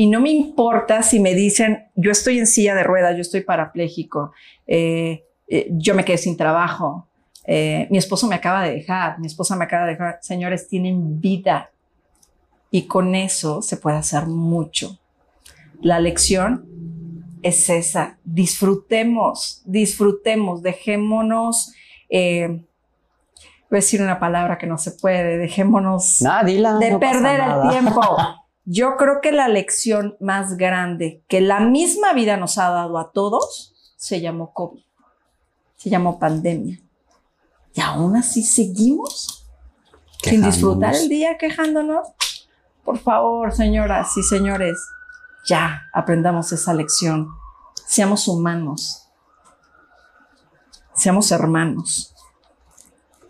Y 0.00 0.06
no 0.06 0.18
me 0.18 0.30
importa 0.30 1.02
si 1.02 1.20
me 1.20 1.34
dicen, 1.34 1.90
yo 1.94 2.10
estoy 2.10 2.38
en 2.38 2.46
silla 2.46 2.74
de 2.74 2.82
ruedas, 2.84 3.14
yo 3.16 3.20
estoy 3.20 3.42
parapléjico, 3.42 4.32
eh, 4.66 5.26
eh, 5.46 5.68
yo 5.72 5.94
me 5.94 6.06
quedé 6.06 6.16
sin 6.16 6.38
trabajo, 6.38 7.06
eh, 7.44 7.86
mi 7.90 7.98
esposo 7.98 8.26
me 8.26 8.34
acaba 8.34 8.62
de 8.62 8.76
dejar, 8.76 9.18
mi 9.20 9.26
esposa 9.26 9.56
me 9.56 9.66
acaba 9.66 9.84
de 9.84 9.92
dejar. 9.92 10.18
Señores, 10.22 10.68
tienen 10.68 11.20
vida 11.20 11.70
y 12.70 12.86
con 12.86 13.14
eso 13.14 13.60
se 13.60 13.76
puede 13.76 13.98
hacer 13.98 14.24
mucho. 14.24 14.98
La 15.82 16.00
lección 16.00 16.64
es 17.42 17.68
esa, 17.68 18.16
disfrutemos, 18.24 19.60
disfrutemos, 19.66 20.62
dejémonos, 20.62 21.74
voy 22.08 22.64
a 23.70 23.76
decir 23.76 24.00
una 24.00 24.18
palabra 24.18 24.56
que 24.56 24.66
no 24.66 24.78
se 24.78 24.92
puede, 24.92 25.36
dejémonos 25.36 26.24
dila. 26.46 26.78
de 26.78 26.90
no 26.92 26.98
perder 26.98 27.40
el 27.40 27.68
tiempo. 27.68 28.00
Yo 28.72 28.96
creo 28.96 29.20
que 29.20 29.32
la 29.32 29.48
lección 29.48 30.16
más 30.20 30.56
grande 30.56 31.24
que 31.26 31.40
la 31.40 31.58
misma 31.58 32.12
vida 32.12 32.36
nos 32.36 32.56
ha 32.56 32.70
dado 32.70 32.98
a 32.98 33.10
todos 33.10 33.74
se 33.96 34.20
llamó 34.20 34.52
COVID, 34.54 34.84
se 35.74 35.90
llamó 35.90 36.20
pandemia. 36.20 36.80
Y 37.74 37.80
aún 37.80 38.14
así 38.14 38.44
seguimos 38.44 39.44
sin 40.22 40.44
disfrutar 40.44 40.94
el 40.94 41.08
día 41.08 41.36
quejándonos. 41.36 42.10
Por 42.84 42.98
favor, 42.98 43.52
señoras 43.52 44.16
y 44.16 44.22
señores, 44.22 44.78
ya 45.44 45.82
aprendamos 45.92 46.52
esa 46.52 46.72
lección. 46.72 47.26
Seamos 47.74 48.28
humanos. 48.28 49.08
Seamos 50.94 51.32
hermanos. 51.32 52.14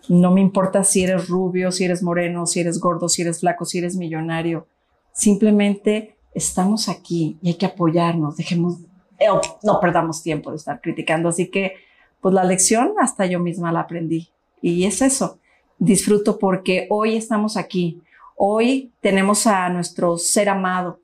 No 0.06 0.32
me 0.32 0.42
importa 0.42 0.84
si 0.84 1.02
eres 1.02 1.28
rubio, 1.28 1.72
si 1.72 1.86
eres 1.86 2.02
moreno, 2.02 2.44
si 2.44 2.60
eres 2.60 2.78
gordo, 2.78 3.08
si 3.08 3.22
eres 3.22 3.40
flaco, 3.40 3.64
si 3.64 3.78
eres 3.78 3.96
millonario. 3.96 4.66
Simplemente 5.12 6.16
estamos 6.34 6.88
aquí 6.88 7.38
y 7.42 7.48
hay 7.48 7.54
que 7.54 7.66
apoyarnos. 7.66 8.36
Dejemos, 8.36 8.78
eh, 9.18 9.26
no 9.62 9.80
perdamos 9.80 10.22
tiempo 10.22 10.50
de 10.50 10.56
estar 10.56 10.80
criticando. 10.80 11.28
Así 11.28 11.48
que, 11.48 11.74
pues 12.20 12.34
la 12.34 12.44
lección 12.44 12.94
hasta 13.00 13.26
yo 13.26 13.40
misma 13.40 13.72
la 13.72 13.80
aprendí. 13.80 14.28
Y 14.62 14.84
es 14.84 15.02
eso. 15.02 15.38
Disfruto 15.78 16.38
porque 16.38 16.86
hoy 16.90 17.16
estamos 17.16 17.56
aquí. 17.56 18.02
Hoy 18.36 18.92
tenemos 19.00 19.46
a 19.46 19.68
nuestro 19.68 20.16
ser 20.18 20.48
amado, 20.48 21.00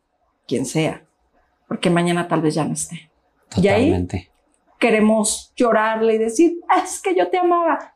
quien 0.46 0.64
sea, 0.66 1.04
porque 1.68 1.90
mañana 1.90 2.28
tal 2.28 2.40
vez 2.42 2.54
ya 2.54 2.64
no 2.64 2.72
esté. 2.74 3.10
Y 3.56 3.68
ahí 3.68 4.06
queremos 4.78 5.52
llorarle 5.56 6.14
y 6.14 6.18
decir, 6.18 6.58
"Ah, 6.68 6.82
es 6.84 7.00
que 7.00 7.14
yo 7.14 7.28
te 7.28 7.38
amaba. 7.38 7.94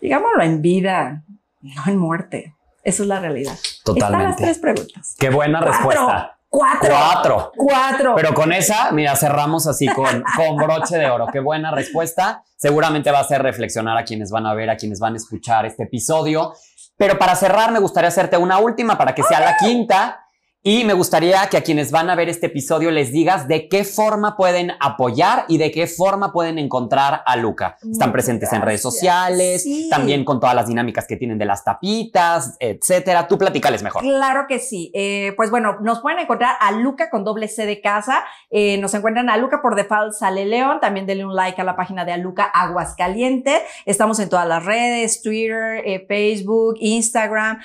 digámoslo 0.00 0.42
en 0.42 0.62
vida, 0.62 1.24
no 1.60 1.82
en 1.86 1.98
muerte. 1.98 2.54
Esa 2.82 3.02
es 3.02 3.08
la 3.08 3.20
realidad. 3.20 3.56
Totalmente. 3.84 4.16
Están 4.16 4.28
las 4.30 4.36
tres 4.36 4.58
preguntas. 4.58 5.16
Qué 5.18 5.30
buena 5.30 5.58
Cuatro. 5.60 5.72
respuesta. 5.72 6.36
Cuatro. 6.48 6.88
Cuatro. 6.88 7.52
Cuatro. 7.56 8.14
Pero 8.16 8.34
con 8.34 8.52
esa, 8.52 8.90
mira, 8.92 9.14
cerramos 9.16 9.66
así 9.66 9.86
con, 9.88 10.24
con 10.36 10.56
broche 10.56 10.96
de 10.98 11.08
oro. 11.08 11.26
Qué 11.32 11.40
buena 11.40 11.70
respuesta. 11.70 12.42
Seguramente 12.56 13.10
va 13.10 13.18
a 13.18 13.22
hacer 13.22 13.42
reflexionar 13.42 13.96
a 13.96 14.04
quienes 14.04 14.30
van 14.30 14.46
a 14.46 14.54
ver, 14.54 14.68
a 14.70 14.76
quienes 14.76 14.98
van 14.98 15.14
a 15.14 15.16
escuchar 15.16 15.64
este 15.66 15.84
episodio. 15.84 16.54
Pero 16.96 17.18
para 17.18 17.34
cerrar, 17.34 17.70
me 17.72 17.78
gustaría 17.78 18.08
hacerte 18.08 18.36
una 18.36 18.58
última 18.58 18.98
para 18.98 19.14
que 19.14 19.22
sea 19.22 19.40
la 19.40 19.56
quinta. 19.56 20.26
Y 20.62 20.84
me 20.84 20.92
gustaría 20.92 21.46
que 21.50 21.56
a 21.56 21.62
quienes 21.62 21.90
van 21.90 22.10
a 22.10 22.14
ver 22.14 22.28
este 22.28 22.48
episodio 22.48 22.90
les 22.90 23.12
digas 23.12 23.48
de 23.48 23.66
qué 23.66 23.82
forma 23.82 24.36
pueden 24.36 24.72
apoyar 24.78 25.46
y 25.48 25.56
de 25.56 25.70
qué 25.70 25.86
forma 25.86 26.34
pueden 26.34 26.58
encontrar 26.58 27.22
a 27.24 27.36
Luca. 27.36 27.78
Están 27.90 28.12
presentes 28.12 28.52
en 28.52 28.60
redes 28.60 28.82
sociales, 28.82 29.62
Sí. 29.62 29.88
también 29.88 30.22
con 30.22 30.38
todas 30.38 30.54
las 30.54 30.66
dinámicas 30.66 31.06
que 31.06 31.16
tienen 31.16 31.38
de 31.38 31.46
las 31.46 31.64
tapitas, 31.64 32.58
etcétera. 32.60 33.26
Tú 33.26 33.38
platícales 33.38 33.82
mejor. 33.82 34.02
Claro 34.02 34.44
que 34.46 34.58
sí. 34.58 34.90
Eh, 34.92 35.32
pues 35.34 35.50
bueno, 35.50 35.78
nos 35.80 36.00
pueden 36.00 36.18
encontrar 36.18 36.56
a 36.60 36.72
Luca 36.72 37.08
con 37.08 37.24
doble 37.24 37.48
C 37.48 37.64
de 37.64 37.80
casa. 37.80 38.22
Eh, 38.50 38.76
nos 38.76 38.92
encuentran 38.92 39.30
a 39.30 39.38
Luca 39.38 39.62
por 39.62 39.76
default 39.76 40.12
Sale 40.12 40.44
León. 40.44 40.78
También 40.78 41.06
denle 41.06 41.24
un 41.24 41.34
like 41.34 41.58
a 41.58 41.64
la 41.64 41.74
página 41.74 42.04
de 42.04 42.12
Aluca 42.12 42.44
Aguascalientes. 42.44 43.62
Estamos 43.86 44.18
en 44.20 44.28
todas 44.28 44.46
las 44.46 44.62
redes, 44.62 45.22
Twitter, 45.22 45.80
eh, 45.86 46.04
Facebook, 46.06 46.74
Instagram, 46.80 47.60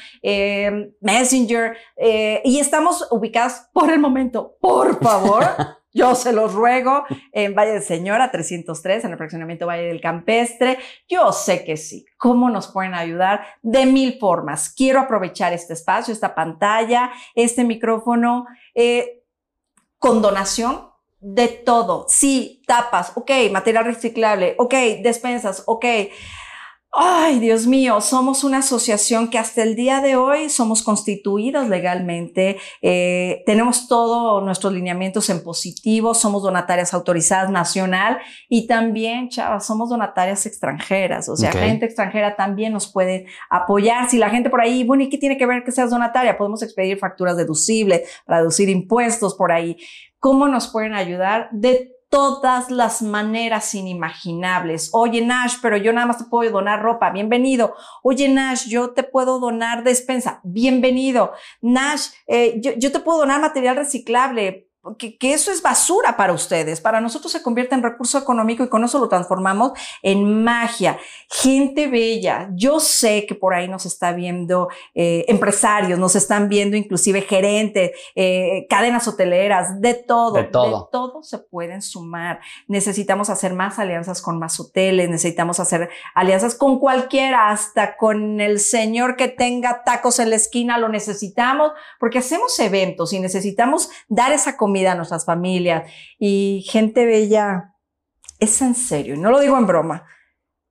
Messenger. 1.02 1.76
y 2.46 2.60
estamos 2.60 2.85
ubicados 3.12 3.68
por 3.74 3.92
el 3.92 4.00
momento, 4.00 4.58
por 4.60 5.00
favor. 5.04 5.46
Yo 5.94 6.14
se 6.14 6.34
los 6.34 6.54
ruego 6.54 7.06
en 7.32 7.56
Valle 7.56 7.72
de 7.72 7.82
Señora 7.82 8.30
303, 8.30 9.06
en 9.06 9.12
el 9.12 9.18
fraccionamiento 9.18 9.66
Valle 9.66 9.88
del 9.88 10.02
Campestre. 10.02 10.78
Yo 11.08 11.32
sé 11.32 11.64
que 11.64 11.78
sí. 11.78 12.06
¿Cómo 12.18 12.50
nos 12.50 12.68
pueden 12.68 12.94
ayudar? 12.94 13.46
De 13.62 13.86
mil 13.86 14.20
formas. 14.20 14.74
Quiero 14.76 15.00
aprovechar 15.00 15.54
este 15.54 15.72
espacio, 15.72 16.14
esta 16.14 16.36
pantalla, 16.36 17.12
este 17.34 17.64
micrófono, 17.64 18.46
eh, 18.74 19.24
con 19.98 20.22
donación 20.22 20.90
de 21.22 21.48
todo. 21.48 22.06
Sí, 22.10 22.62
tapas, 22.68 23.14
ok, 23.16 23.32
material 23.52 23.86
reciclable, 23.86 24.56
ok, 24.58 24.74
despensas, 25.02 25.64
ok. 25.66 25.86
Ay, 26.98 27.40
Dios 27.40 27.68
mío, 27.68 28.00
somos 28.00 28.46
una 28.46 28.60
asociación 28.60 29.30
que 29.30 29.38
hasta 29.38 29.62
el 29.64 29.76
día 29.76 30.00
de 30.00 30.16
hoy 30.16 30.50
somos 30.50 30.82
constituidos 30.82 31.68
legalmente, 31.68 32.56
eh, 32.82 33.44
tenemos 33.46 33.90
todos 33.90 34.42
nuestros 34.46 34.72
lineamientos 34.72 35.30
en 35.30 35.44
positivo, 35.44 36.14
somos 36.14 36.42
donatarias 36.42 36.94
autorizadas 36.94 37.50
nacional 37.52 38.20
y 38.48 38.66
también, 38.68 39.28
chavas, 39.28 39.66
somos 39.66 39.90
donatarias 39.90 40.46
extranjeras, 40.46 41.28
o 41.28 41.36
sea, 41.36 41.50
Ok. 41.50 41.58
gente 41.58 41.86
extranjera 41.86 42.38
también 42.38 42.72
nos 42.72 42.90
puede 42.90 43.26
apoyar. 43.50 44.10
Si 44.10 44.18
la 44.18 44.30
gente 44.30 44.50
por 44.50 44.62
ahí, 44.62 44.86
bueno, 44.86 45.04
¿y 45.04 45.10
qué 45.10 45.18
tiene 45.18 45.38
que 45.38 45.46
ver 45.46 45.66
que 45.66 45.74
seas 45.74 45.90
donataria? 45.90 46.38
Podemos 46.38 46.64
expedir 46.64 46.98
facturas 46.98 47.36
deducibles 47.36 48.04
para 48.26 48.38
deducir 48.40 48.70
impuestos 48.70 49.36
por 49.36 49.52
ahí. 49.52 49.76
¿Cómo 50.18 50.48
nos 50.48 50.70
pueden 50.70 50.94
ayudar? 50.94 51.50
De 51.52 51.92
todas 52.16 52.72
las 52.72 53.02
maneras 53.02 53.76
inimaginables. 53.76 54.90
Oye, 54.94 55.20
Nash, 55.20 55.56
pero 55.62 55.76
yo 55.76 55.92
nada 55.92 56.08
más 56.08 56.18
te 56.18 56.24
puedo 56.24 56.50
donar 56.50 56.82
ropa. 56.82 57.10
Bienvenido. 57.10 57.76
Oye, 58.04 58.30
Nash, 58.30 58.70
yo 58.70 58.92
te 58.92 59.04
puedo 59.04 59.38
donar 59.38 59.84
despensa. 59.84 60.40
Bienvenido. 60.46 61.34
Nash, 61.60 62.08
eh, 62.28 62.58
yo, 62.62 62.72
yo 62.78 62.94
te 62.94 63.02
puedo 63.02 63.20
donar 63.20 63.42
material 63.42 63.76
reciclable. 63.76 64.65
Que, 64.98 65.18
que 65.18 65.34
eso 65.34 65.52
es 65.52 65.62
basura 65.62 66.16
para 66.18 66.34
ustedes. 66.34 66.82
Para 66.82 67.02
nosotros 67.02 67.32
se 67.32 67.42
convierte 67.42 67.76
en 67.76 67.84
recurso 67.84 68.18
económico 68.18 68.64
y 68.64 68.70
con 68.70 68.84
eso 68.84 69.00
lo 69.00 69.10
transformamos 69.10 69.72
en 70.02 70.44
magia. 70.44 70.98
Gente 71.30 71.88
bella. 71.88 72.50
Yo 72.54 72.80
sé 72.80 73.26
que 73.26 73.36
por 73.36 73.54
ahí 73.54 73.68
nos 73.68 73.86
está 73.86 74.12
viendo 74.12 74.70
eh, 74.94 75.26
empresarios, 75.28 76.00
nos 76.00 76.16
están 76.16 76.50
viendo 76.50 76.78
inclusive 76.78 77.22
gerentes, 77.22 77.92
eh, 78.16 78.66
cadenas 78.70 79.08
hoteleras, 79.08 79.82
de 79.82 79.94
todo, 79.94 80.34
De 80.34 80.44
todo. 80.44 80.80
de 80.82 80.88
todo 80.92 81.24
se 81.24 81.38
pueden 81.40 81.82
sumar. 81.82 82.40
Necesitamos 82.68 83.30
hacer 83.30 83.54
más 83.54 83.80
alianzas 83.80 84.22
con 84.22 84.40
más 84.40 84.60
hoteles, 84.60 85.10
necesitamos 85.10 85.60
hacer 85.60 85.90
alianzas 86.14 86.56
con 86.56 86.80
cualquiera, 86.80 87.50
hasta 87.50 87.98
con 87.98 88.42
el 88.42 88.60
señor 88.60 89.16
que 89.16 89.28
tenga 89.28 89.84
tacos 89.84 90.20
en 90.20 90.30
la 90.30 90.36
esquina, 90.36 90.78
lo 90.78 90.90
necesitamos 90.90 91.72
porque 92.00 92.20
hacemos 92.20 92.58
eventos 92.60 93.14
y 93.14 93.20
necesitamos 93.20 93.90
dar 94.08 94.32
esa 94.32 94.58
comida 94.58 94.75
a 94.84 94.96
nuestras 94.96 95.26
familias. 95.26 95.90
Y 96.20 96.66
gente 96.70 97.06
bella, 97.06 97.76
es 98.40 98.62
en 98.62 98.76
serio, 98.76 99.16
no 99.16 99.32
lo 99.32 99.40
digo 99.40 99.58
en 99.58 99.66
broma, 99.66 100.06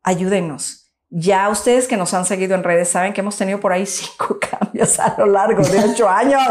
ayúdenos. 0.03 0.85
Ya 1.17 1.49
ustedes 1.49 1.87
que 1.87 1.97
nos 1.97 2.13
han 2.13 2.25
seguido 2.25 2.57
en 2.57 2.65
redes 2.65 2.89
saben 2.89 3.13
que 3.13 3.21
hemos 3.21 3.37
tenido 3.37 3.61
por 3.61 3.73
ahí 3.73 3.87
cinco 3.87 4.39
cambios 4.41 4.99
a 4.99 5.15
lo 5.17 5.27
largo 5.27 5.63
de 5.63 5.79
ocho 5.79 6.09
años, 6.11 6.43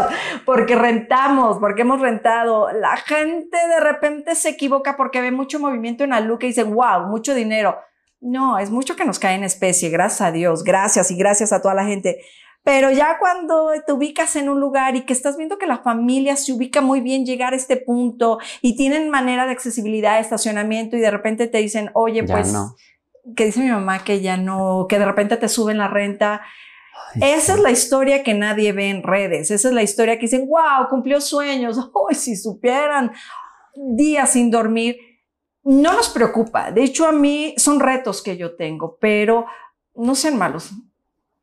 porque 0.46 0.74
rentamos, 0.74 1.58
porque 1.58 1.82
hemos 1.82 2.00
rentado. 2.00 2.72
La 2.72 2.96
gente 2.96 3.56
de 3.56 3.80
repente 3.80 4.34
se 4.34 4.50
equivoca 4.50 4.96
porque 4.96 5.20
ve 5.20 5.30
mucho 5.30 5.60
movimiento 5.60 6.02
en 6.04 6.12
Aluca 6.12 6.46
y 6.46 6.48
dicen, 6.48 6.74
wow, 6.74 7.06
mucho 7.08 7.34
dinero. 7.34 7.78
No, 8.20 8.58
es 8.58 8.70
mucho 8.70 8.96
que 8.96 9.04
nos 9.04 9.18
cae 9.18 9.34
en 9.34 9.44
especie, 9.44 9.90
gracias 9.90 10.22
a 10.22 10.32
Dios, 10.32 10.64
gracias 10.64 11.10
y 11.10 11.16
gracias 11.16 11.52
a 11.52 11.60
toda 11.60 11.74
la 11.74 11.84
gente. 11.84 12.22
Pero 12.64 12.90
ya 12.90 13.18
cuando 13.18 13.70
te 13.86 13.92
ubicas 13.92 14.36
en 14.36 14.48
un 14.48 14.58
lugar 14.58 14.96
y 14.96 15.02
que 15.02 15.12
estás 15.12 15.36
viendo 15.36 15.58
que 15.58 15.66
la 15.66 15.78
familia 15.78 16.34
se 16.34 16.52
ubica 16.52 16.80
muy 16.80 17.02
bien 17.02 17.26
llegar 17.26 17.52
a 17.52 17.56
este 17.56 17.76
punto 17.76 18.38
y 18.62 18.74
tienen 18.74 19.10
manera 19.10 19.44
de 19.44 19.52
accesibilidad, 19.52 20.14
de 20.14 20.22
estacionamiento 20.22 20.96
y 20.96 21.00
de 21.00 21.10
repente 21.10 21.46
te 21.46 21.58
dicen, 21.58 21.90
oye, 21.92 22.24
Ya 22.26 22.34
pues, 22.34 22.52
no. 22.54 22.74
que 23.36 23.44
dice 23.44 23.60
mi 23.60 23.70
mamá 23.70 24.02
que 24.02 24.22
ya 24.22 24.38
no, 24.38 24.86
que 24.88 24.98
de 24.98 25.04
repente 25.04 25.36
te 25.36 25.48
suben 25.50 25.76
la 25.76 25.88
renta. 25.88 26.40
Esa 27.20 27.54
es 27.54 27.60
la 27.60 27.70
historia 27.70 28.22
que 28.22 28.32
nadie 28.32 28.72
ve 28.72 28.88
en 28.88 29.02
redes. 29.02 29.50
Esa 29.50 29.68
es 29.68 29.74
la 29.74 29.82
historia 29.82 30.16
que 30.16 30.22
dicen, 30.22 30.48
wow, 30.48 30.88
cumplió 30.88 31.20
sueños. 31.20 31.78
Hoy 31.92 32.14
si 32.14 32.34
supieran 32.34 33.12
días 33.76 34.30
sin 34.32 34.50
dormir, 34.50 34.96
no 35.64 35.92
nos 35.92 36.08
preocupa. 36.08 36.70
De 36.70 36.82
hecho, 36.82 37.06
a 37.06 37.12
mí 37.12 37.54
son 37.58 37.78
retos 37.78 38.22
que 38.22 38.38
yo 38.38 38.56
tengo, 38.56 38.96
pero 39.00 39.44
no 39.94 40.14
sean 40.14 40.38
malos. 40.38 40.70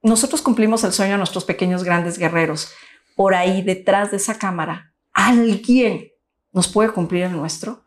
Nosotros 0.04 0.41
cumplimos 0.41 0.84
el 0.84 0.93
sueño 0.93 1.14
de 1.14 1.18
nuestros 1.20 1.45
pequeños 1.45 1.84
grandes 1.84 2.18
guerreros. 2.18 2.70
Por 3.16 3.36
ahí, 3.36 3.62
detrás 3.62 4.12
de 4.12 4.18
esa 4.18 4.36
cámara, 4.39 4.93
alguien 5.14 6.08
nos 6.52 6.68
puede 6.68 6.91
cumplir 6.91 7.24
el 7.24 7.34
nuestro. 7.34 7.84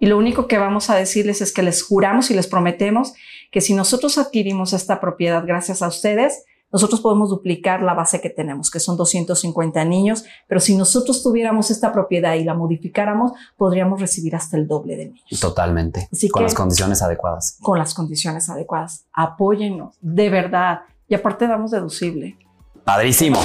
Y 0.00 0.06
lo 0.06 0.18
único 0.18 0.48
que 0.48 0.58
vamos 0.58 0.90
a 0.90 0.96
decirles 0.96 1.40
es 1.40 1.52
que 1.52 1.62
les 1.62 1.82
juramos 1.82 2.30
y 2.30 2.34
les 2.34 2.48
prometemos 2.48 3.14
que 3.52 3.60
si 3.60 3.72
nosotros 3.74 4.18
adquirimos 4.18 4.72
esta 4.72 5.00
propiedad 5.00 5.44
gracias 5.46 5.80
a 5.80 5.86
ustedes, 5.88 6.44
nosotros 6.72 7.00
podemos 7.02 7.28
duplicar 7.28 7.82
la 7.82 7.92
base 7.92 8.20
que 8.22 8.30
tenemos, 8.30 8.70
que 8.70 8.80
son 8.80 8.96
250 8.96 9.84
niños, 9.84 10.24
pero 10.48 10.58
si 10.58 10.74
nosotros 10.74 11.22
tuviéramos 11.22 11.70
esta 11.70 11.92
propiedad 11.92 12.34
y 12.34 12.44
la 12.44 12.54
modificáramos, 12.54 13.32
podríamos 13.58 14.00
recibir 14.00 14.34
hasta 14.34 14.56
el 14.56 14.66
doble 14.66 14.96
de 14.96 15.06
niños 15.06 15.38
Totalmente. 15.40 16.08
Así 16.10 16.30
con 16.30 16.40
que- 16.40 16.44
las 16.44 16.54
condiciones 16.54 17.02
adecuadas. 17.02 17.58
con 17.62 17.78
las 17.78 17.92
condiciones 17.94 18.48
adecuadas. 18.48 19.04
Apóyennos, 19.12 19.96
de 20.00 20.30
verdad. 20.30 20.80
Y 21.12 21.14
aparte 21.14 21.46
damos 21.46 21.70
deducible. 21.72 22.38
Padrísimo. 22.86 23.38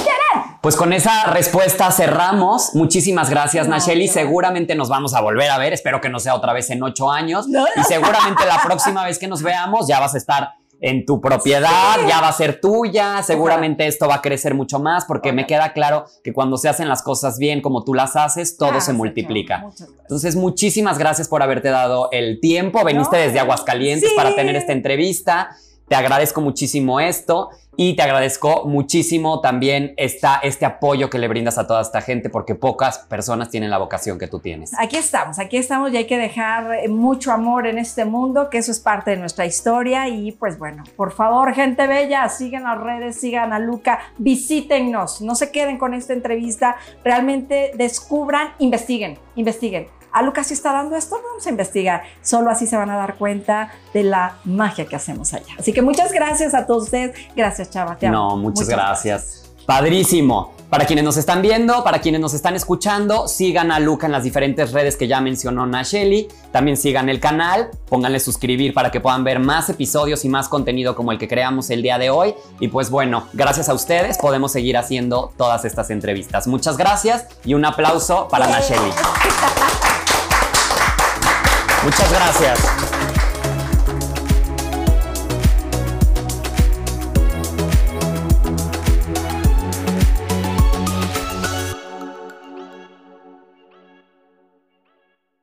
Pues 0.62 0.74
con 0.74 0.94
esa 0.94 1.26
respuesta 1.26 1.90
cerramos. 1.90 2.74
Muchísimas 2.74 3.28
gracias, 3.28 3.68
No, 3.68 3.74
Nacheli. 3.74 4.08
Seguramente 4.08 4.74
nos 4.74 4.88
vamos 4.88 5.12
a 5.12 5.20
volver 5.20 5.50
a 5.50 5.58
ver. 5.58 5.74
Espero 5.74 6.00
que 6.00 6.08
no 6.08 6.18
sea 6.18 6.34
otra 6.34 6.54
vez 6.54 6.70
en 6.70 6.82
ocho 6.82 7.10
años. 7.10 7.46
No. 7.46 7.66
Y 7.76 7.82
seguramente 7.82 8.46
la 8.46 8.62
próxima 8.64 9.04
vez 9.04 9.18
que 9.18 9.28
nos 9.28 9.42
veamos 9.42 9.86
ya 9.86 10.00
vas 10.00 10.14
a 10.14 10.16
estar 10.16 10.54
en 10.80 11.04
tu 11.04 11.20
propiedad, 11.20 11.96
ya 12.08 12.22
va 12.22 12.28
a 12.28 12.32
ser 12.32 12.58
tuya. 12.58 13.22
Seguramente 13.22 13.86
esto 13.86 14.08
va 14.08 14.14
a 14.14 14.22
crecer 14.22 14.54
mucho 14.54 14.78
más 14.78 15.04
porque 15.04 15.34
me 15.34 15.46
queda 15.46 15.74
claro 15.74 16.06
que 16.24 16.32
cuando 16.32 16.56
se 16.56 16.70
hacen 16.70 16.88
las 16.88 17.02
cosas 17.02 17.36
bien 17.38 17.60
como 17.60 17.84
tú 17.84 17.92
las 17.92 18.16
haces, 18.16 18.56
todo 18.56 18.68
se 18.70 18.76
Gracias, 18.76 18.96
multiplica. 18.96 19.66
Entonces, 20.00 20.36
muchísimas 20.36 20.96
gracias 20.96 21.28
por 21.28 21.42
haberte 21.42 21.68
dado 21.68 22.08
el 22.12 22.40
tiempo. 22.40 22.82
Veniste 22.82 23.18
No, 23.18 23.22
desde 23.24 23.40
Aguascalientes 23.40 24.08
sí. 24.08 24.16
para 24.16 24.34
tener 24.34 24.56
esta 24.56 24.72
entrevista. 24.72 25.50
Te 25.88 25.96
agradezco 25.96 26.40
muchísimo 26.40 27.00
esto 27.00 27.50
y 27.80 27.94
te 27.94 28.02
agradezco 28.02 28.64
muchísimo 28.66 29.40
también 29.40 29.94
este 29.96 30.66
apoyo 30.66 31.08
que 31.08 31.18
le 31.18 31.28
brindas 31.28 31.58
a 31.58 31.66
toda 31.66 31.80
esta 31.80 32.02
gente 32.02 32.28
porque 32.28 32.54
pocas 32.54 32.98
personas 32.98 33.50
tienen 33.50 33.70
la 33.70 33.78
vocación 33.78 34.18
que 34.18 34.26
tú 34.26 34.40
tienes. 34.40 34.72
Aquí 34.78 34.96
estamos, 34.96 35.38
aquí 35.38 35.56
estamos 35.56 35.92
y 35.92 35.96
hay 35.96 36.06
que 36.06 36.18
dejar 36.18 36.74
eh, 36.74 36.88
mucho 36.88 37.32
amor 37.32 37.66
en 37.68 37.78
este 37.78 38.04
mundo, 38.04 38.50
que 38.50 38.58
eso 38.58 38.72
es 38.72 38.80
parte 38.80 39.12
de 39.12 39.16
nuestra 39.16 39.46
historia. 39.46 40.08
Y 40.08 40.32
pues 40.32 40.58
bueno, 40.58 40.82
por 40.96 41.12
favor, 41.12 41.54
gente 41.54 41.86
bella, 41.86 42.28
sigan 42.28 42.64
las 42.64 42.80
redes, 42.80 43.20
sigan 43.20 43.52
a 43.52 43.60
Luca, 43.60 44.00
visítennos, 44.18 45.22
no 45.22 45.36
se 45.36 45.52
queden 45.52 45.78
con 45.78 45.94
esta 45.94 46.12
entrevista, 46.12 46.76
realmente 47.04 47.70
descubran, 47.76 48.48
investiguen, 48.58 49.18
investiguen. 49.36 49.86
A 50.12 50.22
Lucas 50.22 50.46
sí 50.46 50.54
está 50.54 50.72
dando 50.72 50.96
esto, 50.96 51.20
vamos 51.28 51.46
a 51.46 51.50
investigar. 51.50 52.02
Solo 52.22 52.50
así 52.50 52.66
se 52.66 52.76
van 52.76 52.90
a 52.90 52.96
dar 52.96 53.16
cuenta 53.16 53.72
de 53.92 54.02
la 54.04 54.36
magia 54.44 54.86
que 54.86 54.96
hacemos 54.96 55.34
allá. 55.34 55.54
Así 55.58 55.72
que 55.72 55.82
muchas 55.82 56.12
gracias 56.12 56.54
a 56.54 56.66
todos 56.66 56.84
ustedes. 56.84 57.16
Gracias, 57.36 57.70
Chava. 57.70 57.96
te 57.96 58.06
amo. 58.06 58.16
No, 58.16 58.36
muchas, 58.36 58.68
gracias. 58.68 59.44
Padrísimo. 59.66 60.54
Para 60.70 60.84
quienes 60.84 61.02
nos 61.02 61.16
están 61.16 61.40
viendo, 61.40 61.82
para 61.82 62.00
quienes 62.00 62.20
nos 62.20 62.34
están 62.34 62.54
escuchando, 62.54 63.26
sigan 63.26 63.72
a 63.72 63.80
Luca 63.80 64.04
en 64.04 64.12
las 64.12 64.22
diferentes 64.22 64.72
redes 64.72 64.96
que 64.96 65.08
ya 65.08 65.18
mencionó 65.22 65.66
Nacheli. 65.66 66.28
También 66.52 66.76
sigan 66.76 67.08
el 67.08 67.20
canal, 67.20 67.70
pónganle 67.88 68.20
suscribir 68.20 68.74
para 68.74 68.90
que 68.90 69.00
puedan 69.00 69.24
ver 69.24 69.40
más 69.40 69.70
episodios 69.70 70.26
y 70.26 70.28
más 70.28 70.48
contenido 70.50 70.94
como 70.94 71.10
el 71.10 71.18
que 71.18 71.26
creamos 71.26 71.70
el 71.70 71.82
día 71.82 71.96
de 71.98 72.10
hoy. 72.10 72.34
Y 72.60 72.68
pues 72.68 72.90
bueno, 72.90 73.28
gracias 73.32 73.70
a 73.70 73.74
ustedes 73.74 74.18
podemos 74.18 74.52
seguir 74.52 74.76
haciendo 74.76 75.32
todas 75.38 75.64
estas 75.64 75.88
entrevistas. 75.88 76.46
Muchas 76.46 76.76
gracias 76.76 77.26
y 77.46 77.54
un 77.54 77.64
aplauso 77.64 78.28
para 78.28 78.46
Nacheli. 78.46 78.90
Muchas 81.88 82.12
gracias. 82.12 82.77